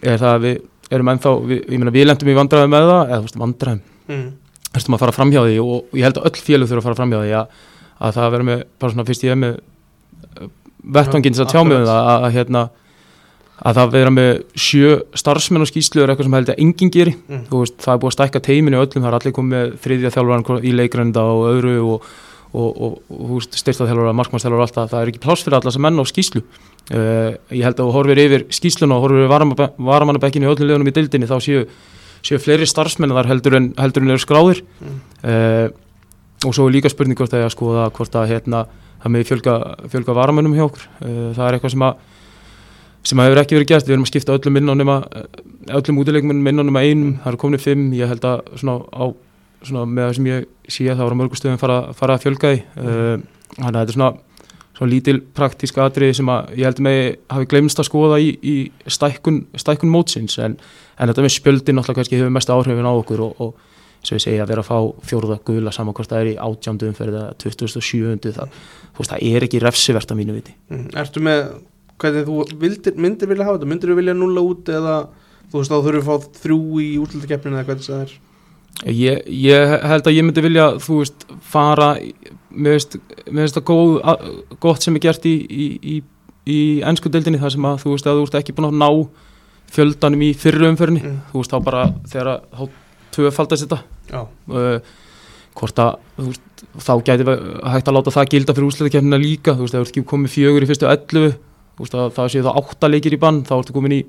[0.04, 0.60] er það að við
[0.94, 3.82] erum ennþá, við, ég meina við lendum í vandræðum með það, eða þú veist, vandræðum
[4.06, 4.28] mm.
[4.68, 7.00] þurftum að fara fram hjá því og ég held að öll félög þurfa að fara
[7.00, 7.56] fram hjá því að,
[7.98, 9.58] að það verður með, bara svona fyrst ég er með
[10.98, 12.62] vettvangin þess að tjá mig um það að, að hérna
[13.59, 17.14] að það vera með sjö starfsmenn og skýslu er eitthvað sem held að enginn geri.
[17.26, 17.44] Mm.
[17.51, 20.62] veist, það er búið að stækka teiminu öllum það er allir komið með þriðja þjálfur
[20.62, 22.09] í leikrenda og öðru og,
[22.52, 25.98] og, og, styrtaþjálfur, markmannstjálfur og allt það, það er ekki pláss fyrir alla sem menn
[25.98, 30.70] á skýslu uh, ég held að horfir yfir skýsluna og horfir yfir varamannabekkinu í öllum
[30.70, 31.64] leðunum í dildinni þá séu,
[32.22, 34.62] séu fleiri starfsmenn þar heldur en, heldur en eru skráðir.
[34.78, 35.01] Mm.
[35.24, 35.66] uh,
[36.47, 38.62] og svo er líka spurning hvort að að skoða hvort að hérna,
[39.02, 39.55] það með fjölga,
[39.90, 40.14] fjölga
[43.09, 44.97] sem að að hefur ekki verið gert, við erum að skipta öllum inn á nema,
[45.16, 45.43] eh,
[45.78, 49.05] öllum útileikmennum inn á nema einum, það eru komin fimm, ég held að svona á,
[49.64, 52.24] svona með það sem ég sé að það var á mörgum stöðum fara, fara að
[52.26, 52.60] fjölga því.
[52.76, 53.16] Uh,
[53.56, 54.10] þannig að þetta er svona,
[54.76, 57.01] svona lítil praktíska atriði sem að ég held með
[57.32, 58.56] hafi glemst að skoða í, í
[58.86, 60.36] stækkun, stækkun mótsins.
[60.39, 60.59] En,
[60.98, 63.66] en þetta með spjöldin náttúrulega kannski hefur mest áhrifin á okkur og, og
[64.05, 66.86] sem við segja að vera að fá fjóruða gula saman hvort það er í átjándu
[66.93, 68.60] umferð eða 2007 það,
[69.01, 70.55] það er ekki refsivert að mínu viti.
[70.70, 70.85] Mm.
[71.02, 71.43] Ertu með,
[71.98, 74.96] hvernig þú vildir, myndir vilja hafa þetta, myndir þú vilja nulla út eða
[75.50, 78.16] þú veist þá þurfum við að fá þrjú í útlutakeppninu eða hvernig það er?
[78.94, 81.88] Ég, ég held að ég myndi vilja, þú veist, fara,
[82.54, 83.96] mér veist það góð,
[84.62, 85.96] gott sem er gert í, í, í,
[86.46, 88.90] í ennsku deildinni þar sem að þú veist að þú ert ekki búin að ná
[89.74, 91.18] fjöldanum í fyrru umferðinni, Mm.
[91.32, 92.62] þú veist þá bara þegar þá
[93.18, 93.80] tvöfaldast þetta,
[94.14, 94.78] uh,
[95.58, 97.26] hvort að þú veist, þá gæti
[97.74, 100.62] hægt að láta það gilda fyrir úsleitakefnina líka, þú veist, þú ert ekki komið fjögur
[100.64, 101.47] í fyrstu 11, þú
[101.84, 104.00] veist að það séu þá átta leikir í bann, þá ertu komin í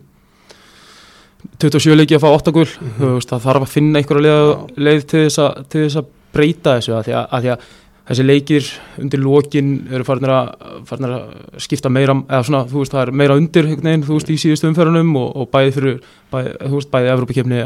[1.59, 2.67] 27 leiki að fá 8 gul.
[2.67, 2.95] Mhm.
[2.99, 4.55] þú veist, það þarf að finna einhverja leið,
[4.87, 7.67] leið til, þess að, til þess að breyta þessu að því að, því að
[8.09, 8.71] þessi leikir
[9.03, 10.49] undir lokin eru farnir að,
[10.89, 14.33] farnir að skipta meira eða svona, þú veist, það er meira undir veginn, þú veist,
[14.33, 16.01] í síðustu umferðunum og, og bæði fyrir,
[16.33, 17.61] bæði, þú veist, bæði Evrópakefni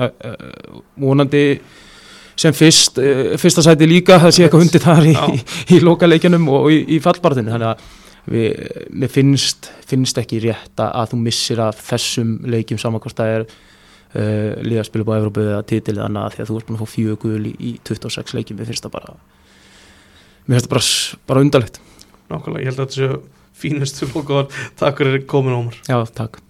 [1.00, 1.44] vonandi
[2.44, 5.42] sem fyrst, eh, fyrsta sæti líka það sé eitthvað undir þar í, í,
[5.78, 7.92] í lokaleikjunum og í, í fallbarðinu þannig að
[8.30, 8.56] við,
[8.94, 13.34] mér finnst finnst ekki rétt að, að þú missir af þessum leikjum saman hvort það
[13.38, 16.86] er uh, liðaspilum á Evrópu eða titil eða annað því að þú ert búin að
[16.86, 18.62] fá fjögur gul í, í 26 leikjum.
[18.62, 19.18] Mér finnst það bara
[20.48, 20.88] mér finnst það bara,
[21.32, 21.84] bara undarlegt.
[22.32, 23.22] Nákvæmlega, ég held að þetta séu
[23.64, 25.78] fínustu og góðan takk fyrir komin Ómar.
[25.88, 26.42] Já, takk